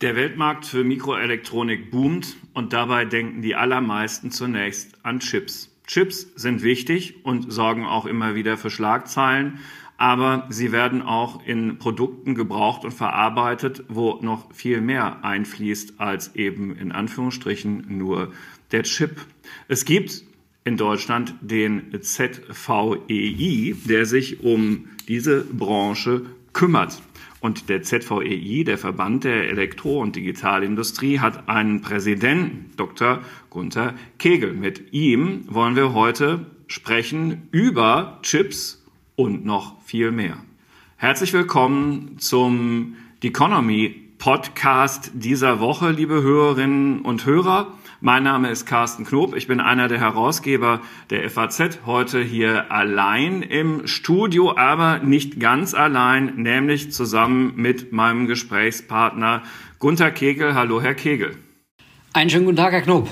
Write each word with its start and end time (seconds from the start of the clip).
Der 0.00 0.16
Weltmarkt 0.16 0.64
für 0.64 0.82
Mikroelektronik 0.82 1.90
boomt 1.90 2.36
und 2.54 2.72
dabei 2.72 3.04
denken 3.04 3.42
die 3.42 3.54
allermeisten 3.54 4.30
zunächst 4.30 5.04
an 5.04 5.20
Chips. 5.20 5.70
Chips 5.86 6.22
sind 6.34 6.62
wichtig 6.62 7.24
und 7.24 7.52
sorgen 7.52 7.84
auch 7.84 8.06
immer 8.06 8.34
wieder 8.34 8.56
für 8.56 8.70
Schlagzeilen, 8.70 9.58
aber 9.98 10.46
sie 10.48 10.72
werden 10.72 11.02
auch 11.02 11.44
in 11.46 11.78
Produkten 11.78 12.34
gebraucht 12.34 12.84
und 12.84 12.92
verarbeitet, 12.92 13.84
wo 13.88 14.18
noch 14.22 14.52
viel 14.52 14.80
mehr 14.80 15.24
einfließt 15.24 16.00
als 16.00 16.34
eben 16.34 16.74
in 16.74 16.90
Anführungsstrichen 16.90 17.98
nur 17.98 18.32
der 18.72 18.84
Chip. 18.84 19.16
Es 19.68 19.84
gibt 19.84 20.24
in 20.64 20.76
Deutschland 20.76 21.34
den 21.40 21.90
ZVEI, 22.00 23.74
der 23.84 24.06
sich 24.06 24.42
um 24.42 24.88
diese 25.08 25.44
Branche 25.44 26.22
kümmert. 26.52 27.02
Und 27.40 27.70
der 27.70 27.82
ZVEI, 27.82 28.64
der 28.64 28.76
Verband 28.76 29.24
der 29.24 29.48
Elektro- 29.48 30.00
und 30.00 30.14
Digitalindustrie, 30.16 31.20
hat 31.20 31.48
einen 31.48 31.80
Präsidenten, 31.80 32.70
Dr. 32.76 33.20
Gunther 33.48 33.94
Kegel. 34.18 34.52
Mit 34.52 34.92
ihm 34.92 35.44
wollen 35.48 35.76
wir 35.76 35.94
heute 35.94 36.44
sprechen 36.66 37.48
über 37.50 38.18
Chips 38.22 38.84
und 39.16 39.46
noch 39.46 39.82
viel 39.82 40.10
mehr. 40.10 40.36
Herzlich 40.96 41.32
willkommen 41.32 42.18
zum 42.18 42.96
Economy 43.22 43.94
Podcast 44.18 45.12
dieser 45.14 45.60
Woche, 45.60 45.90
liebe 45.92 46.20
Hörerinnen 46.20 47.00
und 47.00 47.24
Hörer. 47.24 47.72
Mein 48.02 48.22
Name 48.22 48.48
ist 48.48 48.64
Carsten 48.64 49.04
Knob. 49.04 49.36
Ich 49.36 49.46
bin 49.46 49.60
einer 49.60 49.86
der 49.86 50.00
Herausgeber 50.00 50.80
der 51.10 51.28
FAZ. 51.28 51.80
Heute 51.84 52.22
hier 52.22 52.72
allein 52.72 53.42
im 53.42 53.86
Studio, 53.86 54.56
aber 54.56 55.00
nicht 55.00 55.38
ganz 55.38 55.74
allein, 55.74 56.36
nämlich 56.36 56.92
zusammen 56.92 57.52
mit 57.56 57.92
meinem 57.92 58.26
Gesprächspartner 58.26 59.42
Gunther 59.78 60.12
Kegel. 60.12 60.54
Hallo, 60.54 60.80
Herr 60.80 60.94
Kegel. 60.94 61.36
Einen 62.14 62.30
schönen 62.30 62.46
guten 62.46 62.56
Tag, 62.56 62.72
Herr 62.72 62.80
Knob. 62.80 63.06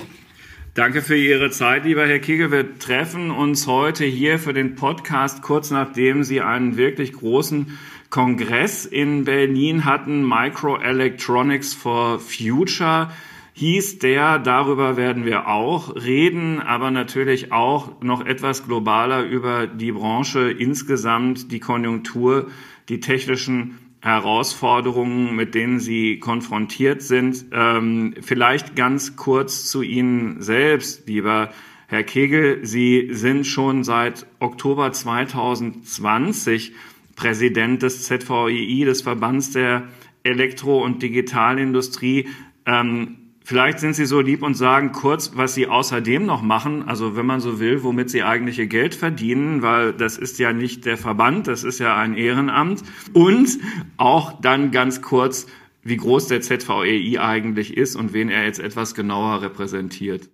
Danke 0.73 1.03
für 1.03 1.17
Ihre 1.19 1.51
Zeit, 1.51 1.85
lieber 1.85 2.07
Herr 2.07 2.21
Kegel. 2.21 2.51
Wir 2.51 2.79
treffen 2.79 3.31
uns 3.31 3.67
heute 3.67 4.07
hier 4.07 4.39
für 4.39 4.55
den 4.55 4.75
Podcast 4.75 5.43
kurz 5.43 5.71
nachdem 5.71 6.25
Sie 6.25 6.41
einen 6.41 6.79
wirklich 6.79 7.13
großen 7.13 7.79
Kongress 8.09 8.87
in 8.87 9.25
Berlin 9.25 9.85
hatten, 9.85 10.27
Microelectronics 10.27 11.75
for 11.75 12.19
Future 12.19 13.11
hieß 13.59 13.99
der, 13.99 14.39
darüber 14.39 14.97
werden 14.97 15.25
wir 15.25 15.49
auch 15.49 15.97
reden, 15.97 16.61
aber 16.61 16.93
natürlich 16.93 17.51
auch 17.51 18.01
noch 18.01 18.25
etwas 18.25 18.65
globaler 18.65 19.25
über 19.25 19.67
die 19.67 19.91
Branche 19.91 20.49
insgesamt, 20.49 21.51
die 21.51 21.59
Konjunktur, 21.59 22.47
die 22.89 23.01
technischen 23.01 23.79
Herausforderungen, 24.01 25.35
mit 25.35 25.57
denen 25.57 25.81
Sie 25.81 26.21
konfrontiert 26.21 27.03
sind. 27.03 27.47
Ähm, 27.51 28.15
vielleicht 28.21 28.77
ganz 28.77 29.17
kurz 29.17 29.69
zu 29.69 29.83
Ihnen 29.83 30.41
selbst, 30.41 31.09
lieber 31.09 31.51
Herr 31.89 32.05
Kegel. 32.05 32.65
Sie 32.65 33.09
sind 33.11 33.45
schon 33.45 33.83
seit 33.83 34.25
Oktober 34.39 34.93
2020 34.93 36.75
Präsident 37.17 37.83
des 37.83 38.05
ZVEI, 38.05 38.85
des 38.85 39.03
Verbands 39.03 39.51
der 39.51 39.89
Elektro- 40.23 40.85
und 40.85 41.03
Digitalindustrie. 41.03 42.29
Ähm, 42.65 43.17
Vielleicht 43.49 43.81
sind 43.81 43.95
Sie 43.95 44.05
so 44.05 44.21
lieb 44.21 44.43
und 44.43 44.53
sagen 44.53 44.93
kurz, 44.93 45.33
was 45.35 45.55
Sie 45.55 45.69
außerdem 45.69 46.27
noch 46.27 46.43
machen, 46.43 46.87
also 46.87 47.17
wenn 47.17 47.25
man 47.25 47.41
so 47.41 47.59
will, 47.61 47.83
womit 47.83 48.11
Sie 48.11 48.23
eigentlich 48.23 48.59
Ihr 48.59 48.67
Geld 48.67 48.95
verdienen, 48.95 49.63
weil 49.63 49.95
das 49.95 50.19
ist 50.19 50.39
ja 50.39 50.53
nicht 50.53 50.85
der 50.85 50.99
Verband, 50.99 51.47
das 51.47 51.65
ist 51.65 51.79
ja 51.79 51.97
ein 51.97 52.15
Ehrenamt. 52.15 52.83
Und 53.15 53.59
auch 53.97 54.39
dann 54.39 54.71
ganz 54.71 55.01
kurz, 55.01 55.47
wie 55.83 55.97
groß 55.97 56.29
der 56.29 56.43
ZVEI 56.43 57.19
eigentlich 57.23 57.75
ist 57.75 57.97
und 57.97 58.13
wen 58.13 58.29
er 58.29 58.45
jetzt 58.45 58.61
etwas 58.61 58.95
genauer 58.95 59.41
repräsentiert. 59.41 60.29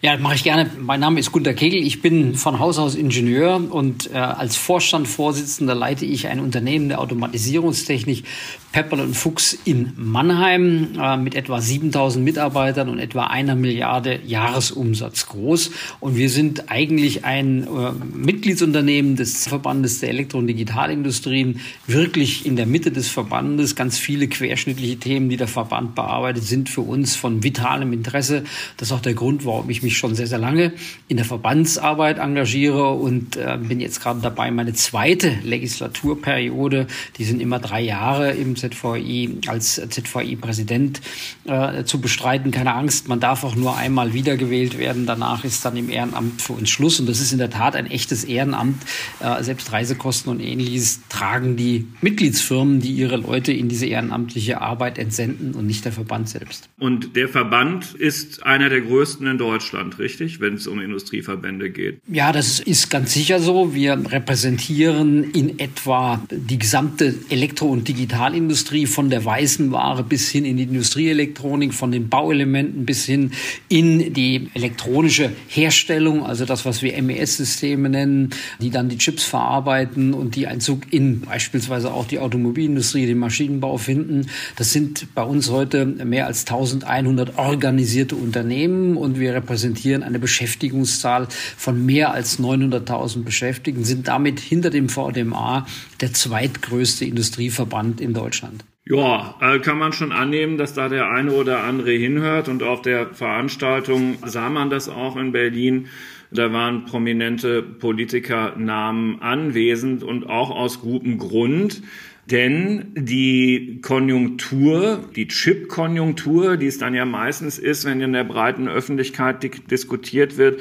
Ja, 0.00 0.16
mache 0.16 0.36
ich 0.36 0.44
gerne. 0.44 0.70
Mein 0.78 1.00
Name 1.00 1.18
ist 1.18 1.32
Gunter 1.32 1.54
Kegel. 1.54 1.82
Ich 1.82 2.00
bin 2.00 2.36
von 2.36 2.60
Haus 2.60 2.78
aus 2.78 2.94
Ingenieur 2.94 3.60
und 3.68 4.08
äh, 4.12 4.16
als 4.16 4.56
Vorstandsvorsitzender 4.56 5.74
leite 5.74 6.04
ich 6.04 6.28
ein 6.28 6.38
Unternehmen 6.38 6.88
der 6.88 7.00
Automatisierungstechnik 7.00 8.22
Pepperl 8.70 9.00
und 9.00 9.14
Fuchs 9.14 9.58
in 9.64 9.94
Mannheim 9.96 10.90
äh, 11.00 11.16
mit 11.16 11.34
etwa 11.34 11.60
7000 11.60 12.24
Mitarbeitern 12.24 12.88
und 12.90 13.00
etwa 13.00 13.24
einer 13.24 13.56
Milliarde 13.56 14.20
Jahresumsatz 14.24 15.26
groß. 15.26 15.72
Und 15.98 16.16
wir 16.16 16.30
sind 16.30 16.70
eigentlich 16.70 17.24
ein 17.24 17.64
äh, 17.64 17.92
Mitgliedsunternehmen 18.14 19.16
des 19.16 19.48
Verbandes 19.48 19.98
der 19.98 20.10
Elektro- 20.10 20.38
und 20.38 20.46
Digitalindustrien, 20.46 21.60
wirklich 21.88 22.46
in 22.46 22.54
der 22.54 22.66
Mitte 22.66 22.92
des 22.92 23.08
Verbandes. 23.08 23.74
Ganz 23.74 23.98
viele 23.98 24.28
querschnittliche 24.28 24.98
Themen, 24.98 25.28
die 25.28 25.36
der 25.38 25.48
Verband 25.48 25.96
bearbeitet, 25.96 26.44
sind 26.44 26.68
für 26.68 26.82
uns 26.82 27.16
von 27.16 27.42
vitalem 27.42 27.92
Interesse. 27.92 28.44
Das 28.76 28.88
ist 28.88 28.92
auch 28.92 29.00
der 29.00 29.14
Grund, 29.14 29.44
warum 29.48 29.68
ich 29.70 29.82
mich 29.82 29.98
schon 29.98 30.14
sehr, 30.14 30.28
sehr 30.28 30.38
lange 30.38 30.72
in 31.08 31.16
der 31.16 31.26
Verbandsarbeit 31.26 32.18
engagiere 32.18 32.90
und 32.90 33.36
äh, 33.36 33.58
bin 33.60 33.80
jetzt 33.80 34.00
gerade 34.00 34.20
dabei, 34.20 34.52
meine 34.52 34.74
zweite 34.74 35.38
Legislaturperiode, 35.42 36.86
die 37.16 37.24
sind 37.24 37.40
immer 37.40 37.58
drei 37.58 37.80
Jahre 37.80 38.32
im 38.32 38.54
ZVI, 38.54 39.40
als 39.48 39.74
ZVI-Präsident 39.74 41.00
äh, 41.44 41.84
zu 41.84 42.00
bestreiten. 42.00 42.50
Keine 42.50 42.74
Angst, 42.74 43.08
man 43.08 43.20
darf 43.20 43.42
auch 43.44 43.56
nur 43.56 43.76
einmal 43.76 44.12
wiedergewählt 44.12 44.78
werden. 44.78 45.06
Danach 45.06 45.44
ist 45.44 45.64
dann 45.64 45.76
im 45.76 45.90
Ehrenamt 45.90 46.42
für 46.42 46.52
uns 46.52 46.70
Schluss. 46.70 47.00
Und 47.00 47.08
das 47.08 47.20
ist 47.20 47.32
in 47.32 47.38
der 47.38 47.50
Tat 47.50 47.74
ein 47.74 47.86
echtes 47.86 48.24
Ehrenamt. 48.24 48.82
Äh, 49.20 49.42
selbst 49.42 49.72
Reisekosten 49.72 50.30
und 50.30 50.40
ähnliches 50.40 51.00
tragen 51.08 51.56
die 51.56 51.88
Mitgliedsfirmen, 52.00 52.80
die 52.80 52.92
ihre 52.92 53.16
Leute 53.16 53.52
in 53.52 53.68
diese 53.68 53.86
ehrenamtliche 53.86 54.60
Arbeit 54.60 54.98
entsenden 54.98 55.54
und 55.54 55.66
nicht 55.66 55.84
der 55.84 55.92
Verband 55.92 56.28
selbst. 56.28 56.68
Und 56.78 57.16
der 57.16 57.28
Verband 57.28 57.94
ist 57.94 58.44
einer 58.44 58.68
der 58.68 58.82
größten 58.82 59.26
Deutschland, 59.38 59.98
richtig, 59.98 60.40
wenn 60.40 60.54
es 60.54 60.66
um 60.66 60.80
Industrieverbände 60.80 61.70
geht? 61.70 62.00
Ja, 62.08 62.32
das 62.32 62.60
ist 62.60 62.90
ganz 62.90 63.14
sicher 63.14 63.40
so. 63.40 63.74
Wir 63.74 63.92
repräsentieren 64.10 65.30
in 65.32 65.58
etwa 65.58 66.22
die 66.30 66.58
gesamte 66.58 67.14
Elektro- 67.30 67.68
und 67.68 67.88
Digitalindustrie 67.88 68.86
von 68.86 69.10
der 69.10 69.24
weißen 69.24 69.72
Ware 69.72 70.04
bis 70.04 70.28
hin 70.30 70.44
in 70.44 70.56
die 70.56 70.64
Industrieelektronik, 70.64 71.74
von 71.74 71.92
den 71.92 72.08
Bauelementen 72.08 72.84
bis 72.84 73.04
hin 73.04 73.32
in 73.68 74.12
die 74.12 74.48
elektronische 74.54 75.32
Herstellung, 75.48 76.24
also 76.24 76.44
das, 76.44 76.64
was 76.64 76.82
wir 76.82 77.00
MES-Systeme 77.00 77.88
nennen, 77.88 78.30
die 78.60 78.70
dann 78.70 78.88
die 78.88 78.98
Chips 78.98 79.24
verarbeiten 79.24 80.14
und 80.14 80.36
die 80.36 80.46
Einzug 80.46 80.92
in 80.92 81.20
beispielsweise 81.20 81.92
auch 81.92 82.06
die 82.06 82.18
Automobilindustrie, 82.18 83.06
den 83.06 83.18
Maschinenbau 83.18 83.78
finden. 83.78 84.26
Das 84.56 84.72
sind 84.72 85.14
bei 85.14 85.22
uns 85.22 85.50
heute 85.50 85.86
mehr 85.86 86.26
als 86.26 86.40
1100 86.40 87.38
organisierte 87.38 88.16
Unternehmen 88.16 88.96
und 88.96 89.18
wir 89.18 89.27
repräsentieren 89.34 90.02
eine 90.02 90.18
Beschäftigungszahl 90.18 91.28
von 91.56 91.84
mehr 91.84 92.12
als 92.12 92.38
900.000 92.38 93.24
Beschäftigten, 93.24 93.84
sind 93.84 94.08
damit 94.08 94.40
hinter 94.40 94.70
dem 94.70 94.88
VDMA 94.88 95.66
der 96.00 96.12
zweitgrößte 96.12 97.04
Industrieverband 97.04 98.00
in 98.00 98.14
Deutschland. 98.14 98.64
Ja, 98.90 99.34
äh, 99.42 99.58
kann 99.58 99.78
man 99.78 99.92
schon 99.92 100.12
annehmen, 100.12 100.56
dass 100.56 100.72
da 100.72 100.88
der 100.88 101.10
eine 101.10 101.32
oder 101.32 101.62
andere 101.62 101.90
hinhört. 101.90 102.48
Und 102.48 102.62
auf 102.62 102.80
der 102.80 103.14
Veranstaltung 103.14 104.16
sah 104.24 104.48
man 104.48 104.70
das 104.70 104.88
auch 104.88 105.16
in 105.16 105.32
Berlin. 105.32 105.88
Da 106.30 106.52
waren 106.52 106.84
prominente 106.84 107.62
Politikernamen 107.62 109.20
anwesend 109.20 110.02
und 110.02 110.28
auch 110.28 110.50
aus 110.50 110.80
gutem 110.80 111.18
Grund. 111.18 111.82
Denn 112.30 112.92
die 112.94 113.80
Konjunktur, 113.80 115.08
die 115.16 115.28
Chip-Konjunktur, 115.28 116.58
die 116.58 116.66
es 116.66 116.76
dann 116.76 116.94
ja 116.94 117.06
meistens 117.06 117.58
ist, 117.58 117.86
wenn 117.86 118.02
in 118.02 118.12
der 118.12 118.24
breiten 118.24 118.68
Öffentlichkeit 118.68 119.70
diskutiert 119.70 120.36
wird, 120.36 120.60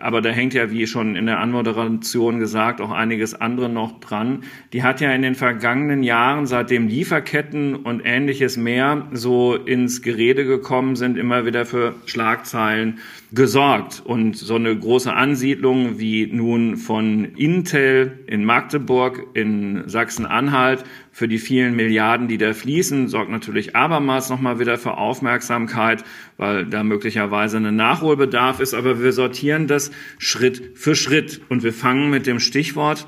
aber 0.00 0.22
da 0.22 0.30
hängt 0.30 0.54
ja, 0.54 0.70
wie 0.70 0.86
schon 0.86 1.14
in 1.14 1.26
der 1.26 1.40
Anmoderation 1.40 2.38
gesagt, 2.38 2.80
auch 2.80 2.90
einiges 2.90 3.34
andere 3.34 3.68
noch 3.68 4.00
dran. 4.00 4.42
Die 4.72 4.82
hat 4.82 5.00
ja 5.00 5.12
in 5.12 5.22
den 5.22 5.34
vergangenen 5.34 6.02
Jahren, 6.02 6.46
seitdem 6.46 6.88
Lieferketten 6.88 7.76
und 7.76 8.02
ähnliches 8.04 8.56
mehr 8.56 9.06
so 9.12 9.54
ins 9.54 10.02
Gerede 10.02 10.44
gekommen 10.44 10.96
sind, 10.96 11.18
immer 11.18 11.44
wieder 11.44 11.66
für 11.66 11.94
Schlagzeilen 12.06 12.98
gesorgt. 13.32 14.02
Und 14.04 14.36
so 14.36 14.54
eine 14.54 14.76
große 14.76 15.12
Ansiedlung 15.12 15.98
wie 15.98 16.26
nun 16.26 16.76
von 16.76 17.24
Intel 17.36 18.20
in 18.26 18.44
Magdeburg 18.44 19.26
in 19.34 19.82
Sachsen-Anhalt 19.86 20.84
für 21.14 21.28
die 21.28 21.38
vielen 21.38 21.76
Milliarden, 21.76 22.26
die 22.26 22.38
da 22.38 22.52
fließen, 22.52 23.06
sorgt 23.06 23.30
natürlich 23.30 23.76
abermals 23.76 24.30
nochmal 24.30 24.58
wieder 24.58 24.76
für 24.78 24.96
Aufmerksamkeit, 24.96 26.02
weil 26.38 26.66
da 26.66 26.82
möglicherweise 26.82 27.58
ein 27.58 27.76
Nachholbedarf 27.76 28.58
ist. 28.58 28.74
Aber 28.74 29.00
wir 29.00 29.12
sortieren 29.12 29.68
das 29.68 29.92
Schritt 30.18 30.72
für 30.74 30.96
Schritt 30.96 31.40
und 31.48 31.62
wir 31.62 31.72
fangen 31.72 32.10
mit 32.10 32.26
dem 32.26 32.40
Stichwort 32.40 33.06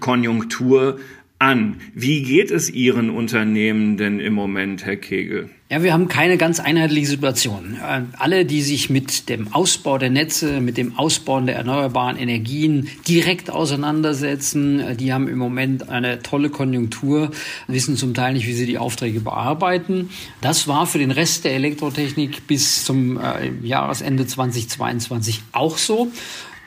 Konjunktur 0.00 1.00
an. 1.38 1.76
Wie 1.94 2.22
geht 2.22 2.50
es 2.50 2.68
Ihren 2.68 3.08
Unternehmen 3.08 3.96
denn 3.96 4.20
im 4.20 4.34
Moment, 4.34 4.84
Herr 4.84 4.96
Kegel? 4.96 5.48
Ja, 5.72 5.84
wir 5.84 5.92
haben 5.92 6.08
keine 6.08 6.36
ganz 6.36 6.58
einheitliche 6.58 7.06
Situation. 7.06 7.76
Äh, 7.76 8.00
alle, 8.18 8.44
die 8.44 8.60
sich 8.60 8.90
mit 8.90 9.28
dem 9.28 9.54
Ausbau 9.54 9.98
der 9.98 10.10
Netze, 10.10 10.60
mit 10.60 10.76
dem 10.76 10.98
Ausbau 10.98 11.40
der 11.42 11.54
erneuerbaren 11.54 12.16
Energien 12.16 12.88
direkt 13.06 13.50
auseinandersetzen, 13.50 14.80
äh, 14.80 14.96
die 14.96 15.12
haben 15.12 15.28
im 15.28 15.38
Moment 15.38 15.88
eine 15.88 16.22
tolle 16.22 16.50
Konjunktur, 16.50 17.30
wissen 17.68 17.96
zum 17.96 18.14
Teil 18.14 18.32
nicht, 18.32 18.48
wie 18.48 18.52
sie 18.52 18.66
die 18.66 18.78
Aufträge 18.78 19.20
bearbeiten. 19.20 20.10
Das 20.40 20.66
war 20.66 20.88
für 20.88 20.98
den 20.98 21.12
Rest 21.12 21.44
der 21.44 21.54
Elektrotechnik 21.54 22.48
bis 22.48 22.84
zum 22.84 23.20
äh, 23.20 23.52
Jahresende 23.62 24.26
2022 24.26 25.40
auch 25.52 25.78
so. 25.78 26.10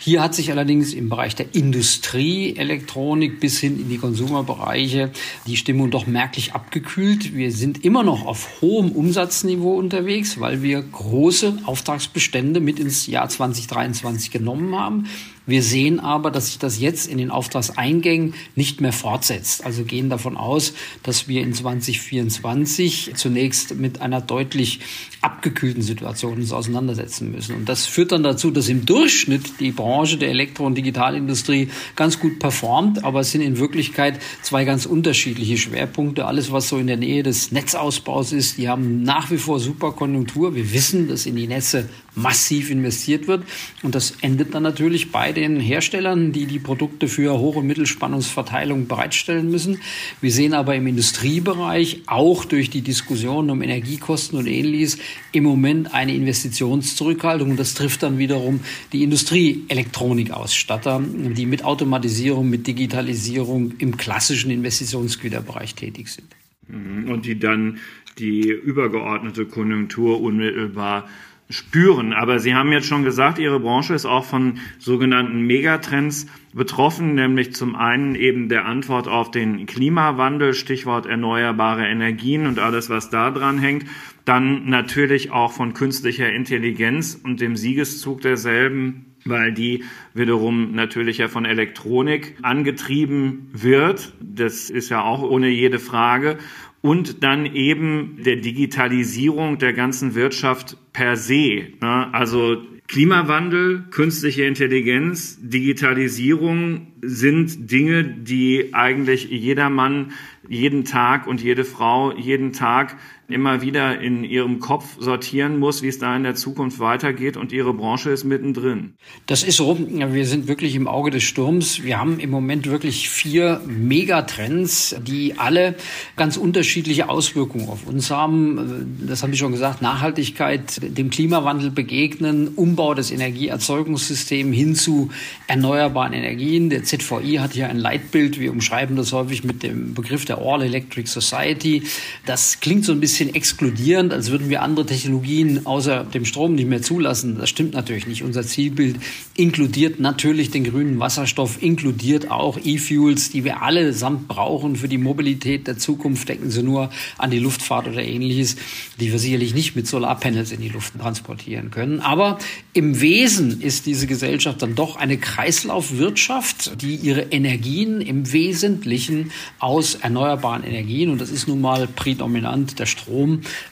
Hier 0.06 0.22
hat 0.22 0.36
sich 0.36 0.52
allerdings 0.52 0.94
im 0.94 1.08
Bereich 1.08 1.34
der 1.34 1.56
Industrie, 1.56 2.58
Elektronik 2.58 3.40
bis 3.40 3.62
hin 3.62 3.80
in 3.80 3.88
die 3.88 3.98
Konsumerbereiche 3.98 5.14
die 5.48 5.56
Stimmung 5.56 5.92
doch 5.92 6.08
merklich 6.08 6.52
abgekühlt. 6.52 7.34
Wir 7.34 7.54
sind 7.54 7.86
immer 7.86 8.04
noch 8.04 8.26
auf 8.26 8.60
hohem 8.60 8.92
Umsatzniveau 8.92 9.78
unterwegs, 9.78 10.42
weil 10.42 10.62
wir 10.62 10.82
große 10.82 11.60
Auftragsbestände 11.64 12.60
mit 12.60 12.82
ins 12.82 13.08
Jahr 13.08 13.30
2023 13.30 14.30
genommen 14.30 14.76
haben. 14.76 15.06
Wir 15.46 15.64
sehen 15.64 16.02
aber, 16.02 16.32
dass 16.32 16.48
sich 16.48 16.60
das 16.60 16.82
jetzt 16.82 17.08
in 17.08 17.18
den 17.18 17.32
Auftragseingängen 17.32 18.34
nicht 18.56 18.82
mehr 18.82 18.92
fortsetzt. 18.92 19.66
Also 19.66 19.86
gehen 19.86 20.10
davon 20.10 20.36
aus, 20.36 20.74
dass 21.04 21.30
wir 21.30 21.42
in 21.42 21.54
2024 21.54 23.14
zunächst 23.16 23.76
mit 23.76 24.02
einer 24.02 24.20
deutlich 24.20 24.82
abgekühlten 25.24 25.81
Situation 25.81 26.36
uns 26.36 26.52
auseinandersetzen 26.52 27.31
müssen. 27.31 27.56
Und 27.56 27.70
das 27.70 27.86
führt 27.86 28.12
dann 28.12 28.24
dazu, 28.24 28.52
dass 28.52 28.68
im 28.68 28.86
Durchschnitt 28.86 29.60
die 29.60 29.72
Branche 29.72 30.18
der 30.18 30.30
Elektro- 30.30 30.66
und 30.66 30.75
Digitalindustrie 30.75 31.70
ganz 31.96 32.20
gut 32.20 32.40
performt, 32.40 33.04
aber 33.04 33.22
es 33.22 33.31
sind 33.31 33.42
in 33.42 33.58
Wirklichkeit 33.58 34.20
zwei 34.42 34.66
ganz 34.66 34.86
unterschiedliche 34.86 35.58
Schwerpunkte. 35.58 36.25
Alles, 36.25 36.52
was 36.52 36.68
so 36.68 36.78
in 36.78 36.88
der 36.88 36.98
Nähe 36.98 37.24
des 37.24 37.52
Netzausbaus 37.52 38.34
ist, 38.34 38.58
die 38.58 38.68
haben 38.68 39.04
nach 39.04 39.31
wie 39.31 39.38
vor 39.38 39.60
super 39.60 39.94
Konjunktur. 39.94 40.56
Wir 40.56 40.74
wissen, 40.74 41.08
dass 41.08 41.25
in 41.25 41.36
die 41.36 41.48
Netze 41.48 41.90
massiv 42.16 42.70
investiert 42.70 43.28
wird. 43.28 43.44
Und 43.81 43.96
das 43.96 44.14
endet 44.22 44.54
dann 44.54 44.64
natürlich 44.64 45.12
bei 45.12 45.31
den 45.31 45.60
Herstellern, 45.60 46.31
die 46.31 46.46
die 46.46 46.60
Produkte 46.60 47.08
für 47.08 47.34
und 47.34 47.66
Mittelspannungsverteilung 47.66 48.88
bereitstellen 48.88 49.50
müssen. 49.50 49.80
Wir 50.22 50.31
sehen 50.31 50.54
aber 50.54 50.75
im 50.75 50.88
Industriebereich 50.88 52.02
auch 52.06 52.46
durch 52.46 52.70
die 52.70 52.81
Diskussion 52.81 53.50
um 53.50 53.62
Energiekosten 53.62 54.38
und 54.38 54.48
ähnliches 54.48 54.98
im 55.31 55.44
Moment 55.44 55.94
eine 55.94 56.13
Investitionszurückhaltung. 56.15 57.51
Und 57.51 57.60
das 57.60 57.74
trifft 57.74 58.04
dann 58.04 58.18
wiederum 58.18 58.62
die 58.92 59.04
Industrieelektronikausstatter, 59.04 61.01
die 61.01 61.45
mit 61.45 61.63
Automatisierung, 61.63 62.50
mit 62.50 62.68
Digitalisierung 62.68 63.74
im 63.77 63.98
klassischen 63.98 64.51
Investitionsgüterbereich 64.51 65.75
tätig 65.75 66.10
sind. 66.10 66.27
Mhm. 66.68 67.10
Und 67.10 67.25
die 67.25 67.39
dann 67.39 67.80
die 68.19 68.50
übergeordnete 68.50 69.45
Konjunktur 69.45 70.21
unmittelbar 70.21 71.07
spüren. 71.50 72.13
Aber 72.13 72.39
Sie 72.39 72.56
haben 72.56 72.71
jetzt 72.71 72.88
schon 72.88 73.04
gesagt, 73.04 73.38
Ihre 73.38 73.60
Branche 73.60 73.94
ist 73.94 74.06
auch 74.06 74.25
von 74.25 74.60
sogenannten 74.80 75.42
Megatrends 75.42 76.27
betroffen, 76.54 77.15
nämlich 77.15 77.54
zum 77.54 77.75
einen 77.75 78.15
eben 78.15 78.50
der 78.50 78.65
Antwort 78.65 79.07
auf 79.07 79.31
den 79.31 79.65
Klimawandel, 79.65 80.54
Stichwort 80.54 81.06
erneuerbare 81.06 81.88
Energien 81.88 82.48
und 82.48 82.60
alles, 82.60 82.89
was 82.89 83.10
da 83.10 83.31
dran 83.31 83.60
hängt. 83.60 83.86
Dann 84.25 84.70
natürlich 84.70 85.31
auch 85.31 85.52
von 85.52 85.74
künstlicher 85.74 86.31
Intelligenz 86.31 87.20
und 87.22 87.42
dem 87.42 87.56
Siegeszug 87.56 88.22
derselben 88.22 89.14
weil 89.25 89.54
die 89.54 89.84
wiederum 90.14 90.74
natürlich 90.74 91.20
ja 91.20 91.28
von 91.28 91.46
Elektronik 91.46 92.36
angetrieben 92.42 93.50
wird. 93.54 94.14
Das 94.20 94.70
ist 94.70 94.90
ja 94.90 95.02
auch 95.02 95.22
ohne 95.22 95.48
jede 95.48 95.80
Frage 95.80 96.38
und 96.81 97.24
dann 97.24 97.46
eben 97.46 98.18
der 98.24 98.38
Digitalisierung 98.38 99.58
der 99.58 99.74
ganzen 99.74 100.16
Wirtschaft 100.16 100.78
per 100.92 101.16
se. 101.16 101.68
Ne? 101.81 102.14
Also 102.14 102.58
Klimawandel, 102.88 103.86
künstliche 103.90 104.44
Intelligenz, 104.44 105.40
Digitalisierung 105.42 106.88
sind 107.02 107.72
Dinge, 107.72 108.04
die 108.04 108.74
eigentlich 108.74 109.30
jedermann 109.30 110.12
jeden 110.50 110.84
Tag 110.84 111.25
und 111.25 111.42
jede 111.42 111.64
Frau 111.64 112.12
jeden 112.16 112.52
Tag 112.52 112.98
immer 113.30 113.62
wieder 113.62 114.02
in 114.02 114.24
ihrem 114.24 114.60
Kopf 114.60 114.98
sortieren 115.00 115.58
muss, 115.58 115.81
wie 115.81 115.88
es 115.88 115.98
da 115.98 116.16
in 116.16 116.24
der 116.24 116.36
Zukunft 116.36 116.80
weitergeht 116.80 117.38
und 117.38 117.52
ihre 117.54 117.74
Branche 117.74 118.10
ist 118.10 118.25
mittendrin. 118.25 118.94
Das 119.28 119.44
ist 119.44 119.58
so. 119.58 119.78
Wir 119.80 120.25
sind 120.25 120.48
wirklich 120.48 120.75
im 120.75 120.88
Auge 120.88 121.10
des 121.10 121.24
Sturms. 121.24 121.84
Wir 121.84 122.00
haben 122.00 122.20
im 122.20 122.30
Moment 122.30 122.70
wirklich 122.70 123.10
vier 123.10 123.62
Megatrends, 123.66 124.96
die 125.08 125.36
alle 125.38 125.75
ganz 126.18 126.36
unterschiedliche 126.36 127.08
Auswirkungen 127.08 127.70
auf 127.70 127.88
uns 127.88 128.12
haben. 128.12 128.98
Das 129.08 129.24
habe 129.24 129.31
ich 129.34 129.40
schon 129.40 129.54
gesagt. 129.54 129.81
Nachhaltigkeit, 129.81 130.81
dem 130.81 131.10
Klimawandel 131.10 131.72
begegnen, 131.72 132.50
Umbau 132.50 132.94
des 132.94 133.10
Energieerzeugungssystems 133.12 134.56
hin 134.56 134.75
zu 134.75 135.10
erneuerbaren 135.48 136.12
Energien. 136.14 136.70
Der 136.70 136.84
ZVI 136.84 137.36
hat 137.36 137.54
hier 137.54 137.70
ein 137.70 137.78
Leitbild. 137.78 138.40
Wir 138.40 138.52
umschreiben 138.52 138.98
das 138.98 139.14
häufig 139.14 139.46
mit 139.46 139.64
dem 139.64 139.94
Begriff 139.94 140.25
der 140.25 140.40
All 140.40 140.62
Electric 140.62 141.10
Society. 141.10 141.84
Das 142.25 142.60
klingt 142.60 142.84
so 142.84 142.92
ein 142.92 143.00
bisschen 143.00 143.12
exkludierend, 143.21 144.13
als 144.13 144.31
würden 144.31 144.50
wir 144.50 144.62
andere 144.62 144.86
Technologien 144.86 145.65
außer 145.65 146.04
dem 146.04 146.25
Strom 146.25 146.56
nicht 146.56 146.68
mehr 146.68 146.81
zulassen. 146.81 147.38
Das 147.38 147.50
stimmt 147.50 147.74
natürlich 147.74 148.07
nicht. 148.07 148.24
Unser 148.24 148.44
Zielbild 148.44 148.98
inkludiert 149.36 150.00
natürlich 150.00 150.51
den 150.51 150.63
grünen 150.63 151.00
Wasserstoff, 151.00 151.62
inkludiert 151.62 152.31
auch 152.31 152.60
E-Fuels, 152.63 153.30
die 153.30 153.44
wir 153.44 153.62
allesamt 153.62 154.27
brauchen 154.27 154.75
für 154.75 154.88
die 154.88 154.98
Mobilität 154.98 155.68
der 155.68 155.77
Zukunft. 155.77 156.27
Denken 156.30 156.50
Sie 156.50 156.63
nur 156.63 156.89
an 157.18 157.31
die 157.31 157.39
Luftfahrt 157.39 157.88
oder 157.88 158.04
ähnliches, 158.04 158.56
die 159.00 159.12
wir 159.12 159.19
sicherlich 159.19 159.54
nicht 159.54 159.75
mit 159.75 159.88
Solarpanels 159.88 160.51
in 160.51 160.62
die 160.62 160.69
Luft 160.69 160.94
transportieren 161.00 161.71
können. 161.71 162.00
Aber 162.00 162.39
im 162.74 163.01
Wesen 163.01 163.62
ist 163.62 163.86
diese 163.86 164.07
Gesellschaft 164.07 164.62
dann 164.62 164.75
doch 164.75 164.95
eine 164.95 165.18
Kreislaufwirtschaft, 165.18 166.81
die 166.81 166.95
ihre 166.95 167.21
Energien 167.21 168.01
im 168.01 168.31
Wesentlichen 168.31 169.31
aus 169.60 169.95
erneuerbaren 169.95 170.63
Energien, 170.63 171.10
und 171.10 171.21
das 171.21 171.30
ist 171.30 171.48
nun 171.48 171.62
mal 171.62 171.88
prädominant 171.88 172.80
der 172.80 172.86
Strom, 172.86 173.03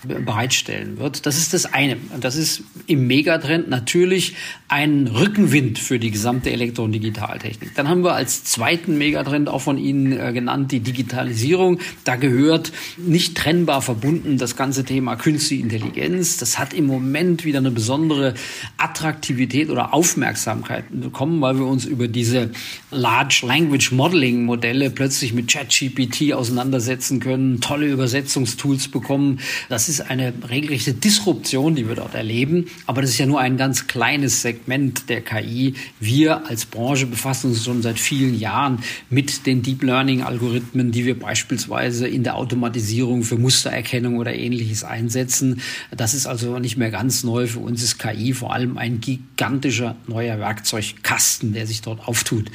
bereitstellen 0.04 0.98
wird. 0.98 1.25
Das 1.25 1.38
ist 1.38 1.54
das 1.54 1.74
eine. 1.74 1.98
Das 2.19 2.36
ist 2.36 2.63
im 2.88 3.07
Megatrend 3.07 3.69
natürlich 3.69 4.36
ein 4.68 5.07
Rückenwind 5.07 5.80
für 5.80 6.00
die 6.00 6.12
gesamte 6.12 6.50
Elektro- 6.50 6.83
und 6.83 6.94
Digitaltechnik. 6.94 7.75
Dann 7.75 7.89
haben 7.89 8.04
wir 8.04 8.13
als 8.13 8.44
zweiten 8.44 8.98
Megatrend 8.98 9.50
auch 9.50 9.62
von 9.62 9.78
Ihnen 9.78 10.18
äh, 10.18 10.31
genannt 10.33 10.72
die 10.72 10.80
Digitalisierung. 10.80 11.80
Da 12.04 12.16
gehört 12.16 12.72
nicht 12.98 13.36
trennbar 13.36 13.81
verbunden 13.81 14.38
das 14.38 14.56
ganze 14.56 14.86
Thema 14.86 15.16
künstliche 15.16 15.63
Intelligenz. 15.63 16.38
Das 16.38 16.57
hat 16.57 16.74
im 16.74 16.86
Moment 16.86 17.45
wieder 17.45 17.60
eine 17.60 17.72
besondere 17.72 18.34
Attraktivität 18.77 19.69
oder 19.69 19.94
Aufmerksamkeit 19.94 20.86
bekommen, 20.89 21.42
weil 21.42 21.57
wir 21.57 21.66
uns 21.66 21.86
über 21.86 22.07
diese 22.07 22.51
Large 22.92 23.44
Language 23.45 23.92
Modeling 23.92 24.45
Modelle 24.45 24.89
plötzlich 24.89 25.34
mit 25.34 25.51
ChatGPT 25.51 26.34
auseinandersetzen 26.34 27.19
können, 27.19 27.62
tolle 27.62 27.88
Übersetzungstools 27.88 28.88
bekommen. 28.88 29.21
Das 29.70 29.90
ist 29.90 30.01
eine 30.01 30.34
regelrechte 30.50 30.94
Disruption, 30.94 31.75
die 31.75 31.88
wir 31.88 31.96
dort 31.96 32.16
erleben. 32.16 32.68
Aber 32.86 33.01
das 33.01 33.12
ist 33.12 33.18
ja 33.18 33.25
nur 33.25 33.40
ein 33.40 33.58
ganz 33.58 33.88
kleines 33.88 34.42
Segment 34.42 35.10
der 35.10 35.22
KI. 35.22 35.75
Wir 36.00 36.46
als 36.48 36.66
Branche 36.66 37.06
befassen 37.06 37.51
uns 37.51 37.63
schon 37.63 37.82
seit 37.82 38.00
vielen 38.00 38.38
Jahren 38.38 38.80
mit 39.10 39.46
den 39.46 39.62
Deep 39.62 39.84
Learning 39.84 40.22
Algorithmen, 40.22 40.92
die 40.92 41.06
wir 41.06 41.18
beispielsweise 41.18 42.08
in 42.08 42.24
der 42.24 42.36
Automatisierung 42.36 43.24
für 43.24 43.38
Mustererkennung 43.38 44.18
oder 44.18 44.34
ähnliches 44.34 44.84
einsetzen. 44.84 45.62
Das 45.96 46.13
ist 46.13 46.28
also 46.28 46.60
nicht 46.60 46.78
mehr 46.78 46.92
ganz 46.92 47.24
neu. 47.24 47.48
Für 47.48 47.60
uns 47.60 47.84
ist 47.84 47.98
KI 47.98 48.34
vor 48.34 48.54
allem 48.54 48.78
ein 48.78 49.01
gigantischer 49.01 49.96
neuer 50.08 50.40
Werkzeugkasten, 50.40 51.54
der 51.54 51.68
sich 51.68 51.82
dort 51.82 52.08
auftut. 52.08 52.51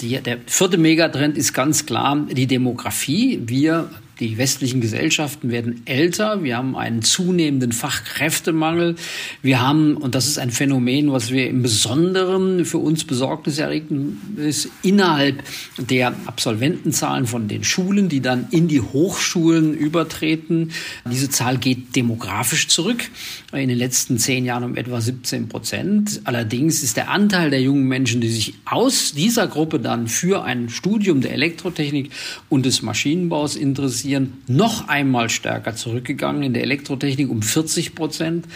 Die, 0.00 0.20
der 0.20 0.38
vierte 0.46 0.78
Megatrend 0.78 1.38
ist 1.38 1.52
ganz 1.52 1.86
klar 1.86 2.26
die 2.30 2.48
Demografie. 2.48 3.40
Wir 3.46 3.88
die 4.20 4.38
westlichen 4.38 4.80
Gesellschaften 4.80 5.50
werden 5.50 5.82
älter. 5.86 6.42
Wir 6.44 6.56
haben 6.56 6.76
einen 6.76 7.02
zunehmenden 7.02 7.72
Fachkräftemangel. 7.72 8.96
Wir 9.42 9.60
haben, 9.60 9.96
und 9.96 10.14
das 10.14 10.26
ist 10.26 10.38
ein 10.38 10.50
Phänomen, 10.50 11.10
was 11.12 11.30
wir 11.30 11.48
im 11.48 11.62
Besonderen 11.62 12.64
für 12.64 12.78
uns 12.78 13.04
besorgniserregend 13.04 14.38
ist, 14.38 14.68
innerhalb 14.82 15.42
der 15.78 16.14
Absolventenzahlen 16.26 17.26
von 17.26 17.48
den 17.48 17.64
Schulen, 17.64 18.08
die 18.08 18.20
dann 18.20 18.46
in 18.50 18.68
die 18.68 18.80
Hochschulen 18.80 19.74
übertreten. 19.74 20.70
Diese 21.10 21.30
Zahl 21.30 21.58
geht 21.58 21.96
demografisch 21.96 22.68
zurück. 22.68 23.02
In 23.52 23.68
den 23.68 23.78
letzten 23.78 24.18
zehn 24.18 24.44
Jahren 24.44 24.64
um 24.64 24.76
etwa 24.76 25.00
17 25.00 25.48
Prozent. 25.48 26.20
Allerdings 26.24 26.82
ist 26.82 26.96
der 26.96 27.10
Anteil 27.10 27.50
der 27.50 27.60
jungen 27.60 27.88
Menschen, 27.88 28.20
die 28.20 28.30
sich 28.30 28.54
aus 28.64 29.12
dieser 29.12 29.46
Gruppe 29.46 29.80
dann 29.80 30.06
für 30.06 30.44
ein 30.44 30.68
Studium 30.68 31.20
der 31.20 31.32
Elektrotechnik 31.32 32.10
und 32.48 32.64
des 32.66 32.82
Maschinenbaus 32.82 33.56
interessieren, 33.56 34.01
noch 34.46 34.88
einmal 34.88 35.30
stärker 35.30 35.74
zurückgegangen 35.74 36.42
in 36.42 36.54
der 36.54 36.62
Elektrotechnik 36.62 37.30
um 37.30 37.42
40 37.42 37.94
Prozent. 37.94 38.46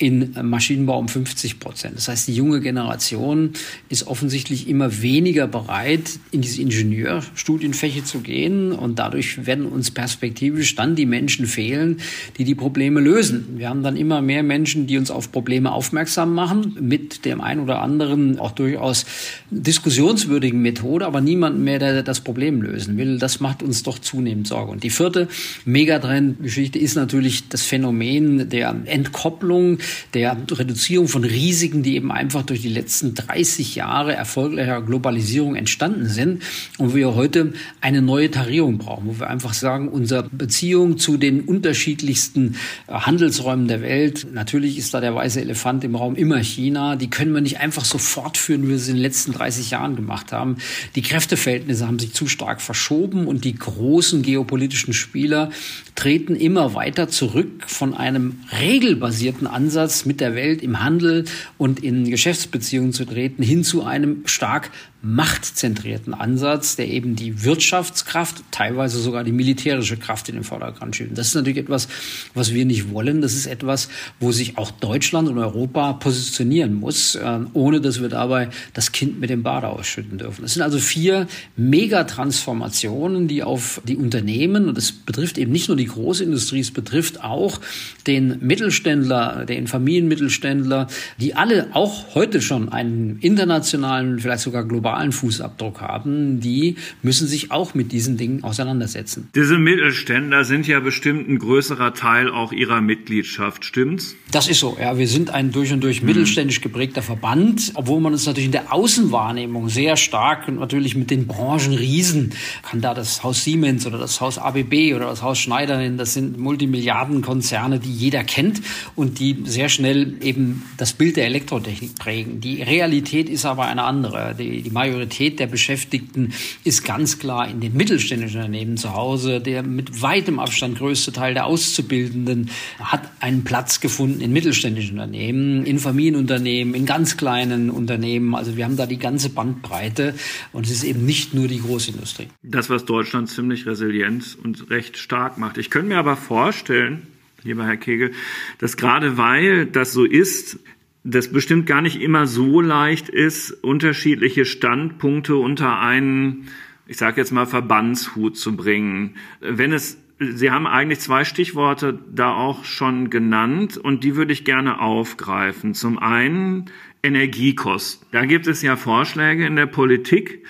In 0.00 0.34
Maschinenbau 0.42 0.98
um 0.98 1.08
50 1.08 1.60
Prozent. 1.60 1.94
Das 1.94 2.08
heißt, 2.08 2.26
die 2.26 2.34
junge 2.34 2.62
Generation 2.62 3.50
ist 3.90 4.06
offensichtlich 4.06 4.66
immer 4.66 5.02
weniger 5.02 5.46
bereit, 5.46 6.18
in 6.30 6.40
diese 6.40 6.62
Ingenieurstudienfäche 6.62 8.02
zu 8.02 8.20
gehen 8.20 8.72
und 8.72 8.98
dadurch 8.98 9.44
werden 9.44 9.66
uns 9.66 9.90
perspektivisch 9.90 10.74
dann 10.74 10.96
die 10.96 11.04
Menschen 11.04 11.44
fehlen, 11.44 11.98
die 12.38 12.44
die 12.44 12.54
Probleme 12.54 13.00
lösen. 13.00 13.58
Wir 13.58 13.68
haben 13.68 13.82
dann 13.82 13.94
immer 13.94 14.22
mehr 14.22 14.42
Menschen, 14.42 14.86
die 14.86 14.96
uns 14.96 15.10
auf 15.10 15.32
Probleme 15.32 15.70
aufmerksam 15.70 16.32
machen, 16.32 16.78
mit 16.80 17.26
dem 17.26 17.42
einen 17.42 17.60
oder 17.60 17.82
anderen 17.82 18.38
auch 18.38 18.52
durchaus 18.52 19.04
diskussionswürdigen 19.50 20.62
Methode, 20.62 21.04
aber 21.04 21.20
niemand 21.20 21.58
mehr, 21.58 21.78
der 21.78 22.02
das 22.02 22.22
Problem 22.22 22.62
lösen 22.62 22.96
will. 22.96 23.18
Das 23.18 23.40
macht 23.40 23.62
uns 23.62 23.82
doch 23.82 23.98
zunehmend 23.98 24.46
Sorge. 24.46 24.72
Und 24.72 24.82
die 24.82 24.88
vierte 24.88 25.28
Megatrend-Geschichte 25.66 26.78
ist 26.78 26.94
natürlich 26.94 27.50
das 27.50 27.64
Phänomen 27.64 28.48
der 28.48 28.74
Entkopplung, 28.86 29.78
der 30.14 30.36
Reduzierung 30.50 31.08
von 31.08 31.24
Risiken, 31.24 31.82
die 31.82 31.96
eben 31.96 32.12
einfach 32.12 32.42
durch 32.42 32.62
die 32.62 32.68
letzten 32.68 33.14
30 33.14 33.74
Jahre 33.74 34.14
erfolgreicher 34.14 34.82
Globalisierung 34.82 35.54
entstanden 35.54 36.08
sind 36.08 36.42
und 36.78 36.94
wir 36.94 37.14
heute 37.14 37.52
eine 37.80 38.02
neue 38.02 38.30
Tarierung 38.30 38.78
brauchen, 38.78 39.06
wo 39.06 39.20
wir 39.20 39.28
einfach 39.28 39.54
sagen, 39.54 39.88
unsere 39.88 40.24
Beziehung 40.30 40.98
zu 40.98 41.16
den 41.16 41.42
unterschiedlichsten 41.42 42.56
Handelsräumen 42.88 43.68
der 43.68 43.82
Welt, 43.82 44.28
natürlich 44.32 44.78
ist 44.78 44.94
da 44.94 45.00
der 45.00 45.14
weiße 45.14 45.40
Elefant 45.40 45.84
im 45.84 45.94
Raum 45.94 46.16
immer 46.16 46.38
China, 46.38 46.96
die 46.96 47.10
können 47.10 47.32
wir 47.32 47.40
nicht 47.40 47.60
einfach 47.60 47.84
so 47.84 47.98
fortführen, 47.98 48.64
wie 48.64 48.68
wir 48.68 48.76
es 48.76 48.88
in 48.88 48.94
den 48.94 49.02
letzten 49.02 49.32
30 49.32 49.70
Jahren 49.70 49.96
gemacht 49.96 50.32
haben. 50.32 50.56
Die 50.94 51.02
Kräfteverhältnisse 51.02 51.86
haben 51.86 51.98
sich 51.98 52.12
zu 52.12 52.26
stark 52.26 52.60
verschoben 52.60 53.26
und 53.26 53.44
die 53.44 53.54
großen 53.54 54.22
geopolitischen 54.22 54.94
Spieler 54.94 55.50
treten 55.94 56.36
immer 56.36 56.74
weiter 56.74 57.08
zurück 57.08 57.64
von 57.66 57.94
einem 57.94 58.40
regelbasierten 58.58 59.46
Ansatz 59.46 59.79
mit 60.06 60.20
der 60.20 60.34
Welt 60.34 60.62
im 60.62 60.82
Handel 60.82 61.24
und 61.58 61.82
in 61.82 62.10
Geschäftsbeziehungen 62.10 62.92
zu 62.92 63.04
treten, 63.04 63.42
hin 63.42 63.64
zu 63.64 63.84
einem 63.84 64.26
stark 64.26 64.70
machtzentrierten 65.02 66.12
Ansatz, 66.12 66.76
der 66.76 66.88
eben 66.88 67.16
die 67.16 67.42
Wirtschaftskraft, 67.42 68.42
teilweise 68.50 69.00
sogar 69.00 69.24
die 69.24 69.32
militärische 69.32 69.96
Kraft 69.96 70.28
in 70.28 70.34
den 70.34 70.44
Vordergrund 70.44 70.94
schiebt. 70.94 71.16
Das 71.16 71.28
ist 71.28 71.34
natürlich 71.34 71.58
etwas, 71.58 71.88
was 72.34 72.52
wir 72.52 72.66
nicht 72.66 72.90
wollen. 72.90 73.22
Das 73.22 73.32
ist 73.32 73.46
etwas, 73.46 73.88
wo 74.18 74.30
sich 74.30 74.58
auch 74.58 74.70
Deutschland 74.70 75.28
und 75.28 75.38
Europa 75.38 75.94
positionieren 75.94 76.74
muss, 76.74 77.14
äh, 77.14 77.38
ohne 77.54 77.80
dass 77.80 78.02
wir 78.02 78.10
dabei 78.10 78.50
das 78.74 78.92
Kind 78.92 79.20
mit 79.20 79.30
dem 79.30 79.42
Bade 79.42 79.68
ausschütten 79.68 80.18
dürfen. 80.18 80.42
Das 80.42 80.52
sind 80.52 80.62
also 80.62 80.78
vier 80.78 81.26
Megatransformationen, 81.56 83.26
die 83.26 83.42
auf 83.42 83.80
die 83.86 83.96
Unternehmen, 83.96 84.68
und 84.68 84.76
das 84.76 84.92
betrifft 84.92 85.38
eben 85.38 85.52
nicht 85.52 85.68
nur 85.68 85.78
die 85.78 85.86
Großindustrie, 85.86 86.60
es 86.60 86.72
betrifft 86.72 87.24
auch 87.24 87.58
den 88.06 88.38
Mittelständler, 88.40 89.46
den 89.46 89.66
Familienmittelständler, 89.66 90.88
die 91.18 91.34
alle 91.34 91.68
auch 91.72 92.14
heute 92.14 92.42
schon 92.42 92.68
einen 92.68 93.18
internationalen, 93.20 94.18
vielleicht 94.18 94.42
sogar 94.42 94.64
globalen 94.64 94.89
globalen 94.90 95.12
Fußabdruck 95.12 95.80
haben, 95.80 96.40
die 96.40 96.76
müssen 97.02 97.28
sich 97.28 97.50
auch 97.50 97.74
mit 97.74 97.92
diesen 97.92 98.16
Dingen 98.16 98.42
auseinandersetzen. 98.42 99.28
Diese 99.34 99.58
Mittelständler 99.58 100.44
sind 100.44 100.66
ja 100.66 100.80
bestimmt 100.80 101.28
ein 101.28 101.38
größerer 101.38 101.94
Teil 101.94 102.30
auch 102.30 102.52
ihrer 102.52 102.80
Mitgliedschaft, 102.80 103.64
stimmt's? 103.64 104.16
Das 104.32 104.48
ist 104.48 104.60
so, 104.60 104.76
ja. 104.80 104.98
Wir 104.98 105.06
sind 105.06 105.30
ein 105.30 105.52
durch 105.52 105.72
und 105.72 105.82
durch 105.82 106.02
mhm. 106.02 106.08
mittelständisch 106.08 106.60
geprägter 106.60 107.02
Verband, 107.02 107.72
obwohl 107.74 108.00
man 108.00 108.12
uns 108.12 108.26
natürlich 108.26 108.46
in 108.46 108.52
der 108.52 108.72
Außenwahrnehmung 108.72 109.68
sehr 109.68 109.96
stark 109.96 110.48
und 110.48 110.58
natürlich 110.58 110.96
mit 110.96 111.10
den 111.10 111.26
Branchenriesen, 111.26 112.32
kann 112.62 112.80
da 112.80 112.94
das 112.94 113.22
Haus 113.22 113.44
Siemens 113.44 113.86
oder 113.86 113.98
das 113.98 114.20
Haus 114.20 114.38
ABB 114.38 114.94
oder 114.94 115.06
das 115.06 115.22
Haus 115.22 115.38
Schneider 115.38 115.78
nennen, 115.78 115.98
das 115.98 116.14
sind 116.14 116.38
Multimilliardenkonzerne, 116.38 117.78
die 117.78 117.92
jeder 117.92 118.24
kennt 118.24 118.60
und 118.96 119.20
die 119.20 119.36
sehr 119.44 119.68
schnell 119.68 120.14
eben 120.20 120.64
das 120.76 120.92
Bild 120.92 121.16
der 121.16 121.26
Elektrotechnik 121.26 121.96
prägen. 121.96 122.40
Die 122.40 122.62
Realität 122.62 123.28
ist 123.28 123.44
aber 123.44 123.66
eine 123.66 123.84
andere. 123.84 124.34
Die, 124.38 124.62
die 124.62 124.70
Majorität 124.80 125.38
der 125.38 125.46
Beschäftigten 125.46 126.32
ist 126.64 126.86
ganz 126.86 127.18
klar 127.18 127.46
in 127.46 127.60
den 127.60 127.76
mittelständischen 127.76 128.38
Unternehmen 128.38 128.78
zu 128.78 128.94
Hause. 128.94 129.38
Der 129.40 129.62
mit 129.62 130.00
weitem 130.00 130.38
Abstand 130.38 130.78
größte 130.78 131.12
Teil 131.12 131.34
der 131.34 131.44
Auszubildenden 131.44 132.48
hat 132.78 133.02
einen 133.20 133.44
Platz 133.44 133.80
gefunden 133.80 134.22
in 134.22 134.32
mittelständischen 134.32 134.92
Unternehmen, 134.98 135.66
in 135.66 135.78
Familienunternehmen, 135.78 136.72
in 136.72 136.86
ganz 136.86 137.18
kleinen 137.18 137.68
Unternehmen. 137.68 138.34
Also 138.34 138.56
wir 138.56 138.64
haben 138.64 138.78
da 138.78 138.86
die 138.86 138.98
ganze 138.98 139.28
Bandbreite 139.28 140.14
und 140.52 140.64
es 140.64 140.72
ist 140.72 140.84
eben 140.84 141.04
nicht 141.04 141.34
nur 141.34 141.46
die 141.46 141.60
Großindustrie. 141.60 142.28
Das, 142.42 142.70
was 142.70 142.86
Deutschland 142.86 143.28
ziemlich 143.28 143.66
resilient 143.66 144.38
und 144.42 144.70
recht 144.70 144.96
stark 144.96 145.36
macht. 145.36 145.58
Ich 145.58 145.68
könnte 145.68 145.88
mir 145.88 145.98
aber 145.98 146.16
vorstellen, 146.16 147.02
lieber 147.42 147.66
Herr 147.66 147.76
Kegel, 147.76 148.12
dass 148.56 148.78
gerade 148.78 149.18
weil 149.18 149.66
das 149.66 149.92
so 149.92 150.04
ist, 150.06 150.58
das 151.04 151.32
bestimmt 151.32 151.66
gar 151.66 151.80
nicht 151.80 152.00
immer 152.00 152.26
so 152.26 152.60
leicht 152.60 153.08
ist, 153.08 153.52
unterschiedliche 153.52 154.44
Standpunkte 154.44 155.36
unter 155.36 155.80
einen, 155.80 156.48
ich 156.86 156.98
sage 156.98 157.20
jetzt 157.20 157.32
mal, 157.32 157.46
Verbandshut 157.46 158.36
zu 158.36 158.56
bringen. 158.56 159.16
Wenn 159.40 159.72
es 159.72 159.98
Sie 160.22 160.50
haben 160.50 160.66
eigentlich 160.66 161.00
zwei 161.00 161.24
Stichworte 161.24 161.98
da 162.14 162.34
auch 162.34 162.66
schon 162.66 163.08
genannt 163.08 163.78
und 163.78 164.04
die 164.04 164.16
würde 164.16 164.34
ich 164.34 164.44
gerne 164.44 164.78
aufgreifen. 164.78 165.72
Zum 165.72 165.98
einen 165.98 166.66
Energiekosten. 167.02 168.06
Da 168.12 168.26
gibt 168.26 168.46
es 168.46 168.60
ja 168.60 168.76
Vorschläge 168.76 169.46
in 169.46 169.56
der 169.56 169.64
Politik, 169.64 170.44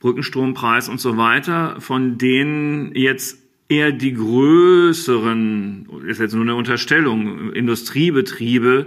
Brückenstrompreis 0.00 0.88
und 0.88 0.98
so 0.98 1.18
weiter, 1.18 1.78
von 1.78 2.16
denen 2.16 2.94
jetzt 2.94 3.38
eher 3.68 3.92
die 3.92 4.14
größeren, 4.14 5.88
ist 6.06 6.18
jetzt 6.18 6.32
nur 6.34 6.44
eine 6.44 6.54
Unterstellung, 6.54 7.52
Industriebetriebe 7.52 8.86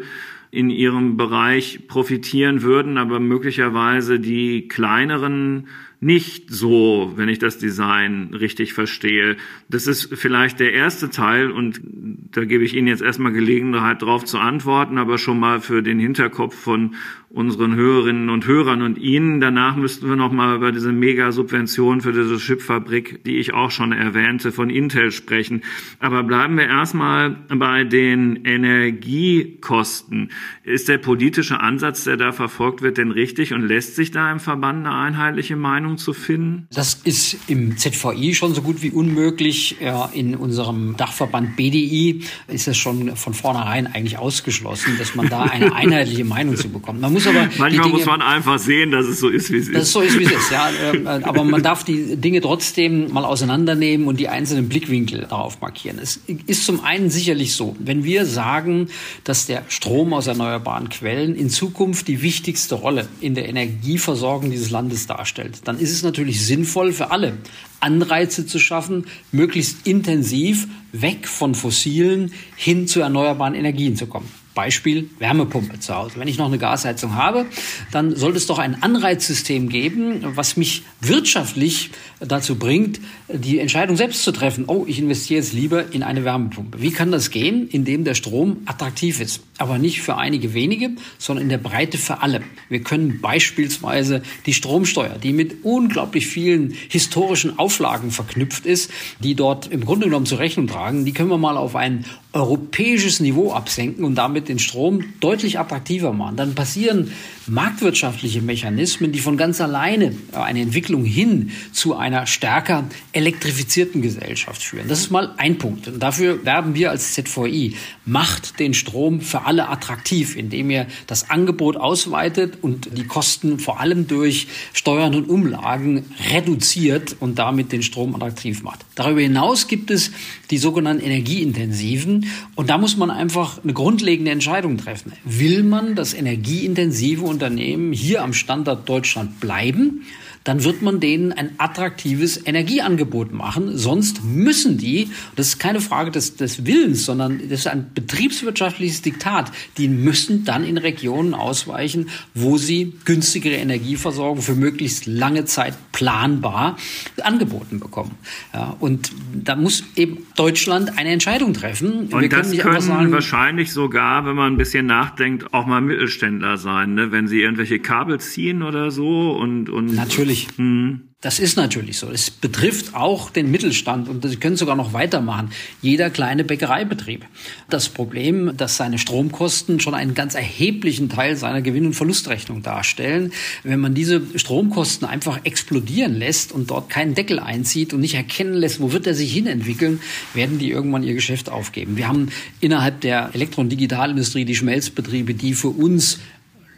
in 0.56 0.70
ihrem 0.70 1.18
Bereich 1.18 1.88
profitieren 1.88 2.62
würden, 2.62 2.98
aber 2.98 3.20
möglicherweise 3.20 4.20
die 4.20 4.68
kleineren 4.68 5.68
nicht 6.00 6.52
so, 6.52 7.14
wenn 7.16 7.30
ich 7.30 7.40
das 7.40 7.58
Design 7.58 8.30
richtig 8.34 8.74
verstehe. 8.74 9.38
Das 9.70 9.88
ist 9.88 10.14
vielleicht 10.14 10.60
der 10.60 10.74
erste 10.74 11.10
Teil 11.10 11.52
und 11.52 11.82
da 11.84 12.46
gebe 12.46 12.64
ich 12.64 12.76
Ihnen 12.76 12.88
jetzt 12.88 13.02
erstmal 13.02 13.32
Gelegenheit 13.32 14.02
darauf 14.02 14.24
zu 14.24 14.38
antworten, 14.38 14.98
aber 14.98 15.18
schon 15.18 15.40
mal 15.40 15.62
für 15.62 15.82
den 15.82 16.00
Hinterkopf 16.00 16.56
von 16.56 16.96
unseren 17.36 17.76
Hörerinnen 17.76 18.30
und 18.30 18.48
Hörern 18.48 18.82
und 18.82 18.98
Ihnen. 18.98 19.42
Danach 19.42 19.76
müssten 19.76 20.08
wir 20.08 20.16
noch 20.16 20.32
mal 20.32 20.56
über 20.56 20.72
diese 20.72 20.94
Mega-Subvention 20.94 22.00
für 22.00 22.14
diese 22.14 22.38
Chipfabrik, 22.38 23.26
die 23.26 23.40
ich 23.40 23.54
auch 23.54 23.72
schon 23.72 23.92
erwähnte, 23.92 24.54
von 24.54 24.70
Intel 24.70 25.12
sprechen. 25.12 25.62
Aber 26.00 26.24
bleiben 26.24 26.58
wir 26.58 26.68
erstmal 26.68 27.32
bei 27.50 27.84
den 27.84 28.46
Energiekosten. 28.46 30.32
Ist 30.64 30.88
der 30.88 30.98
politische 30.98 31.60
Ansatz, 31.60 32.06
der 32.06 32.16
da 32.16 32.32
verfolgt 32.32 32.82
wird, 32.82 32.98
denn 32.98 33.12
richtig 33.12 33.54
und 33.54 33.68
lässt 33.68 33.98
sich 33.98 34.12
da 34.12 34.32
im 34.32 34.40
Verband 34.40 34.88
eine 34.88 34.96
einheitliche 34.96 35.58
Meinung 35.58 35.98
zu 35.98 36.14
finden? 36.14 36.68
Das 36.74 36.94
ist 37.04 37.38
im 37.50 37.76
ZVI 37.76 38.34
schon 38.34 38.54
so 38.54 38.62
gut 38.62 38.82
wie 38.82 38.92
unmöglich. 38.92 39.76
In 40.14 40.36
unserem 40.36 40.96
Dachverband 40.96 41.58
BDI 41.58 42.22
ist 42.48 42.70
es 42.70 42.78
schon 42.78 43.18
von 43.18 43.34
vornherein 43.34 43.88
eigentlich 43.88 44.18
ausgeschlossen, 44.18 44.98
dass 44.98 45.16
man 45.16 45.28
da 45.28 45.44
eine 45.44 45.76
einheitliche 45.76 46.24
Meinung 46.24 46.56
zu 46.56 46.70
bekommt. 46.70 47.02
Man 47.02 47.12
muss 47.12 47.25
muss 47.26 47.36
aber 47.36 47.50
Manchmal 47.58 47.90
muss 47.90 48.06
man 48.06 48.22
einfach 48.22 48.60
sehen, 48.60 48.92
dass 48.92 49.06
es 49.06 49.20
so 49.20 49.30
ist, 49.30 49.52
wie 49.52 49.58
es 49.58 49.68
ist. 49.68 49.76
Dass 49.76 49.84
es 49.84 49.92
so 49.92 50.02
ist, 50.02 50.20
wie 50.20 50.24
es 50.26 50.32
ist, 50.32 50.52
ja. 50.52 50.70
Ähm, 50.86 51.06
äh, 51.06 51.10
aber 51.24 51.44
man 51.44 51.64
darf 51.64 51.84
die 51.84 52.16
Dinge 52.18 52.42
trotzdem 52.42 53.12
mal 53.12 53.24
auseinandernehmen 53.24 54.08
und 54.08 54.20
die 54.20 54.28
einzelnen 54.28 54.68
Blickwinkel 54.68 55.22
darauf 55.30 55.62
markieren. 55.62 56.00
Es 56.00 56.20
ist 56.48 56.66
zum 56.66 56.84
einen 56.84 57.10
sicherlich 57.10 57.54
so, 57.56 57.76
wenn 57.80 58.04
wir 58.04 58.26
sagen, 58.26 58.90
dass 59.24 59.46
der 59.46 59.64
Strom 59.70 60.14
aus 60.14 60.28
erneuerbaren 60.28 60.90
Quellen 60.90 61.36
in 61.36 61.50
Zukunft 61.50 62.08
die 62.08 62.22
wichtigste 62.22 62.76
Rolle 62.76 63.08
in 63.22 63.36
der 63.36 63.48
Energieversorgung 63.48 64.52
dieses 64.52 64.70
Landes 64.70 65.08
darstellt, 65.08 65.62
dann 65.66 65.80
ist 65.80 65.92
es 65.92 66.04
natürlich 66.04 66.46
sinnvoll 66.46 66.92
für 66.92 67.12
alle, 67.12 67.38
Anreize 67.80 68.46
zu 68.46 68.60
schaffen, 68.60 69.06
möglichst 69.32 69.88
intensiv 69.88 70.68
weg 70.92 71.28
von 71.28 71.56
fossilen 71.56 72.32
hin 72.56 72.88
zu 72.88 73.00
erneuerbaren 73.00 73.54
Energien 73.54 73.96
zu 73.96 74.08
kommen. 74.08 74.30
Beispiel 74.56 75.10
Wärmepumpe 75.20 75.80
zu 75.80 75.96
Hause. 75.96 76.14
Wenn 76.18 76.28
ich 76.28 76.40
noch 76.40 76.48
eine 76.48 76.58
Gasheizung 76.58 77.16
habe, 77.16 77.46
dann 77.92 78.16
sollte 78.16 78.38
es 78.38 78.48
doch 78.48 78.58
ein 78.58 78.82
Anreizsystem 78.82 79.70
geben, 79.70 80.22
was 80.36 80.58
mich 80.58 80.84
wirtschaftlich 81.02 81.92
dazu 82.20 82.56
bringt, 82.56 83.00
die 83.28 83.60
Entscheidung 83.60 83.98
selbst 83.98 84.24
zu 84.24 84.32
treffen. 84.32 84.66
Oh, 84.68 84.86
ich 84.88 84.98
investiere 84.98 85.42
jetzt 85.42 85.54
lieber 85.54 85.94
in 85.94 86.02
eine 86.02 86.24
Wärmepumpe. 86.24 86.82
Wie 86.82 86.92
kann 86.92 87.12
das 87.12 87.30
gehen? 87.30 87.68
Indem 87.68 88.04
der 88.06 88.16
Strom 88.16 88.62
attraktiv 88.66 89.20
ist. 89.20 89.42
Aber 89.58 89.78
nicht 89.78 90.02
für 90.02 90.18
einige 90.18 90.54
wenige, 90.54 90.92
sondern 91.18 91.44
in 91.44 91.50
der 91.50 91.58
Breite 91.58 91.98
für 91.98 92.22
alle. 92.22 92.42
Wir 92.70 92.82
können 92.82 93.20
beispielsweise 93.22 94.24
die 94.46 94.54
Stromsteuer, 94.54 95.18
die 95.22 95.34
mit 95.34 95.64
unglaublich 95.64 96.28
vielen 96.28 96.74
historischen 96.90 97.60
Auflagen 97.60 98.12
verknüpft 98.12 98.66
ist, 98.66 98.90
die 99.20 99.36
dort 99.36 99.68
im 99.68 99.84
Grunde 99.84 100.06
genommen 100.06 100.26
zur 100.26 100.40
Rechnung 100.40 100.68
tragen, 100.68 101.06
die 101.06 101.12
können 101.12 101.30
wir 101.30 101.38
mal 101.38 101.58
auf 101.58 101.76
ein 101.76 102.06
europäisches 102.36 103.22
Niveau 103.22 103.54
absenken 103.54 104.04
und 104.04 104.16
damit 104.16 104.50
den 104.50 104.60
Strom 104.60 105.06
deutlich 105.22 105.58
attraktiver 105.58 106.12
machen. 106.12 106.36
Dann 106.36 106.54
passieren 106.54 107.12
marktwirtschaftliche 107.48 108.42
Mechanismen, 108.42 109.12
die 109.12 109.20
von 109.20 109.38
ganz 109.38 109.62
alleine 109.62 110.16
eine 110.32 110.62
Entwicklung 110.62 111.06
hin 111.06 111.52
zu 111.72 111.96
einer 111.96 112.26
stärker 112.26 112.86
elektrifizierten 113.12 114.02
Gesellschaft 114.02 114.64
führen. 114.64 114.88
Das 114.88 115.00
ist 115.00 115.12
mal 115.12 115.34
ein 115.38 115.58
Punkt. 115.58 115.88
Und 115.88 116.02
dafür 116.02 116.44
werben 116.46 116.76
wir 116.76 116.92
als 116.92 117.14
ZVI. 117.14 117.76
Macht 118.06 118.60
den 118.60 118.74
Strom 118.74 119.22
für 119.22 119.46
alle 119.46 119.70
attraktiv, 119.70 120.36
indem 120.36 120.70
ihr 120.70 120.88
das 121.08 121.30
Angebot 121.30 121.78
ausweitet 121.78 122.58
und 122.62 122.98
die 122.98 123.06
Kosten 123.06 123.60
vor 123.60 123.80
allem 123.80 124.08
durch 124.08 124.48
Steuern 124.74 125.16
und 125.16 125.30
Umlagen 125.30 126.06
reduziert 126.32 127.16
und 127.20 127.40
damit 127.40 127.72
den 127.72 127.84
Strom 127.84 128.16
attraktiv 128.16 128.64
macht. 128.64 128.86
Darüber 128.96 129.22
hinaus 129.22 129.68
gibt 129.68 129.92
es 129.92 130.12
die 130.52 130.58
sogenannten 130.58 131.04
energieintensiven 131.04 132.28
und 132.56 132.70
da 132.70 132.78
muss 132.78 132.98
man 132.98 133.12
einfach 133.12 133.64
eine 133.64 133.74
grundlegende 133.74 134.32
Entscheidung 134.32 134.78
treffen. 134.78 135.14
Will 135.24 135.64
man 135.64 135.96
das 135.96 136.14
energieintensive 136.14 137.24
Unternehmen 137.36 137.92
hier 137.92 138.22
am 138.24 138.34
Standort 138.34 138.88
Deutschland 138.88 139.42
bleiben? 139.42 140.06
Dann 140.46 140.64
wird 140.64 140.82
man 140.82 141.00
denen 141.00 141.34
ein 141.34 141.52
attraktives 141.58 142.40
Energieangebot 142.46 143.34
machen. 143.34 143.78
Sonst 143.78 144.24
müssen 144.24 144.78
die, 144.78 145.10
das 145.36 145.48
ist 145.48 145.60
keine 145.60 145.82
Frage 145.82 146.12
des, 146.12 146.38
des 146.38 146.66
Willens, 146.66 147.04
sondern 147.04 147.40
das 147.50 147.62
ist 147.62 147.68
ein 147.68 147.90
betriebswirtschaftliches 147.94 149.02
Diktat, 149.02 149.52
die 149.78 149.88
müssen 149.90 150.46
dann 150.46 150.64
in 150.64 150.78
Regionen 150.78 151.34
ausweichen, 151.34 152.10
wo 152.36 152.58
sie 152.58 152.94
günstigere 153.06 153.56
Energieversorgung 153.56 154.42
für 154.42 154.54
möglichst 154.56 155.08
lange 155.08 155.46
Zeit 155.46 155.74
planbar 155.92 156.78
angeboten 157.24 157.80
bekommen. 157.80 158.12
Ja, 158.54 158.78
und 158.80 159.12
da 159.34 159.56
muss 159.56 159.84
eben 159.96 160.28
Deutschland 160.36 160.98
eine 160.98 161.10
Entscheidung 161.10 161.54
treffen. 161.54 162.10
Und 162.12 162.22
Wir 162.22 162.30
das 162.30 162.52
können, 162.52 162.62
können 162.62 162.82
sagen, 162.82 163.12
wahrscheinlich 163.12 163.72
sogar, 163.72 164.28
wenn 164.28 164.36
man 164.36 164.54
ein 164.54 164.58
bisschen 164.58 164.86
nachdenkt, 164.86 165.56
auch 165.56 165.66
mal 165.66 165.82
Mittelständler 165.82 166.58
sein, 166.58 166.94
ne? 166.94 167.12
wenn 167.12 167.28
sie 167.28 167.42
irgendwelche 167.42 167.80
Kabel 167.80 168.20
ziehen 168.20 168.62
oder 168.62 168.92
so 168.92 169.32
und, 169.32 169.72
und 169.72 169.96
natürlich 169.96 170.35
natürlich. 170.36 170.58
Mhm. 170.58 171.02
Das 171.22 171.40
ist 171.40 171.58
natürlich 171.58 171.98
so. 171.98 172.12
Es 172.12 172.30
betrifft 172.30 172.94
auch 172.94 173.32
den 173.32 173.50
Mittelstand 173.50 174.10
und 174.10 174.28
Sie 174.28 174.36
können 174.36 174.58
sogar 174.58 174.76
noch 174.76 174.94
weitermachen. 174.94 175.50
Jeder 175.82 176.12
kleine 176.12 176.44
Bäckereibetrieb. 176.44 177.26
Das 177.68 177.90
Problem, 177.90 178.56
dass 178.58 178.78
seine 178.78 179.00
Stromkosten 179.00 179.80
schon 179.80 179.96
einen 179.96 180.14
ganz 180.14 180.36
erheblichen 180.36 181.10
Teil 181.10 181.36
seiner 181.36 181.64
Gewinn- 181.64 181.88
und 181.88 181.94
Verlustrechnung 181.94 182.62
darstellen. 182.62 183.34
Wenn 183.64 183.80
man 183.80 183.96
diese 183.96 184.22
Stromkosten 184.38 185.08
einfach 185.08 185.40
explodieren 185.46 186.14
lässt 186.14 186.52
und 186.52 186.70
dort 186.70 186.92
keinen 186.92 187.16
Deckel 187.16 187.40
einzieht 187.40 187.94
und 187.94 188.02
nicht 188.02 188.16
erkennen 188.16 188.54
lässt, 188.54 188.80
wo 188.80 188.92
wird 188.92 189.08
er 189.08 189.16
sich 189.16 189.34
hinentwickeln, 189.34 190.02
werden 190.36 190.60
die 190.60 190.70
irgendwann 190.70 191.02
ihr 191.02 191.16
Geschäft 191.16 191.50
aufgeben. 191.50 191.98
Wir 191.98 192.08
haben 192.08 192.30
innerhalb 192.60 193.02
der 193.02 193.32
Elektro- 193.34 193.62
und 193.62 193.70
Digitalindustrie 193.70 194.46
die 194.46 194.56
Schmelzbetriebe, 194.56 195.34
die 195.34 195.56
für 195.56 195.70
uns 195.70 196.20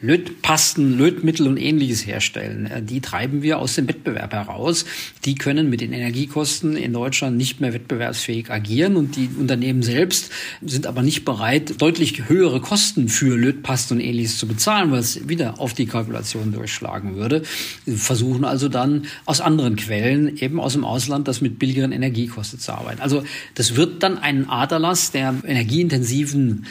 Lötpasten, 0.01 0.98
Lötmittel 0.98 1.48
und 1.48 1.58
ähnliches 1.58 2.06
herstellen. 2.06 2.68
Äh, 2.68 2.84
die 2.84 3.01
treiben 3.01 3.42
wir 3.42 3.58
aus 3.60 3.75
dem 3.75 3.88
Wettbewerb 3.88 4.32
heraus. 4.34 4.86
Die 5.25 5.36
können 5.36 5.70
mit 5.70 5.82
den 5.82 5.92
Energiekosten 5.92 6.77
in 6.77 6.94
Deutschland 6.94 7.38
nicht 7.38 7.62
mehr 7.62 7.74
wettbewerbsfähig 7.74 8.51
agieren 8.51 8.96
und 8.96 9.16
die 9.16 9.30
Unternehmen 9.39 9.82
selbst 9.82 10.32
sind 10.62 10.86
aber 10.86 11.01
nicht 11.01 11.25
bereit, 11.25 11.82
deutlich 11.82 12.30
höhere 12.30 12.62
Kosten 12.62 13.10
für 13.10 13.36
Lötpasten 13.36 13.98
und 13.98 14.04
ähnliches 14.04 14.38
zu 14.38 14.48
bezahlen, 14.48 14.92
weil 14.92 15.00
es 15.00 15.27
wieder 15.27 15.60
auf 15.60 15.74
die 15.74 15.88
Kalkulation 15.88 16.51
durchschlagen 16.51 17.16
würde. 17.16 17.42
Sie 17.86 17.96
versuchen 17.96 18.46
also 18.46 18.70
dann 18.70 19.06
aus 19.25 19.42
anderen 19.42 19.75
Quellen, 19.77 20.38
eben 20.38 20.60
aus 20.60 20.74
dem 20.74 20.86
Ausland, 20.86 21.27
das 21.27 21.42
mit 21.42 21.58
billigeren 21.58 21.92
Energiekosten 21.92 22.60
zu 22.60 22.72
arbeiten. 22.74 23.01
Also 23.01 23.24
das 23.56 23.75
wird 23.75 24.04
dann 24.04 24.20
einen 24.20 24.48
Aderlass 24.50 25.12
der 25.12 25.34
energieintensiven 25.44 26.66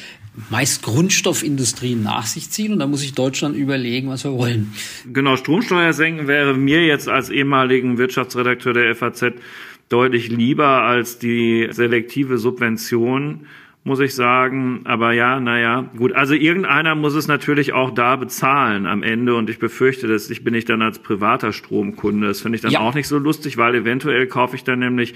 meist 0.51 0.83
Grundstoffindustrien 0.83 2.03
nach 2.03 2.27
sich 2.27 2.51
ziehen 2.51 2.73
und 2.73 2.79
da 2.79 2.87
muss 2.87 3.01
sich 3.01 3.15
Deutschland 3.15 3.57
überlegen, 3.57 4.09
was 4.09 4.25
wir 4.25 4.33
wollen. 4.33 4.73
Genau, 5.13 5.37
Stromsteuer 5.37 5.93
senken 5.93 6.29
wäre 6.29 6.55
mir 6.55 6.85
jetzt 6.85 7.09
als 7.09 7.31
ehemaligen 7.31 7.99
Wirtschaftsredakteur 7.99 8.75
der 8.75 8.95
FAZ 8.95 9.33
deutlich 9.89 10.29
lieber 10.29 10.83
als 10.83 11.19
die 11.19 11.69
selektive 11.71 12.39
Subvention 12.39 13.47
muss 13.87 14.01
ich 14.01 14.17
sagen. 14.17 14.81
Aber 14.85 15.13
ja, 15.13 15.39
naja, 15.39 15.89
gut. 15.97 16.13
Also 16.13 16.35
irgendeiner 16.35 16.97
muss 16.97 17.15
es 17.15 17.29
natürlich 17.29 17.73
auch 17.73 17.91
da 17.91 18.17
bezahlen 18.17 18.85
am 18.85 19.05
Ende. 19.05 19.37
Und 19.37 19.49
ich 19.49 19.61
befürchte, 19.61 20.09
dass 20.09 20.29
ich 20.29 20.43
bin 20.43 20.55
ich 20.55 20.65
dann 20.65 20.83
als 20.83 20.99
privater 20.99 21.53
Stromkunde. 21.53 22.27
Das 22.27 22.41
finde 22.41 22.57
ich 22.57 22.63
dann 22.63 22.73
ja. 22.73 22.81
auch 22.81 22.95
nicht 22.95 23.07
so 23.07 23.17
lustig, 23.17 23.57
weil 23.57 23.77
eventuell 23.77 24.27
kaufe 24.27 24.57
ich 24.57 24.65
dann 24.65 24.81
nämlich 24.81 25.15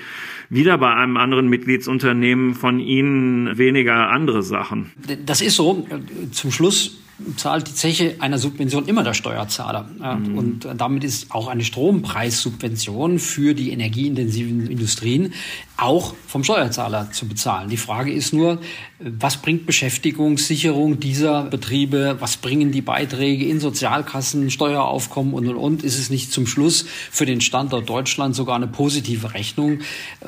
wieder 0.50 0.79
bei 0.79 0.95
einem 0.95 1.17
anderen 1.17 1.49
Mitgliedsunternehmen 1.49 2.55
von 2.55 2.79
Ihnen 2.79 3.59
weniger 3.59 4.11
andere 4.11 4.45
Sachen. 4.45 4.93
Das 5.27 5.41
ist 5.41 5.57
so. 5.57 5.87
Zum 6.31 6.53
Schluss 6.53 7.03
zahlt 7.37 7.69
die 7.69 7.75
Zeche 7.75 8.17
einer 8.21 8.39
Subvention 8.39 8.87
immer 8.87 9.03
der 9.03 9.15
Steuerzahler. 9.15 9.89
Mhm. 10.19 10.39
Und 10.39 10.69
damit 10.77 11.05
ist 11.05 11.33
auch 11.33 11.49
eine 11.49 11.65
Strompreissubvention 11.65 13.19
für 13.19 13.55
die 13.55 13.71
energieintensiven 13.73 14.69
Industrien 14.69 15.33
auch 15.77 16.15
vom 16.27 16.45
Steuerzahler 16.45 17.11
zu 17.11 17.27
bezahlen. 17.27 17.69
Die 17.69 17.77
Frage 17.77 18.12
ist 18.12 18.33
nur, 18.33 18.61
was 19.02 19.38
bringt 19.38 19.64
Beschäftigungssicherung 19.64 21.01
dieser 21.01 21.44
Betriebe? 21.44 22.16
Was 22.20 22.37
bringen 22.37 22.70
die 22.70 22.83
Beiträge 22.83 23.46
in 23.46 23.59
Sozialkassen, 23.59 24.51
Steueraufkommen 24.51 25.33
und, 25.33 25.48
und, 25.48 25.57
und? 25.57 25.83
Ist 25.83 25.98
es 25.98 26.11
nicht 26.11 26.31
zum 26.31 26.46
Schluss 26.46 26.85
für 27.11 27.25
den 27.25 27.40
Standort 27.40 27.88
Deutschland 27.88 28.35
sogar 28.35 28.57
eine 28.57 28.66
positive 28.66 29.33
Rechnung? 29.33 29.79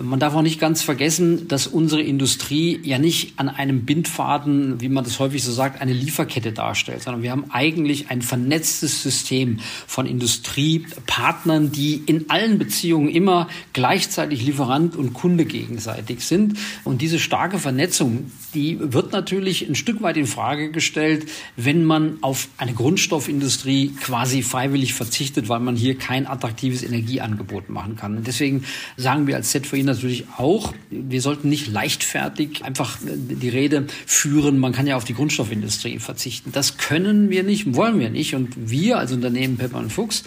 Man 0.00 0.18
darf 0.20 0.34
auch 0.34 0.42
nicht 0.42 0.58
ganz 0.58 0.80
vergessen, 0.80 1.48
dass 1.48 1.66
unsere 1.66 2.00
Industrie 2.00 2.80
ja 2.82 2.98
nicht 2.98 3.38
an 3.38 3.50
einem 3.50 3.84
Bindfaden, 3.84 4.80
wie 4.80 4.88
man 4.88 5.04
das 5.04 5.18
häufig 5.18 5.44
so 5.44 5.52
sagt, 5.52 5.82
eine 5.82 5.92
Lieferkette 5.92 6.52
darstellt, 6.52 7.02
sondern 7.02 7.22
wir 7.22 7.30
haben 7.30 7.50
eigentlich 7.50 8.08
ein 8.08 8.22
vernetztes 8.22 9.02
System 9.02 9.58
von 9.86 10.06
Industriepartnern, 10.06 11.72
die 11.72 12.02
in 12.06 12.30
allen 12.30 12.58
Beziehungen 12.58 13.10
immer 13.10 13.48
gleichzeitig 13.74 14.46
Lieferant 14.46 14.96
und 14.96 15.12
Kunde 15.12 15.44
gegenseitig 15.44 16.24
sind. 16.24 16.56
Und 16.84 17.02
diese 17.02 17.18
starke 17.18 17.58
Vernetzung, 17.58 18.30
die 18.54 18.61
die 18.62 18.78
wird 18.80 19.12
natürlich 19.12 19.68
ein 19.68 19.74
Stück 19.74 20.02
weit 20.02 20.16
in 20.16 20.26
Frage 20.26 20.70
gestellt, 20.70 21.26
wenn 21.56 21.84
man 21.84 22.18
auf 22.20 22.46
eine 22.58 22.72
Grundstoffindustrie 22.72 23.92
quasi 24.00 24.42
freiwillig 24.42 24.94
verzichtet, 24.94 25.48
weil 25.48 25.58
man 25.58 25.74
hier 25.74 25.98
kein 25.98 26.28
attraktives 26.28 26.84
Energieangebot 26.84 27.70
machen 27.70 27.96
kann. 27.96 28.16
Und 28.16 28.26
deswegen 28.28 28.64
sagen 28.96 29.26
wir 29.26 29.34
als 29.34 29.50
ZVI 29.50 29.82
natürlich 29.82 30.26
auch, 30.36 30.74
wir 30.90 31.20
sollten 31.20 31.48
nicht 31.48 31.66
leichtfertig 31.66 32.64
einfach 32.64 32.98
die 33.02 33.48
Rede 33.48 33.86
führen, 34.06 34.58
man 34.58 34.72
kann 34.72 34.86
ja 34.86 34.96
auf 34.96 35.04
die 35.04 35.14
Grundstoffindustrie 35.14 35.98
verzichten. 35.98 36.52
Das 36.52 36.78
können 36.78 37.30
wir 37.30 37.42
nicht, 37.42 37.74
wollen 37.74 37.98
wir 37.98 38.10
nicht. 38.10 38.36
Und 38.36 38.70
wir 38.70 38.98
als 38.98 39.10
Unternehmen 39.10 39.56
Pepper 39.56 39.78
und 39.78 39.92
Fuchs, 39.92 40.22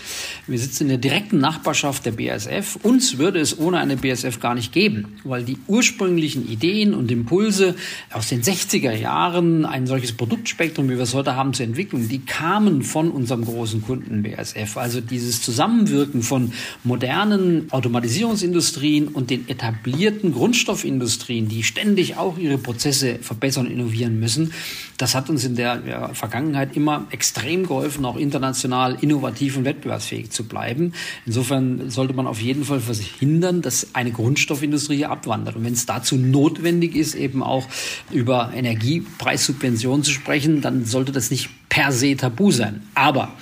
wir 0.45 0.59
sitzen 0.59 0.83
in 0.83 0.89
der 0.89 0.97
direkten 0.97 1.37
Nachbarschaft 1.37 2.05
der 2.05 2.11
BASF. 2.11 2.77
Uns 2.83 3.17
würde 3.17 3.39
es 3.39 3.57
ohne 3.57 3.77
eine 3.77 3.95
BASF 3.95 4.41
gar 4.41 4.55
nicht 4.55 4.73
geben, 4.73 5.19
weil 5.23 5.45
die 5.45 5.57
ursprünglichen 5.67 6.45
Ideen 6.49 6.93
und 6.93 7.09
Impulse 7.11 7.75
aus 8.11 8.24
aus 8.25 8.29
den 8.29 8.41
60er 8.41 8.91
Jahren 8.91 9.67
ein 9.67 9.85
solches 9.85 10.11
Produktspektrum, 10.13 10.89
wie 10.89 10.95
wir 10.95 11.03
es 11.03 11.13
heute 11.13 11.35
haben, 11.35 11.53
zu 11.53 11.61
entwickeln, 11.61 12.09
die 12.09 12.25
kamen 12.25 12.81
von 12.81 13.11
unserem 13.11 13.45
großen 13.45 13.83
Kunden 13.83 14.23
BASF. 14.23 14.77
Also 14.77 14.99
dieses 14.99 15.43
Zusammenwirken 15.43 16.23
von 16.23 16.51
modernen 16.83 17.71
Automatisierungsindustrien 17.71 19.09
und 19.09 19.29
den 19.29 19.47
etablierten 19.47 20.33
Grundstoffindustrien, 20.33 21.49
die 21.49 21.61
ständig 21.61 22.17
auch 22.17 22.39
ihre 22.39 22.57
Prozesse 22.57 23.19
verbessern 23.21 23.67
und 23.67 23.73
innovieren 23.73 24.19
müssen, 24.19 24.53
das 24.97 25.13
hat 25.13 25.29
uns 25.29 25.43
in 25.43 25.55
der 25.55 26.11
Vergangenheit 26.13 26.75
immer 26.75 27.05
extrem 27.11 27.67
geholfen, 27.67 28.05
auch 28.05 28.15
international 28.15 28.97
innovativ 29.01 29.57
und 29.57 29.65
wettbewerbsfähig 29.65 30.31
zu 30.31 30.45
bleiben. 30.45 30.93
Insofern 31.25 31.91
sollte 31.91 32.13
man 32.13 32.25
auf 32.25 32.41
jeden 32.41 32.63
Fall 32.63 32.79
verhindern, 32.79 33.61
dass 33.61 33.93
eine 33.93 34.11
Grundstoffindustrie 34.11 35.05
abwandert. 35.05 35.57
Und 35.57 35.65
wenn 35.65 35.73
es 35.73 35.85
dazu 35.85 36.15
notwendig 36.15 36.95
ist, 36.95 37.13
eben 37.13 37.43
auch 37.43 37.67
über 38.15 38.51
Energiepreissubventionen 38.53 40.03
zu 40.03 40.11
sprechen, 40.11 40.61
dann 40.61 40.85
sollte 40.85 41.11
das 41.11 41.29
nicht 41.29 41.49
per 41.69 41.91
se 41.91 42.15
tabu 42.15 42.51
sein. 42.51 42.81
Aber 42.95 43.33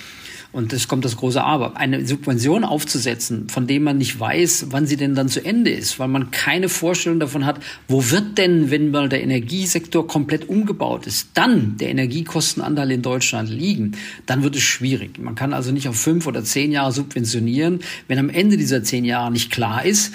und 0.54 0.72
es 0.72 0.86
kommt 0.86 1.04
das 1.04 1.16
große 1.16 1.42
Aber. 1.42 1.76
Eine 1.76 2.06
Subvention 2.06 2.62
aufzusetzen, 2.62 3.48
von 3.48 3.66
dem 3.66 3.82
man 3.82 3.98
nicht 3.98 4.18
weiß, 4.18 4.66
wann 4.70 4.86
sie 4.86 4.96
denn 4.96 5.16
dann 5.16 5.28
zu 5.28 5.44
Ende 5.44 5.72
ist, 5.72 5.98
weil 5.98 6.06
man 6.06 6.30
keine 6.30 6.68
Vorstellung 6.68 7.18
davon 7.18 7.44
hat, 7.44 7.58
wo 7.88 8.08
wird 8.10 8.38
denn, 8.38 8.70
wenn 8.70 8.92
mal 8.92 9.08
der 9.08 9.22
Energiesektor 9.24 10.06
komplett 10.06 10.48
umgebaut 10.48 11.08
ist, 11.08 11.30
dann 11.34 11.76
der 11.78 11.88
Energiekostenanteil 11.88 12.92
in 12.92 13.02
Deutschland 13.02 13.50
liegen, 13.50 13.96
dann 14.26 14.44
wird 14.44 14.54
es 14.54 14.62
schwierig. 14.62 15.18
Man 15.18 15.34
kann 15.34 15.52
also 15.52 15.72
nicht 15.72 15.88
auf 15.88 15.96
fünf 15.96 16.24
oder 16.28 16.44
zehn 16.44 16.70
Jahre 16.70 16.92
subventionieren, 16.92 17.80
wenn 18.06 18.20
am 18.20 18.30
Ende 18.30 18.56
dieser 18.56 18.84
zehn 18.84 19.04
Jahre 19.04 19.32
nicht 19.32 19.50
klar 19.50 19.84
ist, 19.84 20.14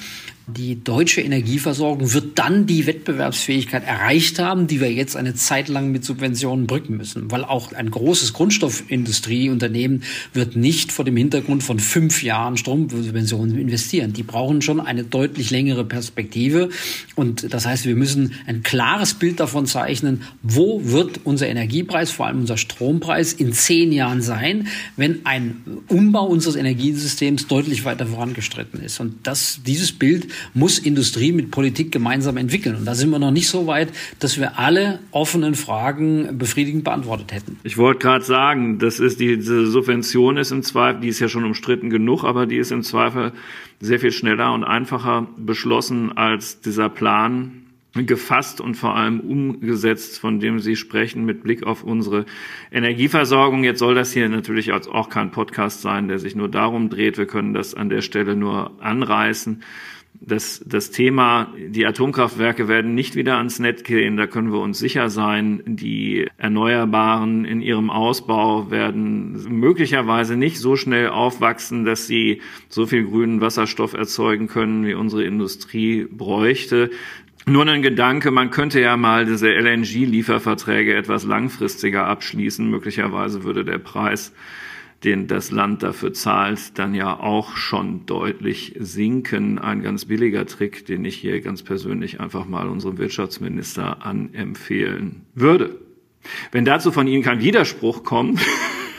Die 0.56 0.84
deutsche 0.84 1.22
Energieversorgung 1.22 2.14
wird 2.14 2.40
dann 2.40 2.66
die 2.66 2.88
Wettbewerbsfähigkeit 2.88 3.86
erreicht 3.86 4.40
haben, 4.40 4.68
die 4.68 4.82
wir 4.82 4.92
jetzt 4.92 5.16
eine 5.16 5.36
Zeit 5.36 5.68
lang 5.68 5.92
mit 5.92 6.04
Subventionen 6.04 6.66
brücken 6.66 6.98
müssen, 6.98 7.30
weil 7.30 7.44
auch 7.44 7.74
ein 7.74 7.92
großes 7.92 8.34
Grundstoffindustrieunternehmen 8.34 10.04
wird 10.34 10.56
nicht 10.56 10.92
vor 10.92 11.06
dem 11.06 11.18
Hintergrund 11.18 11.62
von 11.62 11.80
fünf 11.80 12.24
Jahren 12.24 12.58
Stromsubventionen 12.58 13.58
investieren. 13.58 14.14
Die 14.14 14.24
brauchen 14.24 14.62
schon 14.62 14.80
eine 14.80 15.04
deutlich 15.04 15.52
längere 15.52 15.86
Perspektive. 15.86 16.70
Und 17.16 17.54
das 17.54 17.66
heißt, 17.66 17.86
wir 17.86 17.96
müssen 17.96 18.34
ein 18.48 18.64
klares 18.64 19.14
Bild 19.14 19.40
davon 19.40 19.66
zeichnen, 19.66 20.24
wo 20.42 20.82
wird 20.84 21.22
unser 21.26 21.48
Energiepreis, 21.48 22.12
vor 22.12 22.28
allem 22.28 22.40
unser 22.40 22.58
Strompreis 22.58 23.34
in 23.34 23.54
zehn 23.54 23.92
Jahren 23.92 24.22
sein, 24.22 24.68
wenn 24.96 25.26
ein 25.26 25.62
Umbau 25.88 26.26
unseres 26.26 26.56
Energiesystems 26.56 27.48
deutlich 27.48 27.86
weiter 27.86 28.08
vorangestritten 28.08 28.82
ist. 28.82 29.00
Und 29.00 29.16
das, 29.24 29.60
dieses 29.66 29.92
Bild 29.92 30.28
muss 30.54 30.80
Industrie 30.80 31.32
mit 31.32 31.52
Politik 31.52 31.92
gemeinsam 31.92 32.38
entwickeln. 32.38 32.76
Und 32.76 32.86
da 32.86 32.96
sind 32.96 33.10
wir 33.10 33.20
noch 33.20 33.32
nicht 33.32 33.50
so 33.50 33.68
weit, 33.68 33.90
dass 34.20 34.40
wir 34.40 34.60
alle 34.60 35.00
offenen 35.12 35.56
Fragen 35.56 36.38
befriedigend 36.38 36.84
beantwortet 36.84 37.32
hätten. 37.32 37.60
Ich 37.64 37.78
wollte 37.78 38.00
gerade 38.00 38.26
sagen, 38.26 38.80
das 38.80 39.00
ist 39.00 39.20
die, 39.20 39.38
diese 39.38 39.68
Subvention 39.68 40.38
ist 40.38 40.52
im 40.52 40.64
Zweifel, 40.64 41.02
die 41.02 41.08
ist 41.08 41.20
ja 41.20 41.30
schon 41.30 41.46
umstritten 41.46 41.90
genug, 41.90 42.24
aber 42.24 42.46
die 42.46 42.58
ist 42.58 42.72
im 42.72 42.84
Zweifel 42.84 43.34
sehr 43.80 44.00
viel 44.00 44.12
schneller 44.12 44.54
und 44.54 44.64
einfacher 44.64 45.28
beschlossen 45.38 46.16
als 46.18 46.62
dieser 46.62 46.90
Plan, 46.90 47.60
gefasst 47.94 48.62
und 48.62 48.76
vor 48.76 48.96
allem 48.96 49.20
umgesetzt, 49.20 50.20
von 50.20 50.40
dem 50.40 50.60
Sie 50.60 50.76
sprechen, 50.76 51.26
mit 51.26 51.44
Blick 51.44 51.64
auf 51.64 51.84
unsere 51.84 52.26
Energieversorgung. 52.72 53.64
Jetzt 53.64 53.80
soll 53.80 53.96
das 53.96 54.12
hier 54.12 54.30
natürlich 54.30 54.72
auch 54.72 55.10
kein 55.10 55.32
Podcast 55.32 55.82
sein, 55.82 56.08
der 56.08 56.20
sich 56.20 56.36
nur 56.36 56.50
darum 56.50 56.90
dreht. 56.90 57.18
Wir 57.18 57.26
können 57.26 57.54
das 57.54 57.74
an 57.74 57.90
der 57.90 58.02
Stelle 58.02 58.36
nur 58.36 58.72
anreißen. 58.82 59.64
Das, 60.22 60.62
das 60.66 60.92
Thema, 60.92 61.54
die 61.58 61.86
Atomkraftwerke 61.86 62.68
werden 62.68 62.94
nicht 62.94 63.16
wieder 63.16 63.38
ans 63.38 63.60
Netz 63.60 63.84
gehen, 63.84 64.18
da 64.18 64.28
können 64.28 64.52
wir 64.52 64.60
uns 64.60 64.78
sicher 64.78 65.10
sein. 65.10 65.62
Die 65.66 66.28
Erneuerbaren 66.38 67.46
in 67.46 67.62
ihrem 67.62 67.90
Ausbau 67.90 68.70
werden 68.70 69.32
möglicherweise 69.50 70.36
nicht 70.36 70.60
so 70.60 70.76
schnell 70.76 71.10
aufwachsen, 71.10 71.86
dass 71.86 72.06
sie 72.06 72.42
so 72.68 72.86
viel 72.86 73.06
grünen 73.06 73.40
Wasserstoff 73.40 73.94
erzeugen 73.94 74.48
können, 74.48 74.86
wie 74.86 74.94
unsere 74.94 75.24
Industrie 75.24 76.06
bräuchte. 76.10 76.90
Nur 77.46 77.66
ein 77.66 77.82
Gedanke, 77.82 78.30
man 78.30 78.52
könnte 78.52 78.82
ja 78.82 78.98
mal 78.98 79.26
diese 79.26 79.48
LNG-Lieferverträge 79.50 80.96
etwas 80.96 81.24
langfristiger 81.24 82.06
abschließen. 82.06 82.70
Möglicherweise 82.70 83.44
würde 83.44 83.64
der 83.64 83.80
Preis, 83.80 84.34
den 85.04 85.28
das 85.28 85.52
Land 85.52 85.84
dafür 85.84 86.14
zahlt, 86.14 86.78
dann 86.78 86.94
ja 86.94 87.20
auch 87.20 87.56
schon 87.56 88.06
deutlich 88.06 88.76
sinken. 88.80 89.60
Ein 89.60 89.82
ganz 89.82 90.06
billiger 90.06 90.46
Trick, 90.46 90.86
den 90.86 91.06
ich 91.06 91.16
hier 91.16 91.40
ganz 91.42 91.64
persönlich 91.64 92.20
einfach 92.20 92.46
mal 92.46 92.68
unserem 92.68 92.98
Wirtschaftsminister 92.98 94.06
anempfehlen 94.06 95.26
würde. 95.34 95.80
Wenn 96.52 96.66
dazu 96.66 96.92
von 96.92 97.08
Ihnen 97.08 97.24
kein 97.24 97.40
Widerspruch 97.40 98.04
kommt, 98.04 98.42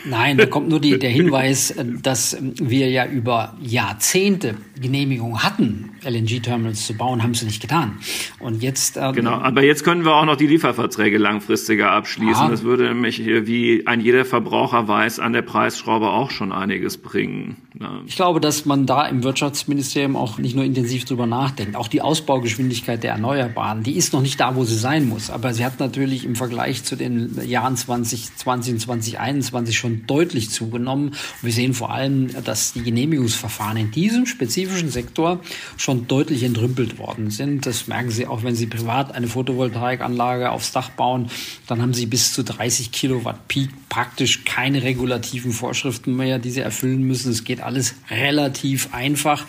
Nein, 0.04 0.38
da 0.38 0.46
kommt 0.46 0.68
nur 0.68 0.80
die, 0.80 0.98
der 0.98 1.10
Hinweis, 1.10 1.72
äh, 1.72 1.84
dass 2.02 2.36
wir 2.40 2.88
ja 2.90 3.06
über 3.06 3.56
Jahrzehnte 3.60 4.54
Genehmigung 4.80 5.42
hatten, 5.42 5.90
LNG-Terminals 6.04 6.86
zu 6.86 6.94
bauen, 6.94 7.22
haben 7.22 7.34
sie 7.34 7.46
nicht 7.46 7.60
getan. 7.60 7.98
Und 8.38 8.62
jetzt 8.62 8.96
ähm, 8.96 9.12
genau, 9.12 9.32
aber 9.32 9.62
jetzt 9.62 9.84
können 9.84 10.04
wir 10.04 10.14
auch 10.14 10.24
noch 10.24 10.36
die 10.36 10.46
Lieferverträge 10.46 11.18
langfristiger 11.18 11.90
abschließen. 11.90 12.44
Ja. 12.44 12.48
Das 12.48 12.62
würde 12.62 12.84
nämlich, 12.84 13.24
wie 13.24 13.86
ein 13.86 14.00
jeder 14.00 14.24
Verbraucher 14.24 14.88
weiß, 14.88 15.18
an 15.20 15.32
der 15.32 15.42
Preisschraube 15.42 16.10
auch 16.10 16.30
schon 16.30 16.52
einiges 16.52 16.98
bringen. 16.98 17.56
Ja. 17.78 18.00
Ich 18.06 18.16
glaube, 18.16 18.40
dass 18.40 18.66
man 18.66 18.86
da 18.86 19.06
im 19.06 19.22
Wirtschaftsministerium 19.22 20.16
auch 20.16 20.38
nicht 20.38 20.56
nur 20.56 20.64
intensiv 20.64 21.04
drüber 21.04 21.26
nachdenkt. 21.26 21.76
Auch 21.76 21.88
die 21.88 22.02
Ausbaugeschwindigkeit 22.02 23.02
der 23.02 23.12
Erneuerbaren, 23.12 23.82
die 23.82 23.96
ist 23.96 24.12
noch 24.12 24.22
nicht 24.22 24.40
da, 24.40 24.56
wo 24.56 24.64
sie 24.64 24.76
sein 24.76 25.08
muss. 25.08 25.30
Aber 25.30 25.54
sie 25.54 25.64
hat 25.64 25.80
natürlich 25.80 26.24
im 26.24 26.36
Vergleich 26.36 26.84
zu 26.84 26.96
den 26.96 27.40
Jahren 27.46 27.76
2020 27.76 28.74
und 28.74 28.80
2021 28.80 29.76
schon 29.76 30.06
deutlich 30.06 30.50
zugenommen. 30.50 31.08
Und 31.08 31.16
wir 31.42 31.52
sehen 31.52 31.74
vor 31.74 31.90
allem, 31.90 32.28
dass 32.44 32.72
die 32.72 32.82
Genehmigungsverfahren 32.82 33.76
in 33.76 33.90
diesem 33.90 34.26
spezifischen 34.26 34.90
Sektor 34.90 35.40
schon 35.76 35.89
deutlich 35.94 36.42
entrümpelt 36.42 36.98
worden 36.98 37.30
sind. 37.30 37.66
Das 37.66 37.86
merken 37.86 38.10
Sie 38.10 38.26
auch, 38.26 38.42
wenn 38.42 38.54
Sie 38.54 38.66
privat 38.66 39.14
eine 39.14 39.28
Photovoltaikanlage 39.28 40.50
aufs 40.50 40.72
Dach 40.72 40.90
bauen. 40.90 41.30
Dann 41.66 41.82
haben 41.82 41.94
Sie 41.94 42.06
bis 42.06 42.32
zu 42.32 42.42
30 42.42 42.92
Kilowatt 42.92 43.48
Peak 43.48 43.70
praktisch 43.90 44.44
keine 44.44 44.82
regulativen 44.82 45.52
Vorschriften 45.52 46.16
mehr, 46.16 46.38
die 46.38 46.50
Sie 46.50 46.60
erfüllen 46.60 47.02
müssen. 47.02 47.30
Es 47.30 47.44
geht 47.44 47.60
alles 47.60 47.94
relativ 48.08 48.94
einfach 48.94 49.44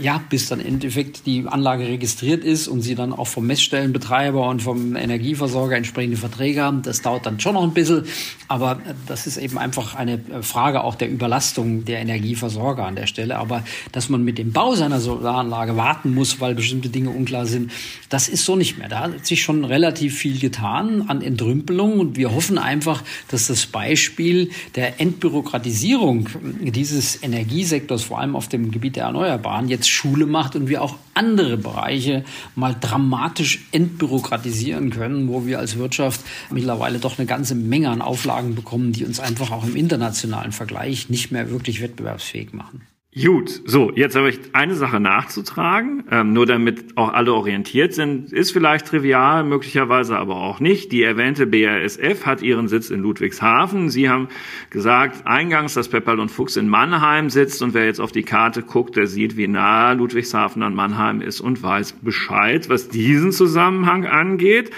ja, 0.00 0.20
bis 0.28 0.48
dann 0.48 0.60
im 0.60 0.66
Endeffekt 0.66 1.26
die 1.26 1.44
Anlage 1.46 1.86
registriert 1.86 2.44
ist 2.44 2.68
und 2.68 2.82
sie 2.82 2.94
dann 2.94 3.12
auch 3.12 3.26
vom 3.26 3.46
Messstellenbetreiber 3.46 4.48
und 4.48 4.62
vom 4.62 4.96
Energieversorger 4.96 5.76
entsprechende 5.76 6.16
Verträge 6.16 6.62
haben. 6.62 6.82
Das 6.82 7.02
dauert 7.02 7.26
dann 7.26 7.40
schon 7.40 7.54
noch 7.54 7.62
ein 7.62 7.74
bisschen, 7.74 8.04
aber 8.46 8.80
das 9.06 9.26
ist 9.26 9.36
eben 9.36 9.58
einfach 9.58 9.94
eine 9.94 10.20
Frage 10.42 10.84
auch 10.84 10.94
der 10.94 11.10
Überlastung 11.10 11.84
der 11.84 12.00
Energieversorger 12.00 12.86
an 12.86 12.96
der 12.96 13.06
Stelle. 13.06 13.38
Aber 13.38 13.64
dass 13.92 14.08
man 14.08 14.24
mit 14.24 14.38
dem 14.38 14.52
Bau 14.52 14.74
seiner 14.74 15.00
Solaranlage 15.00 15.76
warten 15.76 16.14
muss, 16.14 16.40
weil 16.40 16.54
bestimmte 16.54 16.88
Dinge 16.88 17.10
unklar 17.10 17.46
sind, 17.46 17.72
das 18.08 18.28
ist 18.28 18.44
so 18.44 18.56
nicht 18.56 18.78
mehr. 18.78 18.88
Da 18.88 19.00
hat 19.00 19.26
sich 19.26 19.42
schon 19.42 19.64
relativ 19.64 20.16
viel 20.16 20.38
getan 20.38 21.04
an 21.08 21.22
Entrümpelung 21.22 21.98
und 21.98 22.16
wir 22.16 22.32
hoffen 22.32 22.58
einfach, 22.58 23.02
dass 23.28 23.48
das 23.48 23.66
Beispiel 23.78 24.50
der 24.74 25.00
Entbürokratisierung 25.00 26.28
dieses 26.62 27.22
Energiesektors, 27.22 28.02
vor 28.02 28.18
allem 28.18 28.34
auf 28.34 28.48
dem 28.48 28.72
Gebiet 28.72 28.96
der 28.96 29.04
Erneuerbaren, 29.04 29.68
jetzt 29.68 29.88
Schule 29.88 30.26
macht 30.26 30.56
und 30.56 30.68
wir 30.68 30.82
auch 30.82 30.96
andere 31.14 31.56
Bereiche 31.56 32.24
mal 32.56 32.74
dramatisch 32.80 33.68
entbürokratisieren 33.70 34.90
können, 34.90 35.28
wo 35.28 35.46
wir 35.46 35.60
als 35.60 35.78
Wirtschaft 35.78 36.22
mittlerweile 36.50 36.98
doch 36.98 37.20
eine 37.20 37.26
ganze 37.26 37.54
Menge 37.54 37.90
an 37.90 38.02
Auflagen 38.02 38.56
bekommen, 38.56 38.92
die 38.92 39.04
uns 39.04 39.20
einfach 39.20 39.52
auch 39.52 39.64
im 39.64 39.76
internationalen 39.76 40.50
Vergleich 40.50 41.08
nicht 41.08 41.30
mehr 41.30 41.48
wirklich 41.48 41.80
wettbewerbsfähig 41.80 42.52
machen. 42.52 42.82
Gut, 43.24 43.62
so, 43.64 43.90
jetzt 43.94 44.14
habe 44.14 44.28
ich 44.28 44.38
eine 44.52 44.74
Sache 44.74 45.00
nachzutragen, 45.00 46.04
ähm, 46.10 46.32
nur 46.32 46.46
damit 46.46 46.96
auch 46.96 47.12
alle 47.12 47.32
orientiert 47.32 47.92
sind. 47.92 48.32
Ist 48.32 48.52
vielleicht 48.52 48.86
trivial, 48.86 49.42
möglicherweise 49.44 50.16
aber 50.16 50.36
auch 50.36 50.60
nicht. 50.60 50.92
Die 50.92 51.02
erwähnte 51.02 51.46
BASF 51.46 52.26
hat 52.26 52.42
ihren 52.42 52.68
Sitz 52.68 52.90
in 52.90 53.00
Ludwigshafen. 53.00 53.88
Sie 53.90 54.08
haben 54.08 54.28
gesagt, 54.70 55.26
eingangs, 55.26 55.74
dass 55.74 55.88
Pepperl 55.88 56.20
und 56.20 56.30
Fuchs 56.30 56.56
in 56.56 56.68
Mannheim 56.68 57.28
sitzt 57.28 57.60
und 57.62 57.74
wer 57.74 57.86
jetzt 57.86 58.00
auf 58.00 58.12
die 58.12 58.22
Karte 58.22 58.62
guckt, 58.62 58.96
der 58.96 59.06
sieht, 59.06 59.36
wie 59.36 59.48
nah 59.48 59.92
Ludwigshafen 59.92 60.62
an 60.62 60.74
Mannheim 60.74 61.20
ist 61.20 61.40
und 61.40 61.60
weiß 61.60 61.92
Bescheid, 62.02 62.68
was 62.68 62.88
diesen 62.88 63.32
Zusammenhang 63.32 64.06
angeht. 64.06 64.70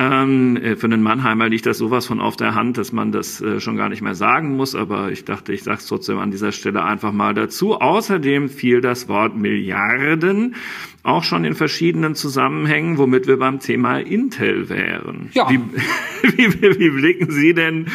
Ähm, 0.00 0.56
äh, 0.56 0.76
für 0.76 0.86
einen 0.86 1.02
Mannheimer 1.02 1.50
liegt 1.50 1.66
das 1.66 1.76
sowas 1.76 2.06
von 2.06 2.20
auf 2.20 2.34
der 2.34 2.54
Hand, 2.54 2.78
dass 2.78 2.90
man 2.90 3.12
das 3.12 3.42
äh, 3.42 3.60
schon 3.60 3.76
gar 3.76 3.90
nicht 3.90 4.00
mehr 4.00 4.14
sagen 4.14 4.56
muss. 4.56 4.74
Aber 4.74 5.12
ich 5.12 5.26
dachte, 5.26 5.52
ich 5.52 5.62
sage 5.62 5.76
es 5.76 5.86
trotzdem 5.86 6.18
an 6.18 6.30
dieser 6.30 6.52
Stelle 6.52 6.82
einfach 6.82 7.12
mal 7.12 7.34
dazu. 7.34 7.74
Außerdem 7.74 8.48
fiel 8.48 8.80
das 8.80 9.08
Wort 9.08 9.36
Milliarden 9.36 10.54
auch 11.02 11.22
schon 11.22 11.44
in 11.44 11.54
verschiedenen 11.54 12.14
Zusammenhängen, 12.14 12.96
womit 12.96 13.26
wir 13.26 13.38
beim 13.38 13.60
Thema 13.60 13.98
Intel 13.98 14.70
wären. 14.70 15.28
Ja. 15.34 15.50
Wie, 15.50 15.60
wie, 16.22 16.78
wie 16.78 16.90
blicken 16.90 17.30
Sie 17.30 17.52
denn 17.52 17.86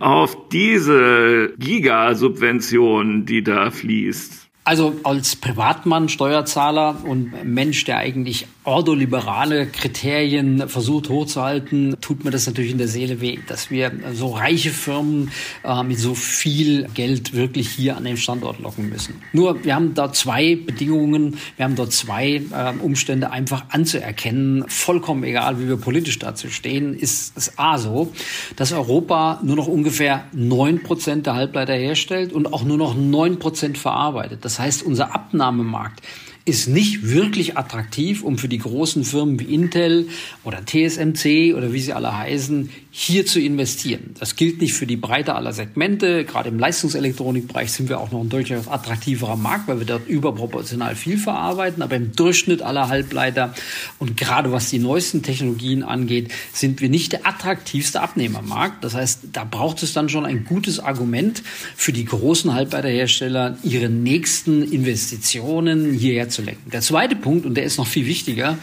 auf 0.00 0.48
diese 0.48 1.54
Gigasubvention, 1.58 3.24
die 3.24 3.44
da 3.44 3.70
fließt? 3.70 4.41
Also 4.64 4.94
als 5.02 5.34
Privatmann, 5.34 6.08
Steuerzahler 6.08 7.04
und 7.04 7.32
Mensch, 7.44 7.84
der 7.84 7.96
eigentlich 7.98 8.46
ordoliberale 8.62 9.66
Kriterien 9.66 10.68
versucht 10.68 11.08
hochzuhalten, 11.08 11.96
tut 12.00 12.24
mir 12.24 12.30
das 12.30 12.46
natürlich 12.46 12.70
in 12.70 12.78
der 12.78 12.86
Seele 12.86 13.20
weh, 13.20 13.40
dass 13.48 13.72
wir 13.72 13.90
so 14.12 14.28
reiche 14.28 14.70
Firmen 14.70 15.32
äh, 15.64 15.82
mit 15.82 15.98
so 15.98 16.14
viel 16.14 16.86
Geld 16.94 17.34
wirklich 17.34 17.70
hier 17.70 17.96
an 17.96 18.04
den 18.04 18.16
Standort 18.16 18.60
locken 18.60 18.88
müssen. 18.88 19.20
Nur 19.32 19.64
wir 19.64 19.74
haben 19.74 19.94
da 19.94 20.12
zwei 20.12 20.54
Bedingungen, 20.54 21.38
wir 21.56 21.64
haben 21.64 21.74
dort 21.74 21.92
zwei 21.92 22.34
äh, 22.36 22.72
Umstände 22.80 23.32
einfach 23.32 23.64
anzuerkennen. 23.70 24.64
Vollkommen 24.68 25.24
egal, 25.24 25.58
wie 25.58 25.66
wir 25.66 25.76
politisch 25.76 26.20
dazu 26.20 26.48
stehen, 26.50 26.94
ist 26.94 27.36
es 27.36 27.58
A 27.58 27.78
so, 27.78 28.12
dass 28.54 28.72
Europa 28.72 29.40
nur 29.42 29.56
noch 29.56 29.66
ungefähr 29.66 30.26
neun 30.32 30.84
Prozent 30.84 31.26
der 31.26 31.34
Halbleiter 31.34 31.74
herstellt 31.74 32.32
und 32.32 32.52
auch 32.52 32.62
nur 32.62 32.78
noch 32.78 32.94
neun 32.94 33.40
Prozent 33.40 33.76
verarbeitet. 33.76 34.44
Das 34.44 34.51
das 34.52 34.58
heißt, 34.58 34.82
unser 34.82 35.14
Abnahmemarkt 35.14 36.02
ist 36.44 36.68
nicht 36.68 37.08
wirklich 37.08 37.56
attraktiv, 37.56 38.22
um 38.22 38.36
für 38.36 38.48
die 38.48 38.58
großen 38.58 39.02
Firmen 39.02 39.40
wie 39.40 39.54
Intel 39.54 40.08
oder 40.44 40.62
TSMC 40.66 41.54
oder 41.56 41.72
wie 41.72 41.80
sie 41.80 41.94
alle 41.94 42.14
heißen, 42.14 42.68
hier 42.94 43.24
zu 43.24 43.40
investieren. 43.40 44.14
Das 44.20 44.36
gilt 44.36 44.60
nicht 44.60 44.74
für 44.74 44.86
die 44.86 44.98
Breite 44.98 45.34
aller 45.34 45.54
Segmente. 45.54 46.26
Gerade 46.26 46.50
im 46.50 46.58
Leistungselektronikbereich 46.58 47.72
sind 47.72 47.88
wir 47.88 47.98
auch 47.98 48.12
noch 48.12 48.20
ein 48.20 48.28
durchaus 48.28 48.68
attraktiverer 48.68 49.36
Markt, 49.36 49.66
weil 49.66 49.78
wir 49.78 49.86
dort 49.86 50.06
überproportional 50.06 50.94
viel 50.94 51.16
verarbeiten. 51.16 51.82
Aber 51.82 51.96
im 51.96 52.12
Durchschnitt 52.12 52.60
aller 52.60 52.90
Halbleiter 52.90 53.54
und 53.98 54.18
gerade 54.18 54.52
was 54.52 54.68
die 54.68 54.78
neuesten 54.78 55.22
Technologien 55.22 55.84
angeht, 55.84 56.32
sind 56.52 56.82
wir 56.82 56.90
nicht 56.90 57.12
der 57.12 57.26
attraktivste 57.26 58.02
Abnehmermarkt. 58.02 58.84
Das 58.84 58.92
heißt, 58.92 59.20
da 59.32 59.44
braucht 59.44 59.82
es 59.82 59.94
dann 59.94 60.10
schon 60.10 60.26
ein 60.26 60.44
gutes 60.44 60.78
Argument 60.78 61.42
für 61.74 61.94
die 61.94 62.04
großen 62.04 62.52
Halbleiterhersteller, 62.52 63.56
ihre 63.62 63.88
nächsten 63.88 64.62
Investitionen 64.62 65.94
hierher 65.94 66.28
zu 66.28 66.42
lenken. 66.42 66.70
Der 66.70 66.82
zweite 66.82 67.16
Punkt, 67.16 67.46
und 67.46 67.54
der 67.54 67.64
ist 67.64 67.78
noch 67.78 67.86
viel 67.86 68.04
wichtiger, 68.04 68.58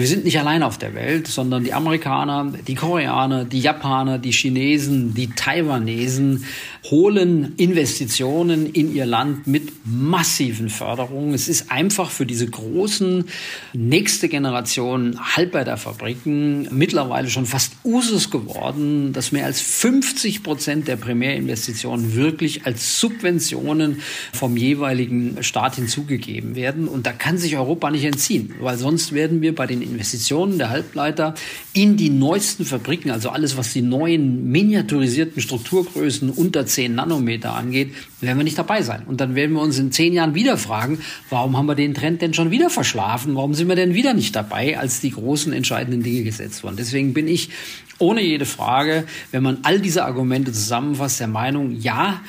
wir 0.00 0.06
sind 0.06 0.24
nicht 0.24 0.38
allein 0.38 0.62
auf 0.62 0.78
der 0.78 0.94
Welt, 0.94 1.26
sondern 1.26 1.62
die 1.62 1.74
Amerikaner, 1.74 2.50
die 2.66 2.74
Koreaner, 2.74 3.44
die 3.44 3.60
Japaner, 3.60 4.18
die 4.18 4.32
Chinesen, 4.32 5.12
die 5.12 5.28
Taiwanesen 5.28 6.46
holen 6.90 7.52
Investitionen 7.58 8.64
in 8.64 8.94
ihr 8.94 9.04
Land 9.04 9.46
mit 9.46 9.70
massiven 9.84 10.70
Förderungen. 10.70 11.34
Es 11.34 11.48
ist 11.48 11.70
einfach 11.70 12.10
für 12.10 12.24
diese 12.24 12.46
großen 12.46 13.26
nächste 13.74 14.30
Generation 14.30 15.18
Halbleiterfabriken 15.36 16.68
mittlerweile 16.70 17.28
schon 17.28 17.44
fast 17.44 17.74
Usus 17.84 18.30
geworden, 18.30 19.12
dass 19.12 19.32
mehr 19.32 19.44
als 19.44 19.60
50 19.60 20.42
Prozent 20.42 20.88
der 20.88 20.96
Primärinvestitionen 20.96 22.14
wirklich 22.14 22.64
als 22.64 22.98
Subventionen 22.98 24.00
vom 24.32 24.56
jeweiligen 24.56 25.42
Staat 25.42 25.76
hinzugegeben 25.76 26.54
werden. 26.54 26.88
Und 26.88 27.04
da 27.04 27.12
kann 27.12 27.36
sich 27.36 27.58
Europa 27.58 27.90
nicht 27.90 28.04
entziehen, 28.04 28.54
weil 28.60 28.78
sonst 28.78 29.12
werden 29.12 29.42
wir 29.42 29.54
bei 29.54 29.66
den 29.66 29.89
Investitionen 29.90 30.58
der 30.58 30.70
Halbleiter 30.70 31.34
in 31.72 31.96
die 31.96 32.10
neuesten 32.10 32.64
Fabriken, 32.64 33.10
also 33.10 33.30
alles, 33.30 33.56
was 33.56 33.72
die 33.72 33.82
neuen 33.82 34.50
miniaturisierten 34.50 35.42
Strukturgrößen 35.42 36.30
unter 36.30 36.66
10 36.66 36.94
Nanometer 36.94 37.54
angeht, 37.54 37.94
werden 38.20 38.38
wir 38.38 38.44
nicht 38.44 38.58
dabei 38.58 38.82
sein. 38.82 39.02
Und 39.06 39.20
dann 39.20 39.34
werden 39.34 39.52
wir 39.52 39.62
uns 39.62 39.78
in 39.78 39.92
zehn 39.92 40.12
Jahren 40.12 40.34
wieder 40.34 40.56
fragen, 40.56 41.00
warum 41.28 41.56
haben 41.56 41.66
wir 41.66 41.74
den 41.74 41.94
Trend 41.94 42.22
denn 42.22 42.34
schon 42.34 42.50
wieder 42.50 42.70
verschlafen? 42.70 43.34
Warum 43.34 43.54
sind 43.54 43.68
wir 43.68 43.76
denn 43.76 43.94
wieder 43.94 44.14
nicht 44.14 44.34
dabei, 44.36 44.78
als 44.78 45.00
die 45.00 45.10
großen 45.10 45.52
entscheidenden 45.52 46.02
Dinge 46.02 46.22
gesetzt 46.22 46.62
wurden? 46.64 46.76
Deswegen 46.76 47.14
bin 47.14 47.28
ich 47.28 47.50
ohne 47.98 48.22
jede 48.22 48.46
Frage, 48.46 49.04
wenn 49.30 49.42
man 49.42 49.58
all 49.62 49.78
diese 49.78 50.04
Argumente 50.04 50.52
zusammenfasst, 50.52 51.20
der 51.20 51.28
Meinung, 51.28 51.78
ja, 51.80 52.20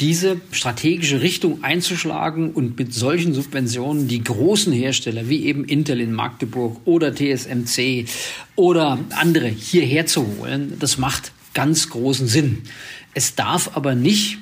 diese 0.00 0.40
strategische 0.50 1.20
Richtung 1.20 1.62
einzuschlagen 1.62 2.52
und 2.52 2.78
mit 2.78 2.94
solchen 2.94 3.34
Subventionen 3.34 4.08
die 4.08 4.24
großen 4.24 4.72
Hersteller 4.72 5.28
wie 5.28 5.44
eben 5.44 5.64
Intel 5.64 6.00
in 6.00 6.12
Magdeburg 6.12 6.80
oder 6.86 7.14
TSMC 7.14 8.06
oder 8.56 8.98
andere 9.10 9.48
hierher 9.48 10.06
zu 10.06 10.26
holen, 10.38 10.76
das 10.80 10.98
macht 10.98 11.32
ganz 11.52 11.90
großen 11.90 12.26
Sinn. 12.26 12.62
Es 13.12 13.34
darf 13.34 13.76
aber 13.76 13.94
nicht 13.94 14.38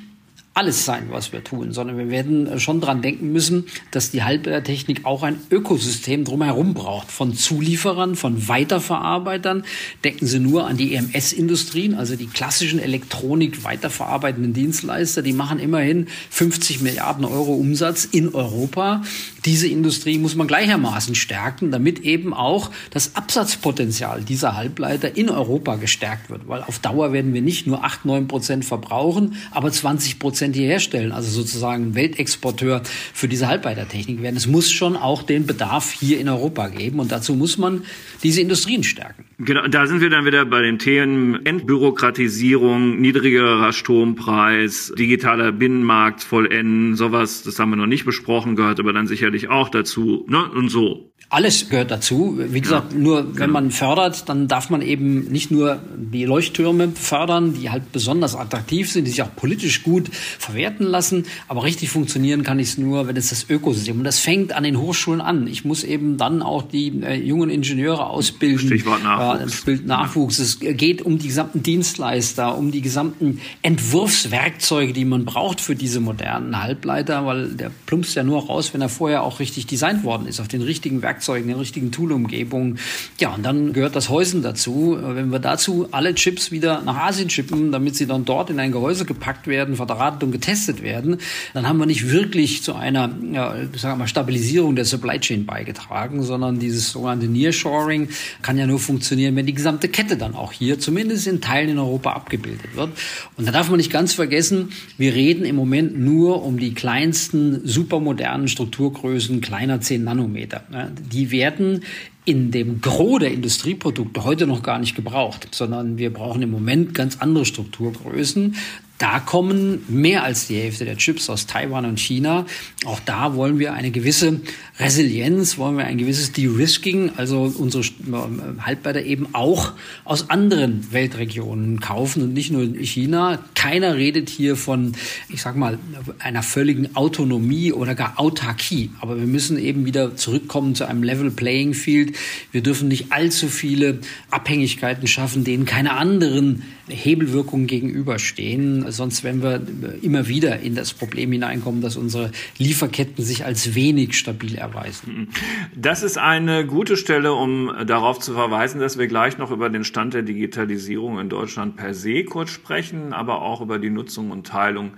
alles 0.59 0.83
sein, 0.83 1.07
was 1.09 1.31
wir 1.31 1.41
tun, 1.41 1.71
sondern 1.71 1.97
wir 1.97 2.09
werden 2.09 2.59
schon 2.59 2.81
dran 2.81 3.01
denken 3.01 3.31
müssen, 3.31 3.67
dass 3.91 4.11
die 4.11 4.23
Halbleitertechnik 4.23 5.05
auch 5.05 5.23
ein 5.23 5.39
Ökosystem 5.49 6.25
drumherum 6.25 6.73
braucht. 6.73 7.09
Von 7.11 7.33
Zulieferern, 7.33 8.17
von 8.17 8.49
Weiterverarbeitern. 8.49 9.63
Denken 10.03 10.27
Sie 10.27 10.39
nur 10.39 10.67
an 10.67 10.75
die 10.75 10.95
EMS-Industrien, 10.95 11.95
also 11.95 12.17
die 12.17 12.27
klassischen 12.27 12.79
Elektronik 12.79 13.63
weiterverarbeitenden 13.63 14.51
Dienstleister. 14.51 15.21
Die 15.21 15.31
machen 15.31 15.59
immerhin 15.59 16.07
50 16.29 16.81
Milliarden 16.81 17.23
Euro 17.23 17.53
Umsatz 17.53 18.03
in 18.03 18.35
Europa. 18.35 19.03
Diese 19.45 19.69
Industrie 19.69 20.17
muss 20.17 20.35
man 20.35 20.47
gleichermaßen 20.47 21.15
stärken, 21.15 21.71
damit 21.71 21.99
eben 21.99 22.33
auch 22.33 22.69
das 22.91 23.15
Absatzpotenzial 23.15 24.23
dieser 24.23 24.57
Halbleiter 24.57 25.15
in 25.15 25.29
Europa 25.29 25.77
gestärkt 25.77 26.29
wird. 26.29 26.49
Weil 26.49 26.63
auf 26.63 26.79
Dauer 26.79 27.13
werden 27.13 27.33
wir 27.33 27.41
nicht 27.41 27.65
nur 27.65 27.85
8, 27.85 28.03
9 28.03 28.27
Prozent 28.27 28.65
verbrauchen, 28.65 29.35
aber 29.51 29.71
20 29.71 30.19
Prozent 30.19 30.48
Prozent 30.49 30.55
hierher 30.55 30.79
stellen, 30.79 31.11
also 31.11 31.29
sozusagen 31.29 31.95
Weltexporteur 31.95 32.81
für 33.13 33.27
diese 33.27 33.47
Halbleitertechnik 33.47 34.21
werden. 34.21 34.35
Es 34.35 34.47
muss 34.47 34.71
schon 34.71 34.95
auch 34.95 35.23
den 35.23 35.45
Bedarf 35.45 35.91
hier 35.91 36.19
in 36.19 36.29
Europa 36.29 36.69
geben 36.69 36.99
und 36.99 37.11
dazu 37.11 37.35
muss 37.35 37.57
man 37.57 37.83
diese 38.23 38.41
Industrien 38.41 38.83
stärken. 38.83 39.25
Genau, 39.39 39.67
da 39.67 39.87
sind 39.87 40.01
wir 40.01 40.09
dann 40.09 40.25
wieder 40.25 40.45
bei 40.45 40.61
den 40.61 40.79
Themen 40.79 41.45
Entbürokratisierung, 41.45 42.99
niedrigerer 42.99 43.71
Strompreis, 43.71 44.91
digitaler 44.97 45.51
Binnenmarkt 45.51 46.23
vollenden, 46.23 46.95
sowas, 46.95 47.43
das 47.43 47.59
haben 47.59 47.69
wir 47.69 47.77
noch 47.77 47.85
nicht 47.85 48.05
besprochen, 48.05 48.55
gehört 48.55 48.79
aber 48.79 48.93
dann 48.93 49.07
sicherlich 49.07 49.49
auch 49.49 49.69
dazu, 49.69 50.25
ne, 50.27 50.49
und 50.51 50.69
so. 50.69 51.11
Alles 51.31 51.69
gehört 51.69 51.91
dazu. 51.91 52.39
Wie 52.39 52.59
gesagt, 52.59 52.91
ja, 52.91 52.97
nur 52.97 53.27
wenn 53.27 53.33
genau. 53.35 53.53
man 53.53 53.69
fördert, 53.69 54.27
dann 54.29 54.47
darf 54.47 54.71
man 54.71 54.81
eben 54.81 55.25
nicht 55.25 55.51
nur 55.51 55.79
die 55.95 56.25
Leuchttürme 56.25 56.89
fördern, 56.95 57.53
die 57.53 57.69
halt 57.69 57.91
besonders 57.91 58.35
attraktiv 58.35 58.91
sind, 58.91 59.05
die 59.05 59.11
sich 59.11 59.21
auch 59.21 59.35
politisch 59.35 59.83
gut 59.83 60.09
verwerten 60.11 60.87
lassen. 60.87 61.25
Aber 61.47 61.63
richtig 61.63 61.91
funktionieren 61.91 62.41
kann 62.41 62.57
ich 62.57 62.69
es 62.69 62.77
nur, 62.79 63.05
wenn 63.05 63.15
es 63.15 63.29
das 63.29 63.47
Ökosystem. 63.47 63.99
Und 63.99 64.05
das 64.05 64.17
fängt 64.17 64.53
an 64.53 64.63
den 64.63 64.79
Hochschulen 64.79 65.21
an. 65.21 65.45
Ich 65.45 65.63
muss 65.63 65.83
eben 65.83 66.17
dann 66.17 66.41
auch 66.41 66.63
die 66.63 66.99
äh, 67.03 67.13
jungen 67.13 67.51
Ingenieure 67.51 68.07
ausbilden. 68.07 68.65
Stichwort 68.65 69.03
Nachwuchs. 69.03 69.67
Äh, 69.67 69.79
Nachwuchs. 69.85 70.39
Es 70.39 70.59
geht 70.59 71.03
um 71.03 71.19
die 71.19 71.27
gesamten 71.27 71.61
Dienstleister, 71.61 72.57
um 72.57 72.71
die 72.71 72.81
gesamten 72.81 73.39
Entwurfswerkzeuge, 73.61 74.93
die 74.93 75.05
man 75.05 75.25
braucht 75.25 75.61
für 75.61 75.75
diese 75.75 75.99
modernen 75.99 76.59
Halbleiter, 76.59 77.27
weil 77.27 77.49
der 77.49 77.69
plumpst 77.85 78.15
ja 78.15 78.23
nur 78.23 78.47
raus, 78.47 78.73
wenn 78.73 78.81
er 78.81 78.89
vorher 78.89 79.21
auch 79.21 79.39
richtig 79.39 79.67
designt 79.67 80.03
worden 80.03 80.25
ist, 80.25 80.39
auf 80.39 80.47
den 80.47 80.63
richtigen 80.63 81.03
Werkzeugen. 81.03 81.18
Werkzeugen, 81.19 81.49
in 81.49 81.57
richtigen 81.57 81.91
Toolumgebungen. 81.91 82.79
Ja, 83.19 83.33
und 83.35 83.43
dann 83.43 83.73
gehört 83.73 83.95
das 83.95 84.09
Häusen 84.09 84.41
dazu. 84.41 84.97
Wenn 85.01 85.31
wir 85.31 85.39
dazu 85.39 85.89
alle 85.91 86.15
Chips 86.15 86.51
wieder 86.51 86.81
nach 86.81 86.95
Asien 86.95 87.29
schippen, 87.29 87.71
damit 87.71 87.95
sie 87.95 88.07
dann 88.07 88.23
dort 88.23 88.49
in 88.49 88.59
ein 88.59 88.71
Gehäuse 88.71 89.03
gepackt 89.03 89.47
werden, 89.47 89.75
verdrahtet 89.75 90.23
und 90.23 90.31
getestet 90.31 90.81
werden, 90.81 91.17
dann 91.53 91.67
haben 91.67 91.77
wir 91.77 91.85
nicht 91.85 92.09
wirklich 92.09 92.63
zu 92.63 92.73
einer 92.73 93.09
ja, 93.31 93.53
sagen 93.75 93.95
wir 93.95 93.95
mal, 93.95 94.07
Stabilisierung 94.07 94.75
der 94.75 94.85
Supply 94.85 95.19
Chain 95.19 95.45
beigetragen, 95.45 96.23
sondern 96.23 96.59
dieses 96.59 96.91
sogenannte 96.91 97.27
Nearshoring 97.27 98.07
kann 98.41 98.57
ja 98.57 98.65
nur 98.65 98.79
funktionieren, 98.79 99.35
wenn 99.35 99.45
die 99.45 99.53
gesamte 99.53 99.89
Kette 99.89 100.15
dann 100.15 100.35
auch 100.35 100.53
hier, 100.53 100.79
zumindest 100.79 101.27
in 101.27 101.41
Teilen 101.41 101.71
in 101.71 101.79
Europa, 101.79 102.13
abgebildet 102.13 102.75
wird. 102.75 102.89
Und 103.35 103.47
da 103.47 103.51
darf 103.51 103.69
man 103.69 103.77
nicht 103.77 103.91
ganz 103.91 104.13
vergessen, 104.13 104.71
wir 104.97 105.13
reden 105.13 105.43
im 105.43 105.55
Moment 105.55 105.99
nur 105.99 106.43
um 106.43 106.57
die 106.57 106.73
kleinsten, 106.73 107.67
supermodernen 107.67 108.47
Strukturgrößen 108.47 109.41
kleiner 109.41 109.81
10 109.81 110.03
Nanometer 110.03 110.63
die 111.11 111.31
werden 111.31 111.83
in 112.25 112.51
dem 112.51 112.81
Gros 112.81 113.19
der 113.19 113.31
Industrieprodukte 113.31 114.23
heute 114.23 114.45
noch 114.45 114.61
gar 114.61 114.79
nicht 114.79 114.95
gebraucht, 114.95 115.47
sondern 115.51 115.97
wir 115.97 116.13
brauchen 116.13 116.41
im 116.41 116.51
Moment 116.51 116.93
ganz 116.93 117.17
andere 117.19 117.45
Strukturgrößen. 117.45 118.55
Da 118.99 119.21
kommen 119.21 119.85
mehr 119.87 120.23
als 120.23 120.47
die 120.47 120.57
Hälfte 120.57 120.83
der 120.83 120.97
Chips 120.97 121.29
aus 121.29 121.47
Taiwan 121.47 121.85
und 121.85 122.01
China. 122.01 122.45
Auch 122.83 122.99
da 123.05 123.33
wollen 123.33 123.57
wir 123.57 123.71
eine 123.71 123.91
gewisse 123.91 124.41
Resilienz, 124.77 125.57
wollen 125.57 125.77
wir 125.77 125.85
ein 125.85 125.97
gewisses 125.97 126.33
De-Risking, 126.33 127.13
also 127.15 127.53
unsere 127.57 127.85
äh, 127.85 128.61
Halbleiter 128.61 129.01
eben 129.03 129.29
auch 129.31 129.71
aus 130.03 130.29
anderen 130.29 130.91
Weltregionen 130.91 131.79
kaufen 131.79 132.23
und 132.23 132.33
nicht 132.33 132.51
nur 132.51 132.65
China. 132.65 133.39
Keiner 133.55 133.95
redet 133.95 134.29
hier 134.29 134.57
von, 134.57 134.91
ich 135.29 135.41
sag 135.41 135.55
mal, 135.55 135.79
einer 136.19 136.43
völligen 136.43 136.93
Autonomie 136.97 137.71
oder 137.71 137.95
gar 137.95 138.19
Autarkie. 138.19 138.91
Aber 138.99 139.17
wir 139.17 139.27
müssen 139.27 139.57
eben 139.57 139.85
wieder 139.85 140.17
zurückkommen 140.17 140.75
zu 140.75 140.85
einem 140.85 141.03
Level 141.03 141.31
Playing 141.31 141.73
Field. 141.73 142.17
Wir 142.51 142.61
dürfen 142.61 142.89
nicht 142.89 143.13
allzu 143.13 143.47
viele 143.47 143.99
Abhängigkeiten 144.29 145.07
schaffen, 145.07 145.45
denen 145.45 145.65
keine 145.65 145.93
anderen 145.93 146.63
Hebelwirkungen 146.89 147.67
gegenüberstehen 147.67 148.91
sonst 148.91 149.23
werden 149.23 149.41
wir 149.41 150.03
immer 150.03 150.27
wieder 150.27 150.59
in 150.59 150.75
das 150.75 150.93
Problem 150.93 151.31
hineinkommen, 151.31 151.81
dass 151.81 151.97
unsere 151.97 152.31
Lieferketten 152.57 153.23
sich 153.23 153.45
als 153.45 153.75
wenig 153.75 154.17
stabil 154.17 154.55
erweisen. 154.55 155.29
Das 155.75 156.03
ist 156.03 156.17
eine 156.17 156.65
gute 156.65 156.97
Stelle, 156.97 157.33
um 157.33 157.71
darauf 157.85 158.19
zu 158.19 158.33
verweisen, 158.33 158.79
dass 158.79 158.97
wir 158.97 159.07
gleich 159.07 159.37
noch 159.37 159.51
über 159.51 159.69
den 159.69 159.83
Stand 159.83 160.13
der 160.13 160.23
Digitalisierung 160.23 161.19
in 161.19 161.29
Deutschland 161.29 161.75
per 161.75 161.93
se 161.93 162.23
kurz 162.23 162.49
sprechen, 162.49 163.13
aber 163.13 163.41
auch 163.41 163.61
über 163.61 163.79
die 163.79 163.89
Nutzung 163.89 164.31
und 164.31 164.47
Teilung 164.47 164.91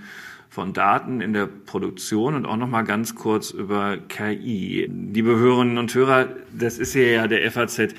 von 0.52 0.74
Daten 0.74 1.22
in 1.22 1.32
der 1.32 1.46
Produktion 1.48 2.36
und 2.36 2.46
auch 2.46 2.58
noch 2.58 2.68
mal 2.68 2.82
ganz 2.82 3.16
kurz 3.16 3.52
über 3.52 3.98
KI. 4.10 4.86
Liebe 5.14 5.38
Hörerinnen 5.38 5.78
und 5.78 5.96
Hörer, 5.96 6.28
das 6.52 6.78
ist 6.78 6.92
hier 6.92 7.10
ja 7.10 7.28
der 7.30 7.50
FAZ 7.50 7.96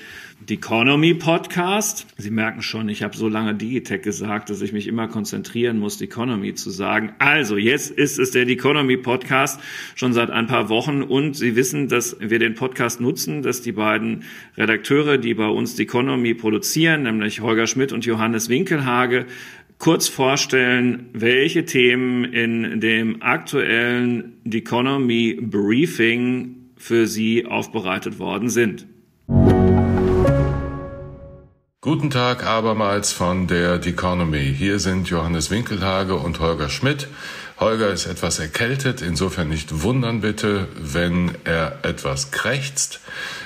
Economy 0.51 1.15
Podcast. 1.15 2.07
Sie 2.19 2.31
merken 2.31 2.61
schon, 2.61 2.91
ich 2.91 3.03
habe 3.03 3.17
so 3.17 3.29
lange 3.29 3.55
Digitech 3.55 4.03
gesagt, 4.03 4.51
dass 4.51 4.61
ich 4.61 4.73
mich 4.73 4.87
immer 4.87 5.09
konzentrieren 5.09 5.79
muss, 5.79 6.01
Economy 6.03 6.53
zu 6.55 6.69
sagen. 6.71 7.13
Also, 7.19 7.57
jetzt 7.57 7.91
ist 7.91 8.19
es 8.19 8.33
der 8.33 8.47
Economy 8.47 8.99
Podcast 8.99 9.61
schon 9.95 10.13
seit 10.13 10.31
ein 10.31 10.47
paar 10.47 10.69
Wochen 10.69 11.03
und 11.03 11.35
Sie 11.35 11.57
wissen, 11.57 11.89
dass 11.89 12.17
wir 12.21 12.39
den 12.39 12.55
Podcast 12.55 13.01
nutzen, 13.01 13.43
dass 13.43 13.63
die 13.63 13.73
beiden 13.73 14.25
Redakteure, 14.59 15.17
die 15.17 15.33
bei 15.33 15.47
uns 15.47 15.79
Economy 15.79 16.35
produzieren, 16.35 17.05
nämlich 17.05 17.41
Holger 17.41 17.67
Schmidt 17.67 17.93
und 17.93 18.05
Johannes 18.05 18.49
Winkelhage, 18.49 19.27
kurz 19.83 20.07
vorstellen, 20.07 21.11
welche 21.13 21.65
Themen 21.65 22.23
in 22.23 22.81
dem 22.81 23.21
aktuellen 23.21 24.41
Economy 24.45 25.37
Briefing 25.43 26.71
für 26.77 27.09
Sie 27.09 27.47
aufbereitet 27.47 28.21
worden 28.21 28.49
sind. 28.49 28.87
Guten 31.81 32.11
Tag 32.11 32.47
abermals 32.47 33.11
von 33.11 33.49
der 33.49 33.83
The 33.83 33.91
Economy. 33.91 34.55
Hier 34.57 34.79
sind 34.79 35.09
Johannes 35.09 35.51
Winkelhage 35.51 36.15
und 36.15 36.39
Holger 36.39 36.69
Schmidt. 36.69 37.09
Holger 37.63 37.91
ist 37.91 38.07
etwas 38.07 38.41
erkältet, 38.41 39.03
insofern 39.03 39.49
nicht 39.49 39.85
wundern 39.85 40.21
bitte, 40.21 40.67
wenn 40.75 41.31
er 41.45 41.85
etwas 41.85 42.33
krächzt. 42.33 42.99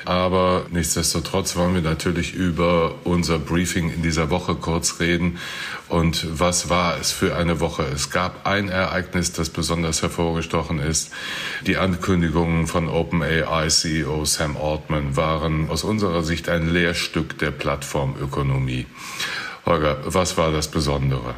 Aber 0.07 0.65
nichtsdestotrotz 0.71 1.55
wollen 1.55 1.75
wir 1.75 1.83
natürlich 1.83 2.33
über 2.33 2.95
unser 3.05 3.39
Briefing 3.39 3.93
in 3.93 4.01
dieser 4.01 4.31
Woche 4.31 4.55
kurz 4.55 5.01
reden. 5.01 5.37
Und 5.91 6.27
was 6.31 6.71
war 6.71 6.99
es 6.99 7.13
für 7.13 7.37
eine 7.37 7.61
Woche? 7.61 7.83
Es 7.95 8.09
gab 8.09 8.47
ein 8.47 8.71
Ereignis, 8.71 9.33
das 9.33 9.51
besonders 9.51 10.01
hervorgestochen 10.01 10.79
ist. 10.79 11.13
Die 11.67 11.77
Ankündigungen 11.77 12.69
von 12.69 12.89
OpenAI 12.89 13.69
CEO 13.69 14.25
Sam 14.25 14.57
Altman 14.57 15.15
waren 15.19 15.69
aus 15.69 15.85
unserer 15.85 16.23
Sicht 16.23 16.49
ein 16.49 16.73
Lehrstück 16.73 17.37
der 17.37 17.51
Plattformökonomie. 17.51 18.87
Holger, 19.67 19.99
was 20.07 20.39
war 20.39 20.53
das 20.53 20.71
Besondere? 20.71 21.35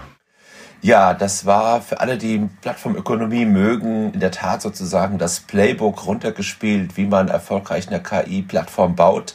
Ja, 0.81 1.13
das 1.13 1.45
war 1.45 1.81
für 1.81 1.99
alle, 1.99 2.19
die 2.19 2.49
Plattformökonomie 2.61 3.47
mögen, 3.47 4.13
in 4.13 4.21
der 4.21 4.31
Tat 4.31 4.63
sozusagen 4.63 5.19
das 5.19 5.41
Playbook 5.41 6.07
runtergespielt, 6.07 6.97
wie 6.97 7.07
man 7.07 7.27
erfolgreich 7.27 7.89
eine 7.89 8.01
KI-Plattform 8.01 8.95
baut. 8.95 9.35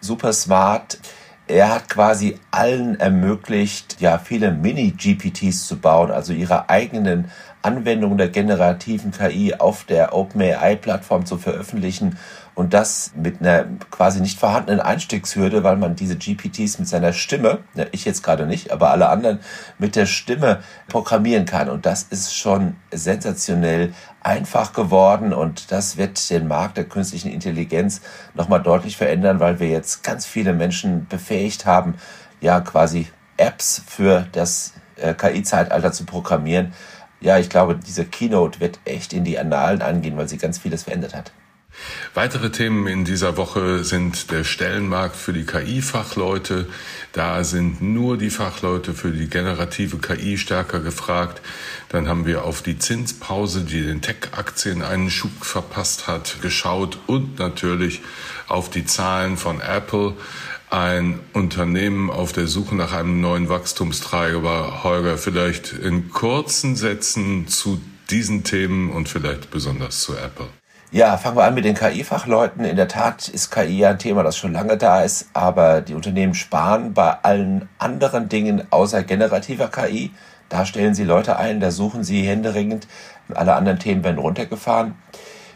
Super 0.00 0.32
smart. 0.32 0.98
Er 1.46 1.72
hat 1.72 1.88
quasi 1.88 2.40
allen 2.50 2.98
ermöglicht, 2.98 4.00
ja, 4.00 4.18
viele 4.18 4.50
Mini-GPTs 4.50 5.68
zu 5.68 5.76
bauen, 5.78 6.10
also 6.10 6.32
ihre 6.32 6.68
eigenen 6.68 7.30
Anwendungen 7.62 8.18
der 8.18 8.28
generativen 8.28 9.12
KI 9.12 9.54
auf 9.54 9.84
der 9.84 10.14
OpenAI-Plattform 10.14 11.24
zu 11.24 11.38
veröffentlichen 11.38 12.18
und 12.60 12.74
das 12.74 13.12
mit 13.16 13.40
einer 13.40 13.64
quasi 13.90 14.20
nicht 14.20 14.38
vorhandenen 14.38 14.82
Einstiegshürde, 14.82 15.64
weil 15.64 15.78
man 15.78 15.96
diese 15.96 16.14
GPTs 16.14 16.78
mit 16.78 16.86
seiner 16.86 17.14
Stimme, 17.14 17.60
ja, 17.72 17.86
ich 17.90 18.04
jetzt 18.04 18.22
gerade 18.22 18.44
nicht, 18.44 18.70
aber 18.70 18.90
alle 18.90 19.08
anderen 19.08 19.40
mit 19.78 19.96
der 19.96 20.04
Stimme 20.04 20.60
programmieren 20.86 21.46
kann. 21.46 21.70
Und 21.70 21.86
das 21.86 22.02
ist 22.02 22.36
schon 22.36 22.76
sensationell 22.90 23.94
einfach 24.20 24.74
geworden 24.74 25.32
und 25.32 25.72
das 25.72 25.96
wird 25.96 26.28
den 26.28 26.48
Markt 26.48 26.76
der 26.76 26.84
künstlichen 26.84 27.32
Intelligenz 27.32 28.02
nochmal 28.34 28.62
deutlich 28.62 28.98
verändern, 28.98 29.40
weil 29.40 29.58
wir 29.58 29.68
jetzt 29.68 30.04
ganz 30.04 30.26
viele 30.26 30.52
Menschen 30.52 31.06
befähigt 31.08 31.64
haben, 31.64 31.94
ja 32.42 32.60
quasi 32.60 33.08
Apps 33.38 33.80
für 33.86 34.26
das 34.32 34.74
äh, 34.96 35.14
KI-Zeitalter 35.14 35.92
zu 35.92 36.04
programmieren. 36.04 36.74
Ja, 37.22 37.38
ich 37.38 37.48
glaube, 37.48 37.76
diese 37.76 38.04
Keynote 38.04 38.60
wird 38.60 38.80
echt 38.84 39.14
in 39.14 39.24
die 39.24 39.38
Annalen 39.38 39.80
angehen, 39.80 40.18
weil 40.18 40.28
sie 40.28 40.36
ganz 40.36 40.58
vieles 40.58 40.82
verändert 40.82 41.14
hat. 41.14 41.32
Weitere 42.14 42.50
Themen 42.50 42.86
in 42.86 43.04
dieser 43.04 43.36
Woche 43.36 43.84
sind 43.84 44.30
der 44.30 44.44
Stellenmarkt 44.44 45.16
für 45.16 45.32
die 45.32 45.44
KI-Fachleute. 45.44 46.66
Da 47.12 47.44
sind 47.44 47.82
nur 47.82 48.16
die 48.16 48.30
Fachleute 48.30 48.94
für 48.94 49.10
die 49.10 49.28
generative 49.28 49.98
KI 49.98 50.36
stärker 50.36 50.80
gefragt. 50.80 51.40
Dann 51.88 52.08
haben 52.08 52.26
wir 52.26 52.44
auf 52.44 52.62
die 52.62 52.78
Zinspause, 52.78 53.62
die 53.62 53.82
den 53.82 54.02
Tech-Aktien 54.02 54.82
einen 54.82 55.10
Schub 55.10 55.44
verpasst 55.44 56.08
hat, 56.08 56.42
geschaut 56.42 56.98
und 57.06 57.38
natürlich 57.38 58.02
auf 58.48 58.70
die 58.70 58.84
Zahlen 58.84 59.36
von 59.36 59.60
Apple. 59.60 60.14
Ein 60.68 61.18
Unternehmen 61.32 62.10
auf 62.10 62.32
der 62.32 62.46
Suche 62.46 62.76
nach 62.76 62.92
einem 62.92 63.20
neuen 63.20 63.48
Wachstumstreiber. 63.48 64.84
Holger, 64.84 65.18
vielleicht 65.18 65.72
in 65.72 66.10
kurzen 66.10 66.76
Sätzen 66.76 67.48
zu 67.48 67.80
diesen 68.10 68.44
Themen 68.44 68.90
und 68.90 69.08
vielleicht 69.08 69.50
besonders 69.50 70.00
zu 70.00 70.16
Apple. 70.16 70.48
Ja, 70.92 71.16
fangen 71.18 71.36
wir 71.36 71.44
an 71.44 71.54
mit 71.54 71.64
den 71.64 71.76
KI-Fachleuten. 71.76 72.64
In 72.64 72.74
der 72.74 72.88
Tat 72.88 73.28
ist 73.28 73.52
KI 73.52 73.78
ja 73.78 73.90
ein 73.90 74.00
Thema, 74.00 74.24
das 74.24 74.36
schon 74.36 74.52
lange 74.52 74.76
da 74.76 75.02
ist, 75.02 75.28
aber 75.34 75.82
die 75.82 75.94
Unternehmen 75.94 76.34
sparen 76.34 76.94
bei 76.94 77.16
allen 77.22 77.68
anderen 77.78 78.28
Dingen 78.28 78.64
außer 78.70 79.04
generativer 79.04 79.68
KI. 79.68 80.10
Da 80.48 80.66
stellen 80.66 80.96
sie 80.96 81.04
Leute 81.04 81.36
ein, 81.36 81.60
da 81.60 81.70
suchen 81.70 82.02
sie 82.02 82.22
händeringend. 82.22 82.88
Alle 83.32 83.54
anderen 83.54 83.78
Themen 83.78 84.02
werden 84.02 84.18
runtergefahren. 84.18 84.96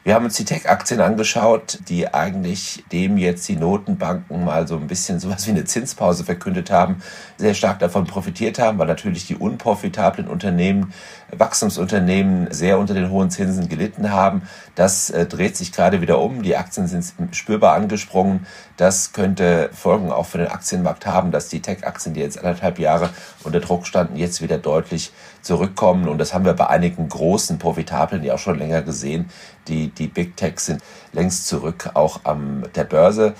Wir 0.04 0.14
haben 0.14 0.26
uns 0.26 0.36
die 0.36 0.44
Tech-Aktien 0.44 1.00
angeschaut, 1.00 1.78
die 1.88 2.12
eigentlich 2.12 2.84
dem 2.92 3.16
jetzt 3.16 3.48
die 3.48 3.56
Notenbanken 3.56 4.44
mal 4.44 4.68
so 4.68 4.76
ein 4.76 4.86
bisschen 4.86 5.18
sowas 5.18 5.46
wie 5.46 5.52
eine 5.52 5.64
Zinspause 5.64 6.24
verkündet 6.24 6.70
haben, 6.70 7.02
sehr 7.38 7.54
stark 7.54 7.78
davon 7.78 8.06
profitiert 8.06 8.58
haben, 8.58 8.78
weil 8.78 8.86
natürlich 8.86 9.26
die 9.26 9.36
unprofitablen 9.36 10.28
Unternehmen, 10.28 10.92
Wachstumsunternehmen 11.32 12.52
sehr 12.52 12.78
unter 12.78 12.92
den 12.92 13.08
hohen 13.08 13.30
Zinsen 13.30 13.70
gelitten 13.70 14.10
haben. 14.10 14.42
Das 14.74 15.08
äh, 15.08 15.24
dreht 15.24 15.56
sich 15.56 15.72
gerade 15.72 16.02
wieder 16.02 16.20
um. 16.20 16.42
Die 16.42 16.54
Aktien 16.54 16.86
sind 16.86 17.14
spürbar 17.34 17.74
angesprungen. 17.74 18.46
Das 18.76 19.14
könnte 19.14 19.70
Folgen 19.72 20.12
auch 20.12 20.26
für 20.26 20.36
den 20.36 20.48
Aktienmarkt 20.48 21.06
haben, 21.06 21.30
dass 21.30 21.48
die 21.48 21.62
Tech-Aktien, 21.62 22.12
die 22.12 22.20
jetzt 22.20 22.38
anderthalb 22.38 22.78
Jahre 22.78 23.08
unter 23.42 23.60
Druck 23.60 23.86
standen, 23.86 24.16
jetzt 24.16 24.42
wieder 24.42 24.58
deutlich 24.58 25.12
zurückkommen. 25.40 26.08
Und 26.08 26.18
das 26.18 26.34
haben 26.34 26.44
wir 26.44 26.52
bei 26.52 26.66
einigen 26.66 27.08
großen, 27.08 27.58
profitablen 27.58 28.22
ja 28.22 28.34
auch 28.34 28.38
schon 28.38 28.58
länger 28.58 28.82
gesehen. 28.82 29.30
Die, 29.68 29.88
die 29.88 30.08
Big 30.08 30.36
Techs 30.36 30.66
sind 30.66 30.82
längst 31.12 31.46
zurück, 31.46 31.90
auch 31.94 32.20
am 32.24 32.64
der 32.74 32.84
Börse. 32.84 33.34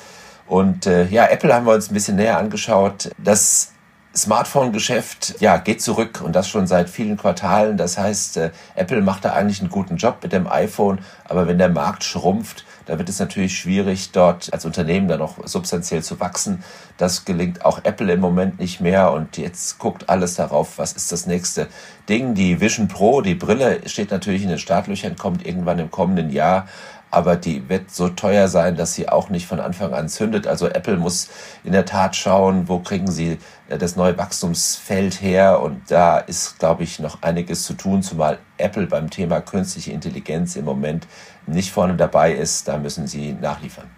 Und 0.46 0.87
äh, 0.87 1.06
ja, 1.06 1.26
Apple 1.26 1.54
haben 1.54 1.66
wir 1.66 1.72
uns 1.74 1.90
ein 1.90 1.94
bisschen 1.94 2.16
näher 2.16 2.38
angeschaut. 2.38 3.10
Das 3.18 3.72
Smartphone-Geschäft 4.16 5.37
ja, 5.40 5.56
geht 5.56 5.82
zurück 5.82 6.20
und 6.24 6.37
das 6.37 6.48
schon 6.48 6.66
seit 6.66 6.88
vielen 6.88 7.16
Quartalen. 7.16 7.76
Das 7.76 7.98
heißt, 7.98 8.37
äh, 8.37 8.50
Apple 8.76 9.00
macht 9.00 9.24
da 9.24 9.32
eigentlich 9.32 9.60
einen 9.60 9.70
guten 9.70 9.96
Job 9.96 10.18
mit 10.22 10.32
dem 10.32 10.46
iPhone, 10.46 11.00
aber 11.24 11.48
wenn 11.48 11.58
der 11.58 11.68
Markt 11.68 12.04
schrumpft, 12.04 12.64
da 12.87 12.99
wird 12.99 13.09
es 13.09 13.18
natürlich 13.18 13.57
schwierig, 13.57 14.12
dort 14.12 14.53
als 14.53 14.64
Unternehmen 14.64 15.09
dann 15.09 15.18
noch 15.18 15.47
substanziell 15.47 16.03
zu 16.03 16.20
wachsen. 16.20 16.62
Das 16.97 17.25
gelingt 17.25 17.64
auch 17.64 17.81
Apple 17.85 18.12
im 18.12 18.20
Moment 18.20 18.59
nicht 18.59 18.81
mehr 18.81 19.12
und 19.12 19.37
jetzt 19.37 19.79
guckt 19.79 20.09
alles 20.09 20.35
darauf, 20.35 20.79
was 20.79 20.92
ist 20.92 21.12
das 21.12 21.27
nächste 21.27 21.68
Ding. 22.09 22.35
Die 22.35 22.61
Vision 22.61 22.88
Pro, 22.88 23.20
die 23.20 23.35
Brille, 23.35 23.81
steht 23.87 24.11
natürlich 24.11 24.42
in 24.42 24.49
den 24.49 24.59
Startlöchern, 24.59 25.16
kommt 25.16 25.47
irgendwann 25.47 25.79
im 25.79 25.90
kommenden 25.90 26.31
Jahr 26.31 26.66
aber 27.14 27.37
die 27.37 27.68
wird 27.68 27.92
so 27.92 28.09
teuer 28.09 28.49
sein, 28.49 28.77
dass 28.77 28.94
sie 28.94 29.09
auch 29.09 29.31
nicht 29.31 29.47
von 29.47 29.61
Anfang 29.61 29.94
an 29.94 30.09
zündet. 30.09 30.49
Also 30.49 30.66
Apple 30.66 30.97
muss 30.97 31.29
in 31.62 31.70
der 31.70 31.85
Tat 31.85 32.16
schauen, 32.16 32.68
wo 32.68 32.81
kriegen 32.81 33.11
sie 33.11 33.38
das 33.68 33.96
neue 33.96 34.16
Wachstumsfeld 34.18 35.20
her 35.22 35.61
und 35.61 35.90
da 35.90 36.18
ist, 36.18 36.59
glaube 36.59 36.83
ich, 36.83 36.98
noch 36.98 37.22
einiges 37.22 37.64
zu 37.64 37.74
tun, 37.74 38.03
zumal 38.03 38.38
Apple 38.59 38.87
beim 38.87 39.09
Thema 39.11 39.40
künstliche 39.40 39.92
Intelligenz 39.92 40.57
im 40.57 40.64
Moment 40.64 41.07
nicht 41.46 41.72
vorne 41.72 41.96
dabei 41.96 42.33
ist. 42.35 42.68
Da 42.68 42.79
müssen 42.79 43.07
sie 43.07 43.33
nachliefern. 43.33 43.90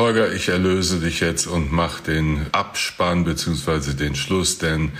Holger, 0.00 0.32
ich 0.32 0.48
erlöse 0.48 0.98
dich 0.98 1.20
jetzt 1.20 1.46
und 1.46 1.72
mach 1.72 2.00
den 2.00 2.46
Abspann 2.52 3.24
beziehungsweise 3.24 3.94
den 3.94 4.14
Schluss, 4.14 4.56
denn 4.56 4.92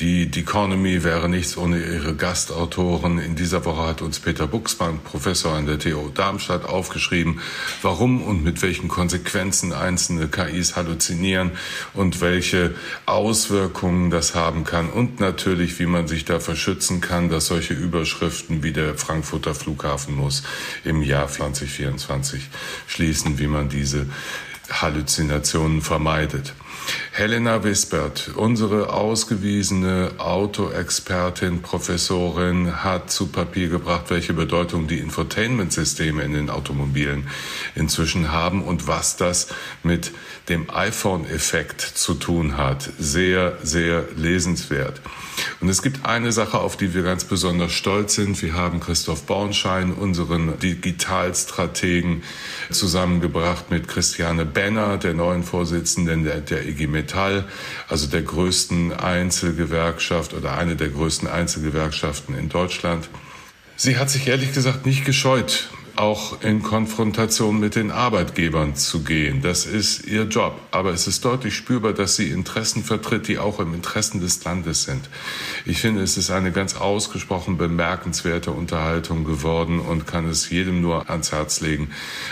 die 0.00 0.28
Economy 0.34 1.04
wäre 1.04 1.28
nichts 1.28 1.56
ohne 1.56 1.78
ihre 1.78 2.16
Gastautoren. 2.16 3.20
In 3.20 3.36
dieser 3.36 3.64
Woche 3.64 3.86
hat 3.86 4.02
uns 4.02 4.18
Peter 4.18 4.48
Buchsmann, 4.48 4.98
Professor 5.04 5.52
an 5.52 5.66
der 5.66 5.78
TU 5.78 6.08
Darmstadt, 6.08 6.64
aufgeschrieben, 6.64 7.40
warum 7.82 8.20
und 8.20 8.42
mit 8.42 8.60
welchen 8.60 8.88
Konsequenzen 8.88 9.72
einzelne 9.72 10.26
KIs 10.26 10.74
halluzinieren 10.74 11.52
und 11.94 12.20
welche 12.20 12.74
Auswirkungen 13.06 14.10
das 14.10 14.34
haben 14.34 14.64
kann 14.64 14.90
und 14.90 15.20
natürlich, 15.20 15.78
wie 15.78 15.86
man 15.86 16.08
sich 16.08 16.24
davor 16.24 16.56
schützen 16.56 17.00
kann, 17.00 17.28
dass 17.28 17.46
solche 17.46 17.74
Überschriften 17.74 18.64
wie 18.64 18.72
der 18.72 18.98
Frankfurter 18.98 19.54
Flughafen 19.54 20.16
muss 20.16 20.42
im 20.82 21.00
Jahr 21.02 21.28
2024 21.28 22.48
schließen, 22.88 23.38
wie 23.38 23.46
man 23.46 23.68
diese 23.68 24.06
Halluzinationen 24.70 25.82
vermeidet. 25.82 26.54
Helena 27.12 27.64
Wispert, 27.64 28.30
unsere 28.36 28.92
ausgewiesene 28.92 30.12
Autoexpertin, 30.18 31.62
Professorin, 31.62 32.82
hat 32.82 33.10
zu 33.10 33.26
Papier 33.26 33.68
gebracht, 33.68 34.04
welche 34.08 34.32
Bedeutung 34.32 34.86
die 34.86 34.98
Infotainment-Systeme 34.98 36.22
in 36.22 36.32
den 36.32 36.50
Automobilen 36.50 37.28
inzwischen 37.74 38.32
haben 38.32 38.62
und 38.62 38.86
was 38.86 39.16
das 39.16 39.48
mit 39.82 40.12
dem 40.48 40.70
iPhone-Effekt 40.70 41.80
zu 41.80 42.14
tun 42.14 42.56
hat. 42.56 42.88
Sehr, 42.98 43.58
sehr 43.62 44.04
lesenswert. 44.16 45.00
Und 45.60 45.68
es 45.68 45.82
gibt 45.82 46.06
eine 46.06 46.32
Sache, 46.32 46.58
auf 46.58 46.76
die 46.76 46.94
wir 46.94 47.02
ganz 47.02 47.24
besonders 47.24 47.72
stolz 47.72 48.14
sind. 48.14 48.40
Wir 48.42 48.54
haben 48.54 48.80
Christoph 48.80 49.24
Bornschein, 49.24 49.92
unseren 49.92 50.58
Digitalstrategen, 50.58 52.22
zusammengebracht 52.70 53.70
mit 53.70 53.88
Christiane 53.88 54.44
Benner, 54.44 54.98
der 54.98 55.14
neuen 55.14 55.42
Vorsitzenden 55.42 56.24
der, 56.24 56.40
der 56.40 56.66
IG 56.66 56.86
Metall, 56.86 57.44
also 57.88 58.06
der 58.06 58.22
größten 58.22 58.92
Einzelgewerkschaft 58.92 60.34
oder 60.34 60.56
eine 60.56 60.76
der 60.76 60.88
größten 60.88 61.28
Einzelgewerkschaften 61.28 62.36
in 62.36 62.48
Deutschland. 62.48 63.08
Sie 63.76 63.96
hat 63.96 64.10
sich 64.10 64.26
ehrlich 64.26 64.52
gesagt 64.52 64.86
nicht 64.86 65.04
gescheut, 65.04 65.68
auch 65.98 66.42
in 66.42 66.62
Konfrontation 66.62 67.58
mit 67.58 67.74
den 67.74 67.90
Arbeitgebern 67.90 68.76
zu 68.76 69.02
gehen. 69.02 69.42
Das 69.42 69.66
ist 69.66 70.06
ihr 70.06 70.24
Job. 70.24 70.60
Aber 70.70 70.90
es 70.90 71.08
ist 71.08 71.24
deutlich 71.24 71.56
spürbar, 71.56 71.92
dass 71.92 72.14
sie 72.14 72.30
Interessen 72.30 72.84
vertritt, 72.84 73.26
die 73.26 73.38
auch 73.38 73.58
im 73.58 73.74
Interessen 73.74 74.20
des 74.20 74.44
Landes 74.44 74.84
sind. 74.84 75.08
Ich 75.64 75.80
finde, 75.80 76.02
es 76.02 76.16
ist 76.16 76.30
eine 76.30 76.52
ganz 76.52 76.76
ausgesprochen 76.76 77.58
bemerkenswerte 77.58 78.52
Unterhaltung 78.52 79.24
geworden 79.24 79.80
und 79.80 80.06
kann 80.06 80.28
es 80.28 80.50
jedem 80.50 80.80
nur 80.80 81.10
ans 81.10 81.32
Herz 81.32 81.60
legen, 81.60 81.90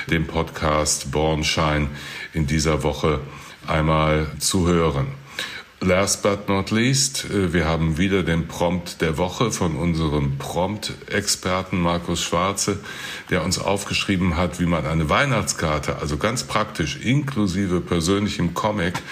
den 0.09 0.29
Podcast 0.29 1.11
Bornschein 1.11 1.89
in 2.33 2.47
dieser 2.47 2.85
Woche 2.85 3.21
einmal 3.67 4.29
zu 4.39 4.69
hören. 4.69 5.09
Last 5.81 6.23
but 6.23 6.49
not 6.49 6.71
least, 6.71 7.27
äh, 7.27 7.53
wir 7.53 7.67
haben 7.67 7.99
wieder 7.99 8.23
den 8.23 8.49
Prompt 8.49 9.03
der 9.03 9.19
Woche 9.19 9.51
von 9.51 9.77
unserem 9.77 10.39
Prompt-Experten 10.39 11.79
Markus 11.79 12.23
Schwarze, 12.23 12.79
der 13.29 13.45
uns 13.45 13.59
aufgeschrieben 13.59 14.39
hat, 14.39 14.59
wie 14.59 14.65
man 14.65 14.87
eine 14.87 15.11
Weihnachtskarte, 15.11 15.99
also 15.99 16.17
ganz 16.17 16.45
praktisch 16.45 16.97
inklusive 16.97 17.83
persönlichem 17.83 18.55
Comic, 18.55 19.03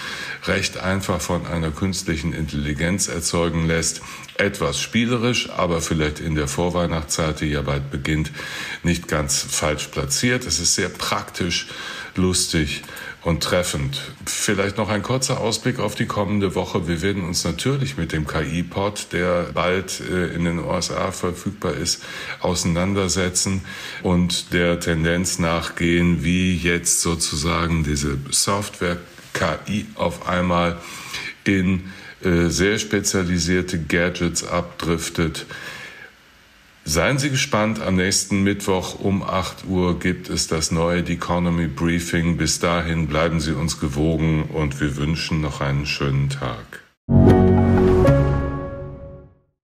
recht 0.47 0.77
einfach 0.77 1.21
von 1.21 1.45
einer 1.45 1.69
künstlichen 1.69 2.33
Intelligenz 2.33 3.09
erzeugen 3.09 3.67
lässt. 3.67 4.01
Etwas 4.39 4.81
spielerisch, 4.81 5.51
aber 5.51 5.81
vielleicht 5.81 6.19
in 6.19 6.33
der 6.33 6.47
Vorweihnachtszeit, 6.47 7.41
die 7.41 7.51
ja 7.51 7.61
bald 7.61 7.91
beginnt, 7.91 8.31
nicht 8.81 9.07
ganz 9.07 9.45
falsch 9.47 9.89
platziert. 9.89 10.47
Es 10.47 10.59
ist 10.59 10.73
sehr 10.73 10.89
praktisch, 10.89 11.67
lustig 12.17 12.83
und 13.23 13.43
treffend. 13.43 13.99
Vielleicht 14.25 14.77
noch 14.77 14.89
ein 14.89 15.01
kurzer 15.01 15.39
Ausblick 15.39 15.79
auf 15.79 15.95
die 15.95 16.05
kommende 16.05 16.55
Woche. 16.55 16.87
Wir 16.87 17.01
werden 17.01 17.23
uns 17.23 17.43
natürlich 17.43 17.97
mit 17.97 18.11
dem 18.11 18.27
KI-Pod, 18.27 19.07
der 19.11 19.47
bald 19.53 20.01
äh, 20.01 20.27
in 20.33 20.45
den 20.45 20.59
USA 20.59 21.11
verfügbar 21.11 21.73
ist, 21.73 22.03
auseinandersetzen 22.39 23.61
und 24.03 24.53
der 24.53 24.79
Tendenz 24.79 25.39
nachgehen, 25.39 26.23
wie 26.23 26.55
jetzt 26.55 27.01
sozusagen 27.01 27.83
diese 27.83 28.17
Software 28.29 28.97
KI 29.33 29.85
auf 29.95 30.27
einmal 30.27 30.77
in 31.45 31.91
äh, 32.23 32.47
sehr 32.47 32.79
spezialisierte 32.79 33.79
Gadgets 33.79 34.45
abdriftet, 34.45 35.45
Seien 36.87 37.17
Sie 37.17 37.31
gespannt, 37.31 37.81
am 37.81 37.95
nächsten 37.95 38.43
Mittwoch 38.43 38.99
um 38.99 39.23
8 39.23 39.65
Uhr 39.67 39.97
gibt 39.97 40.29
es 40.29 40.45
das 40.45 40.71
neue 40.71 41.03
The 41.03 41.13
Economy 41.13 41.65
Briefing. 41.65 42.37
Bis 42.37 42.59
dahin 42.59 43.07
bleiben 43.07 43.39
Sie 43.39 43.53
uns 43.53 43.79
gewogen 43.79 44.43
und 44.53 44.79
wir 44.79 44.95
wünschen 44.95 45.41
noch 45.41 45.61
einen 45.61 45.87
schönen 45.87 46.29
Tag. 46.29 46.83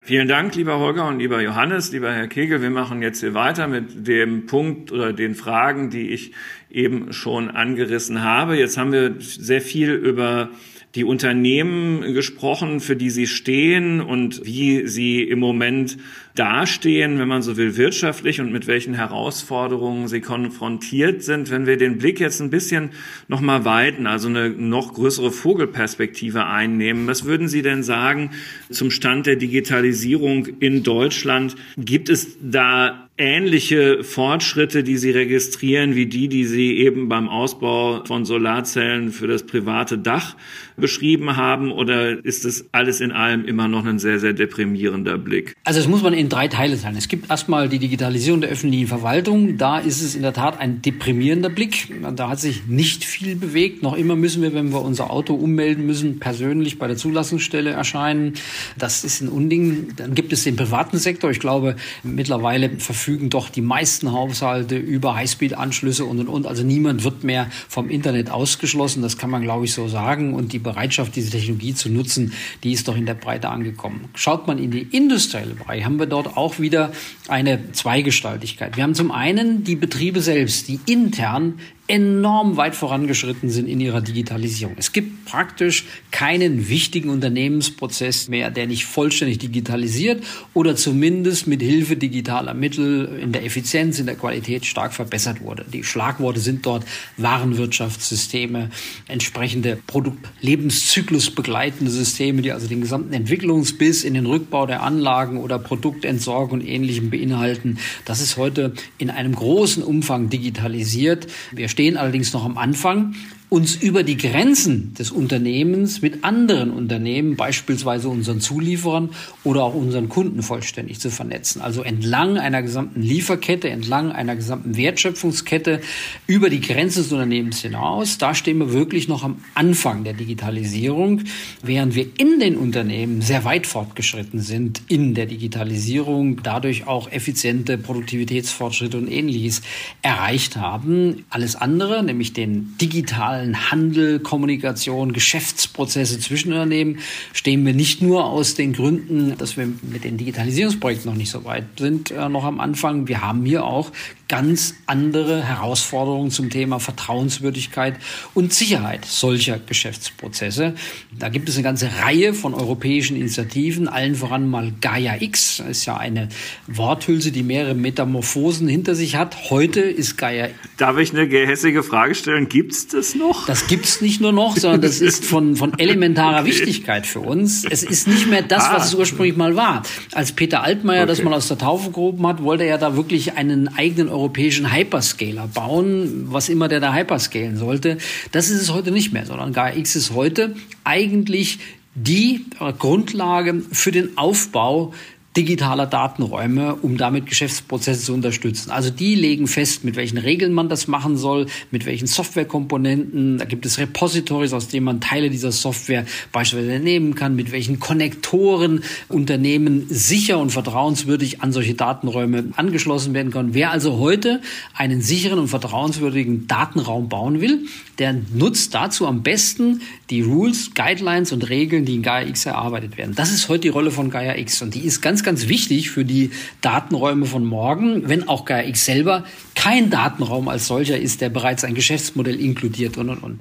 Vielen 0.02 0.30
Dank, 0.30 0.56
lieber 0.56 0.80
Holger 0.80 1.10
und 1.10 1.20
lieber 1.20 1.42
Johannes, 1.42 1.92
lieber 1.92 2.14
Herr 2.14 2.30
Kegel. 2.30 2.62
Wir 2.62 2.70
machen 2.70 3.02
jetzt 3.02 3.20
hier 3.20 3.34
weiter 3.34 3.68
mit 3.68 4.08
dem 4.08 4.46
Punkt 4.46 4.94
oder 4.94 5.12
den 5.12 5.36
Fragen, 5.36 5.90
die 5.90 6.12
ich 6.12 6.32
eben 6.72 7.12
schon 7.12 7.50
angerissen 7.50 8.24
habe. 8.24 8.58
Jetzt 8.58 8.78
haben 8.78 8.94
wir 8.94 9.16
sehr 9.20 9.62
viel 9.62 9.92
über 9.92 10.52
die 10.96 11.04
Unternehmen 11.04 12.14
gesprochen, 12.14 12.80
für 12.80 12.96
die 12.96 13.12
sie 13.12 13.28
stehen 13.28 14.02
und 14.02 14.44
wie 14.44 14.88
sie 14.88 15.22
im 15.22 15.40
Moment 15.40 15.98
dastehen, 16.40 17.20
wenn 17.20 17.28
man 17.28 17.42
so 17.42 17.58
will, 17.58 17.76
wirtschaftlich 17.76 18.40
und 18.40 18.52
mit 18.52 18.66
welchen 18.66 18.94
Herausforderungen 18.94 20.08
sie 20.08 20.22
konfrontiert 20.22 21.22
sind. 21.22 21.52
Wenn 21.52 21.66
wir 21.66 21.76
den 21.76 21.98
Blick 21.98 22.22
jetzt 22.22 22.40
ein 22.40 22.50
bisschen 22.50 22.92
nochmal 23.28 23.66
weiten, 23.66 24.08
also 24.08 24.30
eine 24.30 24.50
noch 24.50 24.94
größere 24.94 25.32
Vogelperspektive 25.32 26.46
einnehmen, 26.46 27.08
was 27.08 27.26
würden 27.26 27.50
Sie 27.50 27.62
denn 27.62 27.84
sagen 27.84 28.32
zum 28.70 28.90
Stand 28.90 29.26
der 29.26 29.36
Digitalisierung 29.36 30.48
in 30.60 30.84
Deutschland? 30.84 31.58
Gibt 31.78 32.08
es 32.08 32.38
da 32.42 33.10
ähnliche 33.20 34.04
Fortschritte, 34.04 34.82
die 34.82 34.98
Sie 34.98 35.12
registrieren, 35.12 35.94
wie 35.94 36.06
die, 36.06 36.30
die 36.30 36.46
Sie 36.46 36.78
eben 36.78 37.10
beim 37.10 37.28
Ausbau 37.28 38.04
von 38.06 38.24
Solarzellen 38.24 39.12
für 39.12 39.28
das 39.28 39.46
private 39.46 39.98
Dach 39.98 40.36
beschrieben 40.78 41.36
haben? 41.36 41.72
Oder 41.72 42.24
ist 42.24 42.46
es 42.46 42.70
alles 42.72 43.02
in 43.02 43.12
allem 43.12 43.46
immer 43.46 43.68
noch 43.68 43.86
ein 43.86 44.00
sehr, 44.00 44.20
sehr 44.20 44.34
deprimierender 44.34 45.18
Blick? 45.18 45.54
Also 45.66 45.82
das 45.82 45.90
muss 45.90 46.02
man 46.02 46.14
in 46.14 46.29
drei 46.30 46.48
Teile 46.48 46.80
teilen. 46.80 46.96
Es 46.96 47.08
gibt 47.08 47.30
erstmal 47.30 47.70
die 47.70 47.80
Digitalisierung 47.80 48.42
der 48.42 48.50
öffentlichen 48.50 48.88
Verwaltung. 48.88 49.58
Da 49.58 49.80
ist 49.80 50.02
es 50.02 50.16
in 50.16 50.22
der 50.22 50.34
Tat 50.34 50.60
ein 50.60 50.82
deprimierender 50.82 51.50
Blick. 51.50 51.94
Da 52.16 52.30
hat 52.30 52.40
sich 52.40 52.68
nicht 52.68 53.04
viel 53.04 53.36
bewegt. 53.36 53.84
Noch 53.84 53.96
immer 53.96 54.16
müssen 54.16 54.42
wir, 54.42 54.54
wenn 54.54 54.72
wir 54.72 54.82
unser 54.82 55.12
Auto 55.12 55.34
ummelden 55.34 55.86
müssen, 55.86 56.20
persönlich 56.20 56.80
bei 56.80 56.88
der 56.88 56.98
Zulassungsstelle 56.98 57.72
erscheinen. 57.72 58.34
Das 58.78 59.04
ist 59.04 59.22
ein 59.22 59.30
Unding. 59.30 59.90
Dann 59.96 60.16
gibt 60.16 60.32
es 60.34 60.44
den 60.44 60.56
privaten 60.56 60.98
Sektor. 60.98 61.32
Ich 61.32 61.40
glaube, 61.40 61.76
mittlerweile 62.04 62.70
verfügen 62.78 63.30
doch 63.30 63.50
die 63.50 63.62
meisten 63.62 64.12
Haushalte 64.12 64.78
über 64.78 65.16
Highspeed-Anschlüsse 65.16 66.06
und 66.06 66.20
und 66.20 66.28
und. 66.28 66.48
Also 66.48 66.64
niemand 66.64 67.04
wird 67.04 67.24
mehr 67.24 67.50
vom 67.68 67.90
Internet 67.90 68.30
ausgeschlossen. 68.30 69.02
Das 69.02 69.18
kann 69.18 69.30
man, 69.30 69.42
glaube 69.42 69.66
ich, 69.66 69.74
so 69.74 69.88
sagen. 69.88 70.34
Und 70.34 70.54
die 70.54 70.60
Bereitschaft, 70.60 71.16
diese 71.16 71.32
Technologie 71.32 71.74
zu 71.74 71.90
nutzen, 71.90 72.34
die 72.64 72.74
ist 72.74 72.88
doch 72.88 72.96
in 72.96 73.06
der 73.06 73.14
Breite 73.14 73.50
angekommen. 73.50 74.06
Schaut 74.14 74.48
man 74.48 74.60
in 74.60 74.72
die 74.72 74.82
industrielle 74.82 75.56
Bereich, 75.56 75.86
haben 75.86 76.00
wir 76.00 76.06
dort 76.24 76.38
auch 76.38 76.60
wieder 76.60 76.92
eine 77.28 77.72
Zweigestaltigkeit. 77.72 78.76
Wir 78.76 78.84
haben 78.84 78.96
zum 78.96 79.12
einen 79.12 79.64
die 79.64 79.76
Betriebe 79.76 80.22
selbst, 80.22 80.68
die 80.68 80.80
intern 80.86 81.60
enorm 81.90 82.56
weit 82.56 82.76
vorangeschritten 82.76 83.50
sind 83.50 83.68
in 83.68 83.80
ihrer 83.80 84.02
Digitalisierung. 84.02 84.76
Es 84.78 84.94
gibt 84.94 85.26
praktisch 85.26 85.86
keinen 86.12 86.70
wichtigen 86.70 87.10
Unternehmensprozess 87.10 88.28
mehr, 88.28 88.52
der 88.52 88.68
nicht 88.68 88.86
vollständig 88.86 89.40
digitalisiert 89.40 90.24
oder 90.54 90.76
zumindest 90.76 91.48
mit 91.48 91.64
Hilfe 91.64 91.96
digitaler 91.96 92.54
Mittel 92.54 93.20
in 93.20 93.32
der 93.32 93.44
Effizienz, 93.44 93.98
in 93.98 94.06
der 94.06 94.16
Qualität 94.16 94.68
stark 94.68 94.94
verbessert 94.94 95.42
wurde. 95.42 95.66
Die 95.74 95.84
Schlagworte 95.84 96.40
sind 96.40 96.64
dort 96.64 96.86
Warenwirtschaftssysteme, 97.18 98.70
entsprechende 99.08 99.80
Produktlebenszyklus 99.88 101.32
begleitende 101.32 101.92
Systeme, 101.92 102.44
die 102.44 102.52
also 102.52 102.68
den 102.68 102.82
gesamten 102.82 103.14
Entwicklungsbiss 103.14 104.04
in 104.04 104.14
den 104.14 104.28
Rückbau 104.28 104.68
der 104.68 104.84
Anlagen 104.84 105.38
oder 105.38 105.58
Produktentsorgung 105.58 106.60
und 106.60 106.68
ähnlichem 106.68 107.10
beinhalten. 107.10 107.80
Das 108.06 108.22
ist 108.22 108.38
heute 108.38 108.74
in 109.00 109.10
einem 109.10 109.34
großen 109.34 109.82
Umfang 109.82 110.30
digitalisiert. 110.30 111.26
Wir 111.52 111.68
stehen 111.80 111.96
allerdings 111.96 112.34
noch 112.34 112.44
am 112.44 112.58
Anfang 112.58 113.16
uns 113.50 113.76
über 113.76 114.04
die 114.04 114.16
Grenzen 114.16 114.94
des 114.94 115.10
Unternehmens 115.10 116.04
mit 116.04 116.24
anderen 116.24 116.70
Unternehmen, 116.70 117.36
beispielsweise 117.36 118.08
unseren 118.08 118.42
Zulieferern 118.42 119.10
oder 119.44 119.64
auch 119.64 119.74
unseren 119.74 120.08
Kunden 120.08 120.44
vollständig 120.44 121.00
zu 121.00 121.10
vernetzen. 121.10 121.62
Also 121.62 121.82
entlang 121.82 122.38
einer 122.38 122.62
gesamten 122.62 123.02
Lieferkette, 123.02 123.70
entlang 123.70 124.12
einer 124.12 124.36
gesamten 124.36 124.78
Wertschöpfungskette 124.78 125.82
über 126.28 126.52
die 126.52 126.62
Grenzen 126.62 127.02
des 127.02 127.12
Unternehmens 127.12 127.62
hinaus. 127.62 128.20
Da 128.20 128.36
stehen 128.36 128.60
wir 128.60 128.72
wirklich 128.72 129.08
noch 129.08 129.24
am 129.24 129.38
Anfang 129.56 130.04
der 130.04 130.14
Digitalisierung, 130.14 131.22
während 131.64 131.96
wir 131.96 132.06
in 132.18 132.40
den 132.40 132.56
Unternehmen 132.56 133.22
sehr 133.22 133.46
weit 133.46 133.66
fortgeschritten 133.66 134.42
sind 134.42 134.84
in 134.88 135.16
der 135.16 135.26
Digitalisierung, 135.26 136.44
dadurch 136.44 136.86
auch 136.86 137.12
effiziente 137.12 137.80
Produktivitätsfortschritte 137.80 138.98
und 138.98 139.12
ähnliches 139.12 139.64
erreicht 140.04 140.56
haben. 140.56 141.26
Alles 141.32 141.56
andere, 141.56 142.04
nämlich 142.04 142.34
den 142.34 142.76
digitalen 142.80 143.39
digitalen 143.40 143.72
Handel, 143.72 144.20
Kommunikation, 144.20 145.14
Geschäftsprozesse 145.14 146.20
zwischen 146.20 146.52
Unternehmen 146.52 147.00
stehen 147.34 147.66
wir 147.66 147.74
nicht 147.74 148.02
nur 148.02 148.26
aus 148.26 148.56
den 148.56 148.74
Gründen, 148.74 149.38
dass 149.38 149.58
wir 149.58 149.68
mit 149.82 150.04
den 150.04 150.18
Digitalisierungsprojekten 150.18 151.10
noch 151.10 151.18
nicht 151.18 151.32
so 151.32 151.46
weit 151.46 151.66
sind, 151.78 152.12
äh, 152.12 152.30
noch 152.30 152.44
am 152.44 152.60
Anfang. 152.60 153.08
Wir 153.08 153.22
haben 153.22 153.46
hier 153.46 153.64
auch 153.64 153.92
ganz 154.28 154.76
andere 154.86 155.44
Herausforderungen 155.44 156.30
zum 156.30 156.50
Thema 156.50 156.80
Vertrauenswürdigkeit 156.80 157.96
und 158.36 158.54
Sicherheit 158.54 159.06
solcher 159.06 159.60
Geschäftsprozesse. 159.60 160.76
Da 161.18 161.30
gibt 161.30 161.50
es 161.50 161.56
eine 161.56 161.64
ganze 161.64 161.90
Reihe 162.04 162.34
von 162.34 162.54
europäischen 162.54 163.18
Initiativen, 163.18 163.88
allen 163.88 164.16
voran 164.16 164.48
mal 164.48 164.72
Gaia 164.82 165.16
X. 165.20 165.58
Das 165.58 165.70
ist 165.70 165.86
ja 165.86 165.98
eine 165.98 166.30
Worthülse, 166.68 167.32
die 167.32 167.44
mehrere 167.44 167.74
Metamorphosen 167.74 168.68
hinter 168.68 168.94
sich 168.94 169.16
hat. 169.16 169.50
Heute 169.50 169.82
ist 169.82 170.18
Gaia. 170.18 170.50
Darf 170.78 170.98
ich 170.98 171.12
eine 171.12 171.28
gehässige 171.28 171.82
Frage 171.82 172.14
stellen? 172.14 172.50
Gibt 172.50 172.74
es 172.74 172.88
das 172.88 173.16
noch? 173.16 173.29
Das 173.48 173.68
gibt 173.68 173.86
es 173.86 174.02
nicht 174.02 174.22
nur 174.22 174.32
noch, 174.32 174.58
sondern 174.58 174.82
das 174.82 175.02
ist 175.02 175.26
von, 175.26 175.56
von 175.56 175.78
elementarer 175.78 176.40
okay. 176.42 176.50
Wichtigkeit 176.50 177.08
für 177.08 177.20
uns. 177.20 177.66
Es 177.66 177.84
ist 177.84 178.08
nicht 178.08 178.28
mehr 178.28 178.42
das, 178.42 178.66
ah. 178.66 178.76
was 178.76 178.88
es 178.88 178.96
ursprünglich 178.96 179.38
mal 179.38 179.56
war. 179.56 179.84
Als 180.14 180.32
Peter 180.32 180.64
Altmaier 180.64 181.04
okay. 181.04 181.10
das 181.10 181.24
mal 181.24 181.34
aus 181.34 181.48
der 181.48 181.58
Taufe 181.58 181.92
gehoben 181.92 182.26
hat, 182.28 182.44
wollte 182.44 182.64
er 182.64 182.78
da 182.78 182.96
wirklich 182.96 183.34
einen 183.34 183.68
eigenen 183.68 184.10
europäischen 184.10 184.74
Hyperscaler 184.74 185.48
bauen, 185.48 186.28
was 186.30 186.50
immer 186.50 186.68
der 186.68 186.80
da 186.80 186.94
hyperscalen 186.94 187.58
sollte. 187.58 187.98
Das 188.32 188.50
ist 188.50 188.62
es 188.62 188.74
heute 188.74 188.92
nicht 188.92 189.14
mehr, 189.14 189.26
sondern 189.26 189.54
GAIA-X 189.54 189.96
ist 189.96 190.14
heute 190.14 190.56
eigentlich 190.84 191.60
die 191.96 192.46
Grundlage 192.78 193.62
für 193.72 193.92
den 193.92 194.18
Aufbau 194.18 194.94
digitaler 195.38 195.86
Datenräume, 195.86 196.76
um 196.76 196.98
damit 196.98 197.28
Geschäftsprozesse 197.28 198.04
zu 198.04 198.14
unterstützen. 198.14 198.72
Also 198.72 198.90
die 198.90 199.14
legen 199.14 199.48
fest, 199.48 199.84
mit 199.84 199.96
welchen 199.96 200.18
Regeln 200.18 200.54
man 200.54 200.70
das 200.70 200.88
machen 200.88 201.18
soll, 201.18 201.46
mit 201.70 201.86
welchen 201.86 202.08
Softwarekomponenten. 202.08 203.38
Da 203.38 203.46
gibt 203.46 203.66
es 203.66 203.78
Repositories, 203.78 204.54
aus 204.54 204.70
denen 204.70 204.86
man 204.86 205.02
Teile 205.02 205.30
dieser 205.30 205.52
Software 205.52 206.06
beispielsweise 206.32 206.80
nehmen 206.80 207.14
kann, 207.14 207.36
mit 207.36 207.52
welchen 207.52 207.80
Konnektoren 207.80 208.84
Unternehmen 209.08 209.86
sicher 209.90 210.40
und 210.40 210.52
vertrauenswürdig 210.52 211.42
an 211.42 211.54
solche 211.54 211.76
Datenräume 211.76 212.46
angeschlossen 212.56 213.14
werden 213.14 213.32
können. 213.32 213.54
Wer 213.54 213.72
also 213.72 214.00
heute 214.00 214.42
einen 214.74 215.02
sicheren 215.02 215.38
und 215.38 215.48
vertrauenswürdigen 215.48 216.48
Datenraum 216.48 217.08
bauen 217.08 217.40
will, 217.40 217.66
der 218.00 218.16
nutzt 218.34 218.74
dazu 218.74 219.06
am 219.06 219.22
besten 219.22 219.82
die 220.10 220.22
Rules, 220.22 220.74
Guidelines 220.74 221.32
und 221.32 221.50
Regeln, 221.50 221.86
die 221.86 221.96
in 221.96 222.02
Gaia 222.02 222.28
X 222.28 222.46
erarbeitet 222.46 222.98
werden. 222.98 223.14
Das 223.16 223.32
ist 223.32 223.48
heute 223.48 223.62
die 223.62 223.70
Rolle 223.70 223.92
von 223.92 224.10
Gaia 224.10 224.36
X 224.38 224.62
und 224.62 224.74
die 224.74 224.82
ist 224.82 225.02
ganz 225.02 225.19
ganz, 225.24 225.40
ganz 225.40 225.50
wichtig 225.50 225.92
für 225.92 226.06
die 226.06 226.32
Datenräume 226.62 227.26
von 227.26 227.46
morgen, 227.46 228.10
wenn 228.10 228.28
auch 228.28 228.46
KX 228.46 228.86
selber 228.86 229.24
kein 229.56 229.90
Datenraum 229.90 230.48
als 230.48 230.68
solcher 230.68 230.98
ist, 230.98 231.22
der 231.22 231.30
bereits 231.30 231.64
ein 231.64 231.76
Geschäftsmodell 231.76 232.40
inkludiert 232.40 232.98
und, 232.98 233.10
und, 233.10 233.24
und. 233.24 233.40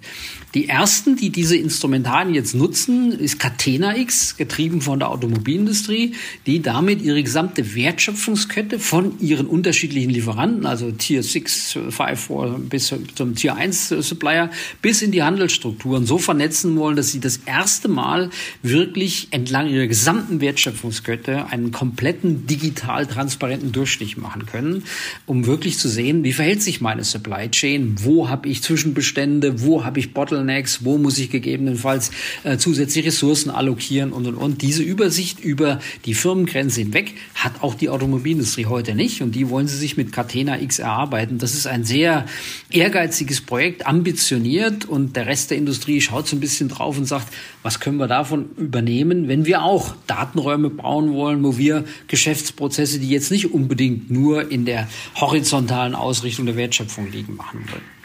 Die 0.54 0.68
ersten, 0.68 1.16
die 1.16 1.30
diese 1.30 1.56
Instrumentarien 1.56 2.34
jetzt 2.34 2.54
nutzen, 2.54 3.12
ist 3.12 3.38
Catena 3.38 3.96
X, 3.96 4.36
getrieben 4.36 4.80
von 4.80 4.98
der 4.98 5.10
Automobilindustrie, 5.10 6.14
die 6.46 6.62
damit 6.62 7.02
ihre 7.02 7.22
gesamte 7.22 7.74
Wertschöpfungskette 7.74 8.78
von 8.78 9.20
ihren 9.20 9.46
unterschiedlichen 9.46 10.10
Lieferanten, 10.10 10.66
also 10.66 10.90
Tier 10.90 11.22
6, 11.22 11.78
5, 11.90 12.26
4 12.26 12.60
bis 12.68 12.94
zum 13.14 13.34
Tier 13.34 13.54
1 13.54 13.88
Supplier, 13.88 14.50
bis 14.82 15.02
in 15.02 15.12
die 15.12 15.22
Handelsstrukturen 15.22 16.06
so 16.06 16.18
vernetzen 16.18 16.76
wollen, 16.76 16.96
dass 16.96 17.12
sie 17.12 17.20
das 17.20 17.38
erste 17.46 17.88
Mal 17.88 18.30
wirklich 18.62 19.28
entlang 19.30 19.68
ihrer 19.68 19.86
gesamten 19.86 20.40
Wertschöpfungskette 20.40 21.46
einen 21.46 21.67
kompletten 21.72 22.46
digital 22.46 23.06
transparenten 23.06 23.72
Durchstich 23.72 24.16
machen 24.16 24.46
können, 24.46 24.84
um 25.26 25.46
wirklich 25.46 25.78
zu 25.78 25.88
sehen, 25.88 26.24
wie 26.24 26.32
verhält 26.32 26.62
sich 26.62 26.80
meine 26.80 27.04
Supply 27.04 27.50
Chain, 27.50 27.96
wo 28.02 28.28
habe 28.28 28.48
ich 28.48 28.62
Zwischenbestände, 28.62 29.62
wo 29.62 29.84
habe 29.84 29.98
ich 29.98 30.14
Bottlenecks, 30.14 30.84
wo 30.84 30.98
muss 30.98 31.18
ich 31.18 31.30
gegebenenfalls 31.30 32.10
äh, 32.44 32.56
zusätzliche 32.56 33.08
Ressourcen 33.08 33.50
allokieren 33.50 34.12
und 34.12 34.26
und 34.26 34.34
und. 34.34 34.62
Diese 34.62 34.82
Übersicht 34.82 35.40
über 35.40 35.80
die 36.04 36.14
Firmengrenze 36.14 36.80
hinweg 36.80 37.14
hat 37.34 37.62
auch 37.62 37.74
die 37.74 37.88
Automobilindustrie 37.88 38.66
heute 38.66 38.94
nicht 38.94 39.22
und 39.22 39.34
die 39.34 39.50
wollen 39.50 39.68
sie 39.68 39.76
sich 39.76 39.96
mit 39.96 40.12
Catena 40.12 40.60
X 40.60 40.78
erarbeiten. 40.78 41.38
Das 41.38 41.54
ist 41.54 41.66
ein 41.66 41.84
sehr 41.84 42.26
ehrgeiziges 42.70 43.40
Projekt, 43.40 43.86
ambitioniert 43.86 44.84
und 44.84 45.16
der 45.16 45.26
Rest 45.26 45.50
der 45.50 45.58
Industrie 45.58 46.00
schaut 46.00 46.28
so 46.28 46.36
ein 46.36 46.40
bisschen 46.40 46.68
drauf 46.68 46.98
und 46.98 47.06
sagt, 47.06 47.32
was 47.62 47.80
können 47.80 47.98
wir 47.98 48.06
davon 48.06 48.50
übernehmen, 48.56 49.28
wenn 49.28 49.44
wir 49.44 49.62
auch 49.62 49.94
Datenräume 50.06 50.70
bauen 50.70 51.12
wollen, 51.12 51.42
wo 51.42 51.57
wir 51.58 51.84
Geschäftsprozesse, 52.06 52.98
die 52.98 53.10
jetzt 53.10 53.30
nicht 53.30 53.52
unbedingt 53.52 54.10
nur 54.10 54.50
in 54.50 54.64
der 54.64 54.88
horizontalen 55.16 55.94
Ausrichtung 55.94 56.46
der 56.46 56.56
Wertschöpfung 56.56 57.10
liegen, 57.10 57.36
machen 57.36 57.64
wollen. 57.70 57.98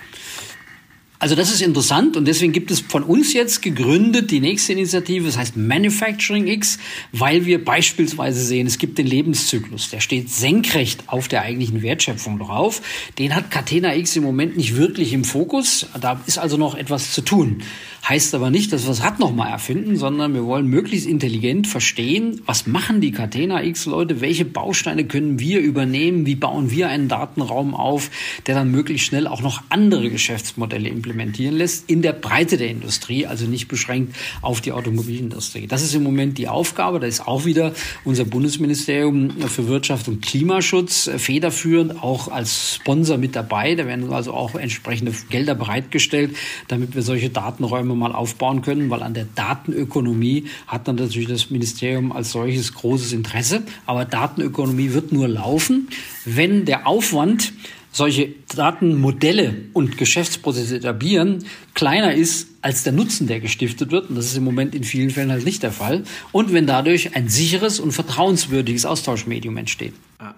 Also 1.23 1.35
das 1.35 1.53
ist 1.53 1.61
interessant 1.61 2.17
und 2.17 2.27
deswegen 2.27 2.51
gibt 2.51 2.69
es 2.69 2.81
von 2.81 3.01
uns 3.01 3.31
jetzt 3.31 3.61
gegründet 3.61 4.29
die 4.29 4.41
nächste 4.41 4.73
Initiative, 4.73 5.25
das 5.25 5.37
heißt 5.37 5.55
Manufacturing 5.55 6.47
X, 6.47 6.79
weil 7.13 7.45
wir 7.45 7.63
beispielsweise 7.63 8.43
sehen, 8.43 8.67
es 8.67 8.77
gibt 8.77 8.97
den 8.97 9.07
Lebenszyklus, 9.07 9.89
der 9.89 10.01
steht 10.01 10.29
senkrecht 10.29 11.03
auf 11.07 11.29
der 11.29 11.43
eigentlichen 11.43 11.81
Wertschöpfung 11.81 12.39
drauf. 12.39 12.81
Den 13.19 13.35
hat 13.35 13.51
Catena 13.51 13.95
X 13.95 14.17
im 14.17 14.23
Moment 14.23 14.57
nicht 14.57 14.75
wirklich 14.75 15.13
im 15.13 15.23
Fokus, 15.23 15.87
da 16.01 16.21
ist 16.27 16.39
also 16.39 16.57
noch 16.57 16.75
etwas 16.75 17.13
zu 17.13 17.21
tun. 17.21 17.63
Heißt 18.07 18.35
aber 18.35 18.49
nicht, 18.49 18.73
dass 18.73 18.83
wir 18.83 18.89
das 18.89 19.01
Rad 19.01 19.19
nochmal 19.19 19.49
erfinden, 19.49 19.95
sondern 19.95 20.33
wir 20.33 20.43
wollen 20.43 20.67
möglichst 20.67 21.07
intelligent 21.07 21.67
verstehen, 21.67 22.41
was 22.45 22.67
machen 22.67 22.99
die 22.99 23.11
Catena 23.11 23.63
X-Leute, 23.63 24.19
welche 24.19 24.43
Bausteine 24.43 25.05
können 25.05 25.39
wir 25.39 25.61
übernehmen, 25.61 26.25
wie 26.25 26.35
bauen 26.35 26.69
wir 26.69 26.89
einen 26.89 27.07
Datenraum 27.07 27.73
auf, 27.73 28.11
der 28.45 28.55
dann 28.55 28.71
möglichst 28.71 29.07
schnell 29.07 29.25
auch 29.25 29.41
noch 29.41 29.61
andere 29.69 30.09
Geschäftsmodelle 30.09 30.89
implementieren 30.89 31.55
lässt, 31.55 31.89
in 31.89 32.01
der 32.01 32.11
Breite 32.11 32.57
der 32.57 32.67
Industrie, 32.67 33.25
also 33.25 33.45
nicht 33.45 33.69
beschränkt 33.69 34.17
auf 34.41 34.59
die 34.59 34.73
Automobilindustrie. 34.73 35.67
Das 35.67 35.81
ist 35.81 35.95
im 35.95 36.03
Moment 36.03 36.37
die 36.37 36.49
Aufgabe, 36.49 36.99
da 36.99 37.07
ist 37.07 37.25
auch 37.25 37.45
wieder 37.45 37.73
unser 38.03 38.25
Bundesministerium 38.25 39.31
für 39.47 39.69
Wirtschaft 39.69 40.09
und 40.09 40.21
Klimaschutz 40.21 41.09
federführend, 41.15 42.03
auch 42.03 42.27
als 42.27 42.75
Sponsor 42.75 43.17
mit 43.17 43.33
dabei. 43.33 43.75
Da 43.75 43.87
werden 43.87 44.11
also 44.11 44.33
auch 44.33 44.55
entsprechende 44.55 45.13
Gelder 45.29 45.55
bereitgestellt, 45.55 46.35
damit 46.67 46.95
wir 46.95 47.01
solche 47.01 47.29
Datenräume 47.29 47.92
wir 47.93 48.09
mal 48.09 48.13
aufbauen 48.13 48.61
können, 48.61 48.89
weil 48.89 49.03
an 49.03 49.13
der 49.13 49.25
Datenökonomie 49.35 50.45
hat 50.67 50.87
dann 50.87 50.95
natürlich 50.95 51.27
das 51.27 51.49
Ministerium 51.49 52.11
als 52.11 52.31
solches 52.31 52.73
großes 52.73 53.13
Interesse. 53.13 53.63
Aber 53.85 54.05
Datenökonomie 54.05 54.93
wird 54.93 55.11
nur 55.11 55.27
laufen, 55.27 55.89
wenn 56.25 56.65
der 56.65 56.87
Aufwand, 56.87 57.53
solche 57.93 58.33
Datenmodelle 58.53 59.69
und 59.71 59.97
Geschäftsprozesse 59.97 60.77
etablieren, 60.77 61.45
kleiner 61.75 62.13
ist 62.13 62.49
als 62.61 62.83
der 62.83 62.93
Nutzen, 62.93 63.27
der 63.27 63.39
gestiftet 63.39 63.91
wird. 63.91 64.09
Und 64.09 64.15
das 64.15 64.25
ist 64.25 64.37
im 64.37 64.43
Moment 64.43 64.73
in 64.73 64.83
vielen 64.83 65.11
Fällen 65.11 65.31
halt 65.31 65.45
nicht 65.45 65.63
der 65.63 65.71
Fall. 65.71 66.03
Und 66.31 66.53
wenn 66.53 66.65
dadurch 66.65 67.15
ein 67.15 67.29
sicheres 67.29 67.79
und 67.79 67.91
vertrauenswürdiges 67.91 68.85
Austauschmedium 68.85 69.57
entsteht. 69.57 69.93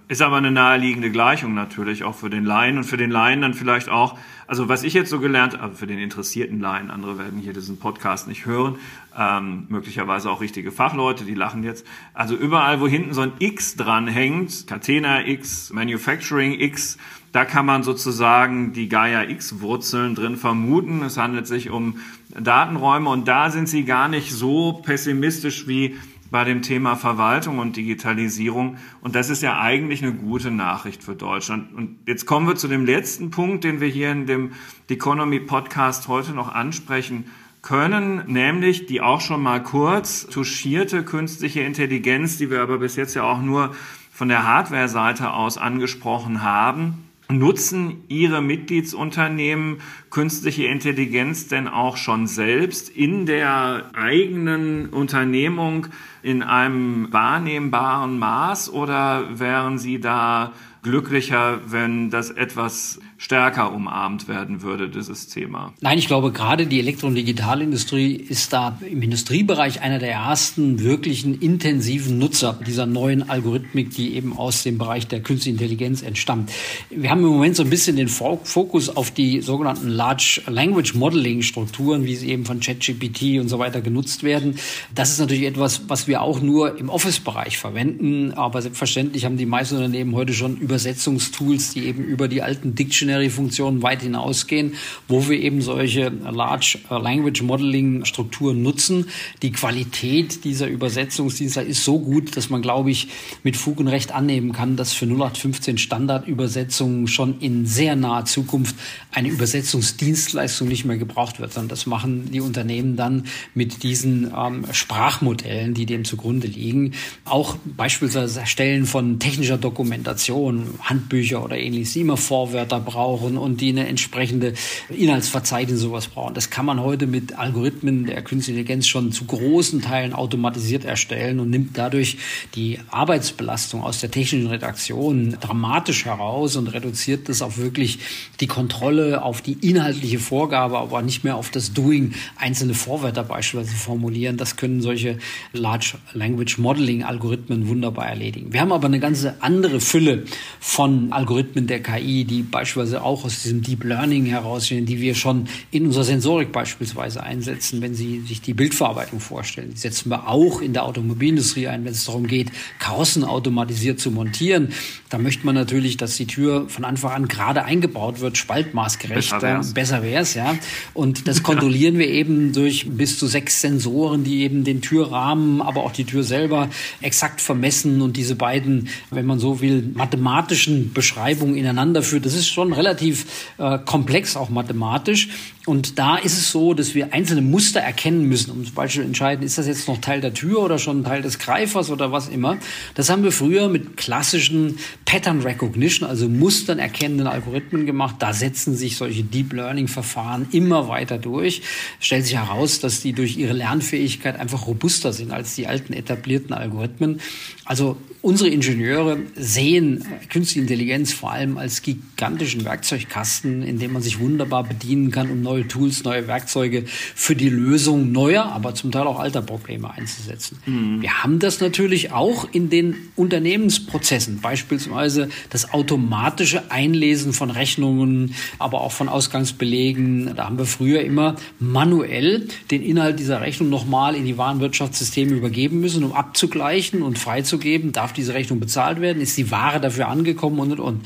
Ist 0.08 0.24
aber 0.24 0.38
eine 0.38 0.52
naheliegende 0.52 1.12
Gleichung 1.12 1.54
natürlich 1.54 2.04
auch 2.04 2.16
für 2.16 2.32
den 2.32 2.44
Laien 2.44 2.78
und 2.78 2.84
für 2.86 2.98
den 2.98 3.12
Laien 3.12 3.42
dann 3.42 3.54
vielleicht 3.54 3.88
auch, 3.88 4.18
also 4.48 4.68
was 4.68 4.84
ich 4.84 4.94
jetzt 4.94 5.12
so 5.12 5.20
gelernt 5.20 5.60
habe, 5.60 5.76
für 5.76 5.86
den 5.86 6.00
interessierten 6.00 6.60
Laien, 6.60 6.90
andere 6.90 7.20
werden 7.20 7.40
hier 7.40 7.54
diesen 7.54 7.78
Podcast 7.78 8.28
nicht 8.28 8.48
hören, 8.48 8.78
ähm, 9.16 9.66
möglicherweise 9.70 10.32
auch 10.32 10.42
richtige 10.42 10.72
Fachleute, 10.72 11.24
die 11.24 11.36
lachen 11.36 11.64
jetzt. 11.64 11.86
Also 12.16 12.36
überall, 12.36 12.82
wo 12.82 12.88
hinten 12.88 13.14
so 13.14 13.22
ein 13.22 13.34
X 13.38 13.76
dran 13.76 14.08
hängt, 14.08 14.66
Catena 14.66 15.28
X, 15.28 15.72
Manufacturing 15.72 16.60
X, 16.60 16.98
da 17.36 17.44
kann 17.44 17.66
man 17.66 17.84
sozusagen 17.84 18.72
die 18.72 18.88
Gaia-X-Wurzeln 18.88 20.16
drin 20.16 20.38
vermuten. 20.38 21.04
Es 21.04 21.18
handelt 21.18 21.48
sich 21.48 21.70
um 21.70 21.98
Datenräume 22.30 23.10
und 23.10 23.28
da 23.28 23.52
sind 23.52 23.68
sie 23.68 23.84
gar 23.84 24.08
nicht 24.08 24.32
so 24.32 24.72
pessimistisch 24.72 25.68
wie 25.68 25.98
bei 26.32 26.46
dem 26.46 26.62
Thema 26.62 26.96
Verwaltung 26.96 27.60
und 27.60 27.76
Digitalisierung. 27.76 28.78
Und 29.02 29.16
das 29.16 29.30
ist 29.30 29.44
ja 29.44 29.60
eigentlich 29.60 30.02
eine 30.02 30.14
gute 30.14 30.50
Nachricht 30.50 31.04
für 31.04 31.14
Deutschland. 31.14 31.74
Und 31.74 31.98
jetzt 32.08 32.26
kommen 32.26 32.48
wir 32.48 32.56
zu 32.56 32.70
dem 32.70 32.86
letzten 32.86 33.32
Punkt, 33.32 33.66
den 33.66 33.82
wir 33.82 33.90
hier 33.90 34.14
in 34.14 34.28
dem 34.28 34.54
Economy 34.88 35.42
Podcast 35.42 36.08
heute 36.08 36.32
noch 36.32 36.56
ansprechen 36.56 37.26
können, 37.62 38.24
nämlich 38.28 38.86
die 38.86 39.02
auch 39.02 39.20
schon 39.20 39.44
mal 39.44 39.62
kurz 39.62 40.26
touchierte 40.28 41.04
künstliche 41.04 41.60
Intelligenz, 41.60 42.38
die 42.38 42.50
wir 42.50 42.62
aber 42.62 42.78
bis 42.78 42.96
jetzt 42.96 43.14
ja 43.14 43.24
auch 43.24 43.42
nur 43.42 43.76
von 44.14 44.30
der 44.30 44.48
Hardware-Seite 44.48 45.34
aus 45.34 45.58
angesprochen 45.58 46.42
haben. 46.42 47.05
Nutzen 47.28 48.04
Ihre 48.08 48.44
Mitgliedsunternehmen 48.44 49.82
künstliche 50.12 50.66
Intelligenz 50.66 51.48
denn 51.48 51.68
auch 51.68 51.98
schon 51.98 52.28
selbst 52.28 52.88
in 52.90 53.26
der 53.26 53.90
eigenen 53.96 54.90
Unternehmung 54.90 55.88
in 56.22 56.44
einem 56.44 57.12
wahrnehmbaren 57.12 58.20
Maß? 58.20 58.72
Oder 58.72 59.40
wären 59.40 59.80
Sie 59.80 60.00
da 60.00 60.54
glücklicher, 60.84 61.62
wenn 61.66 62.12
das 62.12 62.30
etwas 62.30 63.00
stärker 63.18 63.74
umarmt 63.74 64.28
werden 64.28 64.62
würde, 64.62 64.90
dieses 64.90 65.28
Thema? 65.28 65.74
Nein, 65.82 65.98
ich 65.98 66.08
glaube, 66.08 66.32
gerade 66.32 66.68
die 66.68 66.80
Elektro- 66.80 67.08
und 67.08 67.16
Digitalindustrie 67.16 68.14
ist 68.14 68.52
da 68.52 68.78
im 68.90 69.02
Industriebereich 69.02 69.82
einer 69.82 70.00
der 70.00 70.12
ersten 70.12 70.82
wirklichen 70.82 71.40
intensiven 71.40 72.18
Nutzer 72.18 72.60
dieser 72.68 72.86
neuen 72.86 73.30
Algorithmik, 73.30 73.92
die 73.92 74.16
eben 74.16 74.38
aus 74.38 74.64
dem 74.64 74.78
Bereich 74.78 75.08
der 75.08 75.22
künstlichen 75.22 75.56
Intelligenz 75.58 76.02
entstammt. 76.02 76.52
Wir 76.90 77.10
haben 77.10 77.22
im 77.22 77.30
Moment 77.30 77.56
so 77.56 77.64
ein 77.64 77.70
bisschen 77.70 77.96
den 77.96 78.10
Fokus 78.10 78.90
auf 78.90 79.12
die 79.12 79.42
sogenannten 79.42 79.88
Large 79.88 80.42
Language 80.48 80.94
Modeling 80.96 81.42
Strukturen, 81.42 82.06
wie 82.06 82.16
sie 82.16 82.30
eben 82.30 82.46
von 82.46 82.60
ChatGPT 82.60 83.40
und 83.40 83.48
so 83.48 83.60
weiter 83.60 83.82
genutzt 83.82 84.24
werden. 84.24 84.58
Das 84.94 85.12
ist 85.12 85.20
natürlich 85.20 85.46
etwas, 85.46 85.84
was 85.88 86.08
wir 86.08 86.22
auch 86.22 86.42
nur 86.42 86.78
im 86.78 86.90
Office-Bereich 86.90 87.58
verwenden. 87.58 88.34
Aber 88.34 88.62
selbstverständlich 88.62 89.26
haben 89.26 89.38
die 89.38 89.46
meisten 89.46 89.76
Unternehmen 89.78 90.16
heute 90.16 90.34
schon 90.34 90.58
Übersetzungstools, 90.58 91.74
die 91.74 91.86
eben 91.86 92.04
über 92.04 92.28
die 92.28 92.42
alten 92.42 92.76
Dictionary 92.76 93.05
Dictionary-Funktionen 93.06 93.84
weit 93.84 94.02
hinausgehen, 94.02 94.74
wo 95.08 95.28
wir 95.30 95.40
eben 95.40 95.62
solche 95.62 96.10
Large 96.10 96.80
Language 96.90 97.44
Modeling 97.44 98.06
Strukturen 98.06 98.62
nutzen. 98.62 99.08
Die 99.42 99.52
Qualität 99.52 100.44
dieser 100.44 100.68
Übersetzungsdienste 100.68 101.62
ist 101.62 101.84
so 101.84 102.00
gut, 102.00 102.36
dass 102.36 102.50
man, 102.50 102.62
glaube 102.62 102.92
ich, 102.92 103.08
mit 103.44 103.58
Fug 103.58 103.80
und 103.80 103.88
Recht 103.88 104.12
annehmen 104.12 104.52
kann, 104.54 104.76
dass 104.76 104.94
für 104.94 105.06
0815 105.06 105.78
Standardübersetzungen 105.78 107.08
schon 107.08 107.40
in 107.40 107.66
sehr 107.66 107.96
naher 107.96 108.26
Zukunft 108.26 108.76
eine 109.12 109.30
Übersetzungsdienstleistung 109.30 110.68
nicht 110.68 110.86
mehr 110.86 110.98
gebraucht 110.98 111.40
wird, 111.40 111.54
sondern 111.54 111.70
das 111.70 111.86
machen 111.86 112.32
die 112.32 112.42
Unternehmen 112.42 112.96
dann 112.96 113.26
mit 113.54 113.84
diesen 113.84 114.32
ähm, 114.36 114.66
Sprachmodellen, 114.72 115.74
die 115.74 115.86
dem 115.86 116.06
zugrunde 116.06 116.48
liegen. 116.48 116.94
Auch 117.26 117.56
beispielsweise 117.66 118.40
Erstellen 118.40 118.86
von 118.86 119.20
technischer 119.20 119.58
Dokumentation, 119.58 120.68
Handbücher 120.82 121.44
oder 121.44 121.58
ähnliches, 121.58 121.94
die 121.94 122.02
immer 122.02 122.18
Vorwörter 122.18 122.80
brauchen 122.80 122.95
brauchen 122.96 123.38
und 123.38 123.60
die 123.60 123.70
eine 123.70 123.88
entsprechende 123.88 124.54
Inhaltsverzeichnis 124.88 125.82
sowas 125.82 126.08
brauchen. 126.08 126.34
Das 126.34 126.50
kann 126.50 126.66
man 126.66 126.82
heute 126.82 127.08
mit 127.08 127.38
Algorithmen 127.38 128.06
der 128.06 128.22
künstlichen 128.22 128.60
Intelligenz 128.60 128.88
schon 128.88 129.12
zu 129.12 129.26
großen 129.26 129.82
Teilen 129.82 130.14
automatisiert 130.14 130.86
erstellen 130.86 131.42
und 131.42 131.50
nimmt 131.50 131.78
dadurch 131.78 132.18
die 132.56 132.80
Arbeitsbelastung 132.92 133.84
aus 133.84 134.00
der 134.00 134.12
technischen 134.12 134.48
Redaktion 134.48 135.36
dramatisch 135.42 136.06
heraus 136.06 136.56
und 136.56 136.68
reduziert 136.68 137.28
das 137.28 137.42
auf 137.42 137.58
wirklich 137.58 138.00
die 138.40 138.48
Kontrolle 138.48 139.24
auf 139.24 139.42
die 139.42 139.58
inhaltliche 139.62 140.20
Vorgabe, 140.20 140.78
aber 140.78 141.02
nicht 141.02 141.26
mehr 141.26 141.36
auf 141.36 141.50
das 141.50 141.74
Doing 141.74 142.14
einzelne 142.38 142.76
Vorwörter 142.76 143.26
beispielsweise 143.26 143.76
formulieren. 143.76 144.38
Das 144.38 144.56
können 144.56 144.82
solche 144.82 145.18
Large 145.52 145.96
Language 146.14 146.60
Modeling 146.60 147.04
Algorithmen 147.04 147.68
wunderbar 147.68 148.08
erledigen. 148.08 148.54
Wir 148.54 148.62
haben 148.62 148.72
aber 148.72 148.88
eine 148.88 149.02
ganze 149.02 149.36
andere 149.42 149.82
Fülle 149.82 150.24
von 150.62 151.12
Algorithmen 151.12 151.68
der 151.68 151.84
KI, 151.84 152.24
die 152.24 152.42
beispielsweise 152.42 152.85
beziehungsweise 152.86 153.04
auch 153.04 153.26
aus 153.26 153.44
diesem 153.44 153.62
Deep 153.62 153.84
Learning 153.84 154.26
herausstehen, 154.26 154.86
die 154.86 155.02
wir 155.02 155.16
schon 155.16 155.48
in 155.72 155.86
unserer 155.88 156.04
Sensorik 156.04 156.52
beispielsweise 156.52 157.24
einsetzen, 157.24 157.82
wenn 157.82 157.96
Sie 157.96 158.22
sich 158.22 158.42
die 158.42 158.54
Bildverarbeitung 158.54 159.20
vorstellen. 159.20 159.72
Die 159.74 159.78
setzen 159.78 160.10
wir 160.10 160.28
auch 160.28 160.62
in 160.62 160.74
der 160.74 160.84
Automobilindustrie 160.84 161.68
ein, 161.68 161.86
wenn 161.86 161.92
es 161.92 162.06
darum 162.06 162.28
geht, 162.28 162.52
Karossen 162.80 163.24
automatisiert 163.24 164.00
zu 164.00 164.12
montieren. 164.12 164.70
Da 165.10 165.18
möchte 165.18 165.46
man 165.46 165.56
natürlich, 165.56 165.98
dass 165.98 166.18
die 166.18 166.28
Tür 166.28 166.68
von 166.68 166.86
Anfang 166.86 167.12
an 167.12 167.28
gerade 167.28 167.64
eingebaut 167.64 168.20
wird, 168.20 168.38
spaltmaßgerecht. 168.38 169.16
Besser 169.16 169.42
wär's, 169.42 169.74
besser 169.74 170.04
wär's 170.04 170.34
ja. 170.34 170.56
Und 170.94 171.28
das 171.28 171.44
kontrollieren 171.44 171.98
wir 171.98 172.08
eben 172.08 172.54
durch 172.54 172.88
bis 172.90 173.18
zu 173.18 173.28
sechs 173.28 173.62
Sensoren, 173.62 174.24
die 174.24 174.42
eben 174.42 174.64
den 174.64 174.82
Türrahmen, 174.82 175.62
aber 175.62 175.84
auch 175.84 175.92
die 175.92 176.06
Tür 176.06 176.24
selber 176.24 176.70
exakt 177.02 177.42
vermessen 177.42 178.02
und 178.02 178.18
diese 178.18 178.36
beiden, 178.36 178.90
wenn 179.10 179.26
man 179.26 179.40
so 179.40 179.62
will, 179.62 179.90
mathematischen 179.94 180.94
Beschreibungen 180.94 181.56
ineinander 181.56 182.04
führt. 182.04 182.26
Das 182.26 182.34
ist 182.34 182.48
schon 182.48 182.75
relativ 182.76 183.26
äh, 183.58 183.80
komplex, 183.80 184.36
auch 184.38 184.50
mathematisch. 184.50 185.30
Und 185.66 185.98
da 185.98 186.18
ist 186.18 186.38
es 186.38 186.52
so, 186.52 186.76
dass 186.76 186.94
wir 186.94 187.12
einzelne 187.12 187.42
Muster 187.42 187.80
erkennen 187.80 188.26
müssen, 188.26 188.52
um 188.52 188.64
zum 188.64 188.76
Beispiel 188.76 189.04
entscheiden, 189.04 189.44
ist 189.44 189.58
das 189.58 189.66
jetzt 189.66 189.88
noch 189.88 189.98
Teil 189.98 190.22
der 190.22 190.34
Tür 190.34 190.60
oder 190.60 190.78
schon 190.78 191.04
Teil 191.04 191.24
des 191.24 191.40
Greifers 191.40 191.90
oder 191.90 192.12
was 192.12 192.28
immer. 192.28 192.58
Das 192.94 193.10
haben 193.10 193.24
wir 193.24 193.32
früher 193.32 193.68
mit 193.68 193.98
klassischen 193.98 194.78
Pattern 195.06 195.42
Recognition, 195.42 196.08
also 196.08 196.30
Mustern 196.30 196.78
erkennenden 196.78 197.26
Algorithmen 197.26 197.88
gemacht. 197.88 198.18
Da 198.20 198.34
setzen 198.34 198.76
sich 198.76 198.96
solche 198.98 199.24
Deep 199.24 199.54
Learning 199.54 199.88
Verfahren 199.88 200.48
immer 200.52 200.88
weiter 200.88 201.18
durch. 201.18 201.64
Stellt 202.00 202.26
sich 202.26 202.36
heraus, 202.36 202.80
dass 202.80 203.02
die 203.02 203.14
durch 203.14 203.36
ihre 203.38 203.54
Lernfähigkeit 203.54 204.40
einfach 204.40 204.68
robuster 204.68 205.14
sind 205.14 205.32
als 205.32 205.56
die 205.56 205.66
alten 205.66 205.94
etablierten 205.94 206.54
Algorithmen. 206.54 207.22
Also 207.66 207.98
unsere 208.26 208.50
Ingenieure 208.50 209.20
sehen 209.36 210.04
künstliche 210.32 210.62
Intelligenz 210.62 211.14
vor 211.14 211.32
allem 211.32 211.60
als 211.60 211.84
gigantischen 211.84 212.66
Werkzeugkasten, 212.66 213.62
in 213.62 213.78
dem 213.78 213.94
man 213.94 214.02
sich 214.02 214.20
wunderbar 214.20 214.64
bedienen 214.64 215.12
kann, 215.12 215.30
um 215.30 215.42
neue 215.42 215.68
Tools, 215.68 216.04
neue 216.04 216.28
Werkzeuge 216.28 216.86
für 216.88 217.36
die 217.36 217.50
Lösung 217.50 218.12
neuer, 218.12 218.46
aber 218.46 218.74
zum 218.74 218.92
Teil 218.92 219.06
auch 219.06 219.20
alter 219.20 219.44
Probleme 219.44 219.92
einzusetzen. 219.92 220.58
Mhm. 220.66 221.04
Wir 221.04 221.24
haben 221.24 221.38
das 221.38 221.62
natürlich 221.62 222.12
auch 222.12 222.48
in 222.52 222.72
den 222.72 222.96
Unternehmensprozessen, 223.16 224.42
beispielsweise 224.42 225.30
das 225.52 225.72
automatische 225.74 226.72
Einlesen 226.72 227.32
von 227.32 227.52
Rechnungen, 227.52 228.34
aber 228.58 228.82
auch 228.82 228.92
von 228.92 229.08
Ausgangsbelegen. 229.08 230.36
Da 230.36 230.46
haben 230.46 230.58
wir 230.58 230.66
früher 230.66 231.02
immer 231.02 231.36
manuell 231.60 232.48
den 232.72 232.82
Inhalt 232.82 233.20
dieser 233.20 233.42
Rechnung 233.42 233.70
nochmal 233.70 234.16
in 234.16 234.26
die 234.26 234.40
Warenwirtschaftssysteme 234.40 235.34
übergeben 235.34 235.80
müssen, 235.80 236.04
um 236.04 236.14
abzugleichen 236.14 237.04
und 237.04 237.20
freizugeben 237.20 237.76
geben, 237.76 237.92
darf 237.92 238.14
diese 238.18 238.34
Rechnung 238.34 238.60
bezahlt 238.60 239.02
werden, 239.02 239.22
ist 239.22 239.38
die 239.38 239.52
Ware 239.52 239.80
dafür 239.80 240.08
angekommen 240.08 240.60
und 240.60 240.72
und 240.72 240.80
und. 240.80 241.06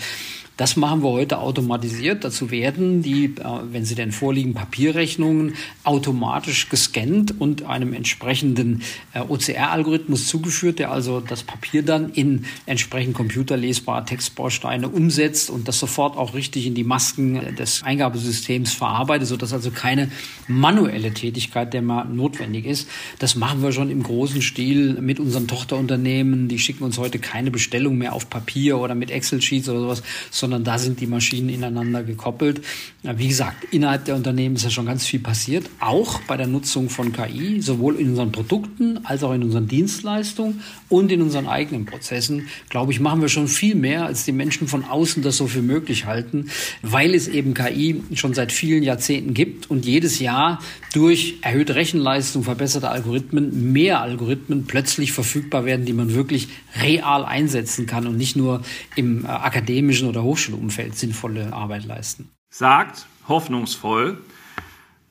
Das 0.60 0.76
machen 0.76 1.04
wir 1.04 1.12
heute 1.12 1.38
automatisiert. 1.38 2.26
Dazu 2.26 2.52
werden 2.52 3.02
die, 3.02 3.28
äh, 3.28 3.44
wenn 3.72 3.86
sie 3.86 3.96
denn 3.96 4.12
vorliegen, 4.12 4.54
Papierrechnungen 4.54 5.54
automatisch 5.86 6.68
gescannt 6.68 7.34
und 7.40 7.64
einem 7.64 7.94
entsprechenden 7.94 8.82
äh, 9.14 9.22
OCR-Algorithmus 9.22 10.28
zugeführt, 10.28 10.80
der 10.80 10.92
also 10.92 11.22
das 11.22 11.44
Papier 11.44 11.82
dann 11.84 12.12
in 12.12 12.44
entsprechend 12.66 13.14
computerlesbare 13.14 14.04
Textbausteine 14.04 14.90
umsetzt 14.90 15.50
und 15.50 15.70
das 15.70 15.80
sofort 15.80 16.18
auch 16.18 16.34
richtig 16.34 16.68
in 16.68 16.76
die 16.76 16.84
Masken 16.84 17.56
des 17.56 17.82
Eingabesystems 17.84 18.74
verarbeitet, 18.74 19.30
sodass 19.30 19.54
also 19.54 19.72
keine 19.72 20.12
manuelle 20.50 21.14
Tätigkeit 21.14 21.74
der 21.74 21.84
mal 21.84 22.04
notwendig 22.04 22.66
ist. 22.66 22.90
Das 23.20 23.38
machen 23.38 23.64
wir 23.64 23.72
schon 23.72 23.90
im 23.90 24.04
großen 24.04 24.42
Stil 24.42 24.96
mit 25.00 25.22
unseren 25.22 25.48
Tochterunternehmen. 25.48 26.50
Die 26.50 26.60
schicken 26.60 26.84
uns 26.84 26.98
heute 26.98 27.18
keine 27.18 27.50
Bestellung 27.50 27.98
mehr 27.98 28.12
auf 28.12 28.30
Papier 28.30 28.78
oder 28.78 28.94
mit 28.94 29.10
Excel-Sheets 29.10 29.70
oder 29.70 29.80
sowas, 29.80 30.04
sondern 30.30 30.49
sondern 30.50 30.64
da 30.64 30.80
sind 30.80 31.00
die 31.00 31.06
Maschinen 31.06 31.48
ineinander 31.48 32.02
gekoppelt. 32.02 32.62
Wie 33.04 33.28
gesagt, 33.28 33.72
innerhalb 33.72 34.06
der 34.06 34.16
Unternehmen 34.16 34.56
ist 34.56 34.64
ja 34.64 34.72
schon 34.72 34.88
ganz 34.88 35.06
viel 35.06 35.20
passiert, 35.20 35.70
auch 35.80 36.22
bei 36.22 36.38
der 36.38 36.48
Nutzung 36.48 36.90
von 36.90 37.14
KI, 37.14 37.62
sowohl 37.62 37.98
in 37.98 38.10
unseren 38.10 38.32
Produkten 38.32 39.06
als 39.06 39.24
auch 39.24 39.32
in 39.34 39.44
unseren 39.44 39.68
Dienstleistungen 39.68 40.62
und 40.90 41.12
in 41.12 41.22
unseren 41.22 41.48
eigenen 41.48 41.86
Prozessen. 41.86 42.48
Glaube 42.70 42.92
ich, 42.92 43.00
machen 43.00 43.22
wir 43.22 43.30
schon 43.30 43.48
viel 43.48 43.76
mehr, 43.76 44.08
als 44.08 44.26
die 44.26 44.32
Menschen 44.32 44.68
von 44.68 44.86
außen 44.86 45.22
das 45.22 45.38
so 45.38 45.46
für 45.46 45.62
möglich 45.62 46.06
halten, 46.06 46.48
weil 46.82 47.14
es 47.14 47.28
eben 47.28 47.54
KI 47.54 48.02
schon 48.16 48.34
seit 48.34 48.52
vielen 48.52 48.82
Jahrzehnten 48.82 49.36
gibt 49.36 49.70
und 49.70 49.86
jedes 49.86 50.18
Jahr 50.18 50.60
durch 50.94 51.38
erhöhte 51.42 51.76
Rechenleistung, 51.76 52.44
verbesserte 52.44 52.90
Algorithmen, 52.90 53.72
mehr 53.72 54.02
Algorithmen 54.02 54.66
plötzlich 54.66 55.12
verfügbar 55.12 55.66
werden, 55.66 55.86
die 55.86 55.94
man 55.94 56.16
wirklich 56.16 56.48
real 56.82 57.24
einsetzen 57.24 57.86
kann 57.86 58.08
und 58.08 58.18
nicht 58.18 58.36
nur 58.36 58.64
im 58.96 59.26
äh, 59.26 59.28
akademischen 59.28 60.08
oder 60.08 60.24
Hochschulumfeld 60.40 60.96
sinnvolle 60.96 61.52
Arbeit 61.52 61.86
leisten. 61.86 62.30
Sagt 62.50 63.08
hoffnungsvoll 63.28 64.18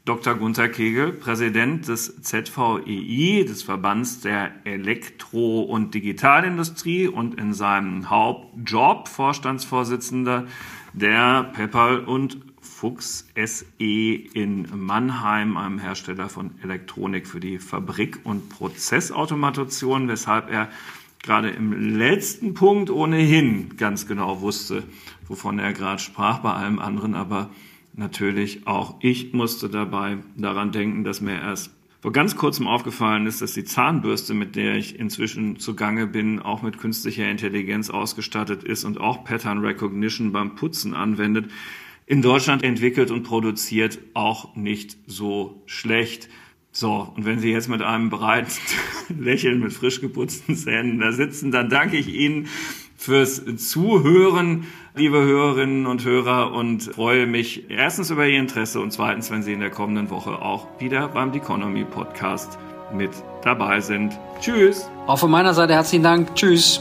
Dr. 0.06 0.36
Gunther 0.36 0.70
Kegel, 0.70 1.12
Präsident 1.12 1.86
des 1.86 2.22
ZVEI, 2.22 3.44
des 3.46 3.62
Verbands 3.62 4.20
der 4.20 4.52
Elektro- 4.64 5.60
und 5.60 5.92
Digitalindustrie 5.92 7.08
und 7.08 7.38
in 7.38 7.52
seinem 7.52 8.08
Hauptjob 8.08 9.06
Vorstandsvorsitzender 9.06 10.46
der 10.94 11.44
Pepperl 11.52 12.00
und 12.00 12.38
Fuchs 12.62 13.28
SE 13.34 13.64
in 13.78 14.66
Mannheim, 14.74 15.58
einem 15.58 15.78
Hersteller 15.78 16.30
von 16.30 16.52
Elektronik 16.62 17.26
für 17.26 17.40
die 17.40 17.58
Fabrik- 17.58 18.20
und 18.24 18.48
Prozessautomation, 18.48 20.08
weshalb 20.08 20.50
er 20.50 20.70
gerade 21.22 21.50
im 21.50 21.98
letzten 21.98 22.54
Punkt 22.54 22.90
ohnehin 22.90 23.76
ganz 23.76 24.06
genau 24.06 24.40
wusste, 24.40 24.84
wovon 25.28 25.58
er 25.58 25.72
gerade 25.72 26.00
sprach, 26.00 26.38
bei 26.38 26.52
allem 26.52 26.78
anderen 26.78 27.14
aber 27.14 27.50
natürlich 27.92 28.66
auch 28.66 28.96
ich 29.00 29.32
musste 29.32 29.68
dabei 29.68 30.18
daran 30.36 30.72
denken, 30.72 31.04
dass 31.04 31.20
mir 31.20 31.40
erst 31.40 31.70
vor 32.00 32.12
ganz 32.12 32.36
kurzem 32.36 32.68
aufgefallen 32.68 33.26
ist, 33.26 33.42
dass 33.42 33.54
die 33.54 33.64
Zahnbürste, 33.64 34.32
mit 34.32 34.54
der 34.54 34.76
ich 34.76 34.98
inzwischen 35.00 35.58
zugange 35.58 36.06
bin, 36.06 36.38
auch 36.38 36.62
mit 36.62 36.78
künstlicher 36.78 37.28
Intelligenz 37.28 37.90
ausgestattet 37.90 38.62
ist 38.62 38.84
und 38.84 39.00
auch 39.00 39.24
Pattern 39.24 39.58
Recognition 39.58 40.30
beim 40.30 40.54
Putzen 40.54 40.94
anwendet, 40.94 41.50
in 42.06 42.22
Deutschland 42.22 42.62
entwickelt 42.62 43.10
und 43.10 43.24
produziert, 43.24 43.98
auch 44.14 44.54
nicht 44.54 44.96
so 45.06 45.62
schlecht. 45.66 46.28
So, 46.70 47.12
und 47.16 47.24
wenn 47.24 47.40
Sie 47.40 47.50
jetzt 47.50 47.68
mit 47.68 47.82
einem 47.82 48.10
breiten 48.10 48.52
Lächeln 49.18 49.58
mit 49.58 49.72
frisch 49.72 50.00
geputzten 50.00 50.54
Zähnen 50.54 51.00
da 51.00 51.10
sitzen, 51.10 51.50
dann 51.50 51.68
danke 51.68 51.96
ich 51.96 52.08
Ihnen 52.08 52.46
fürs 52.96 53.42
Zuhören, 53.56 54.64
liebe 54.98 55.22
Hörerinnen 55.22 55.86
und 55.86 56.04
Hörer, 56.04 56.52
und 56.52 56.82
freue 56.82 57.26
mich 57.26 57.70
erstens 57.70 58.10
über 58.10 58.26
Ihr 58.26 58.40
Interesse 58.40 58.80
und 58.80 58.92
zweitens, 58.92 59.30
wenn 59.30 59.44
Sie 59.44 59.52
in 59.52 59.60
der 59.60 59.70
kommenden 59.70 60.10
Woche 60.10 60.42
auch 60.42 60.66
wieder 60.80 61.08
beim 61.08 61.32
Economy 61.32 61.84
Podcast 61.84 62.58
mit 62.92 63.10
dabei 63.42 63.80
sind. 63.80 64.18
Tschüss. 64.40 64.90
Auch 65.06 65.18
von 65.18 65.30
meiner 65.30 65.54
Seite 65.54 65.74
herzlichen 65.74 66.02
Dank. 66.02 66.34
Tschüss. 66.34 66.80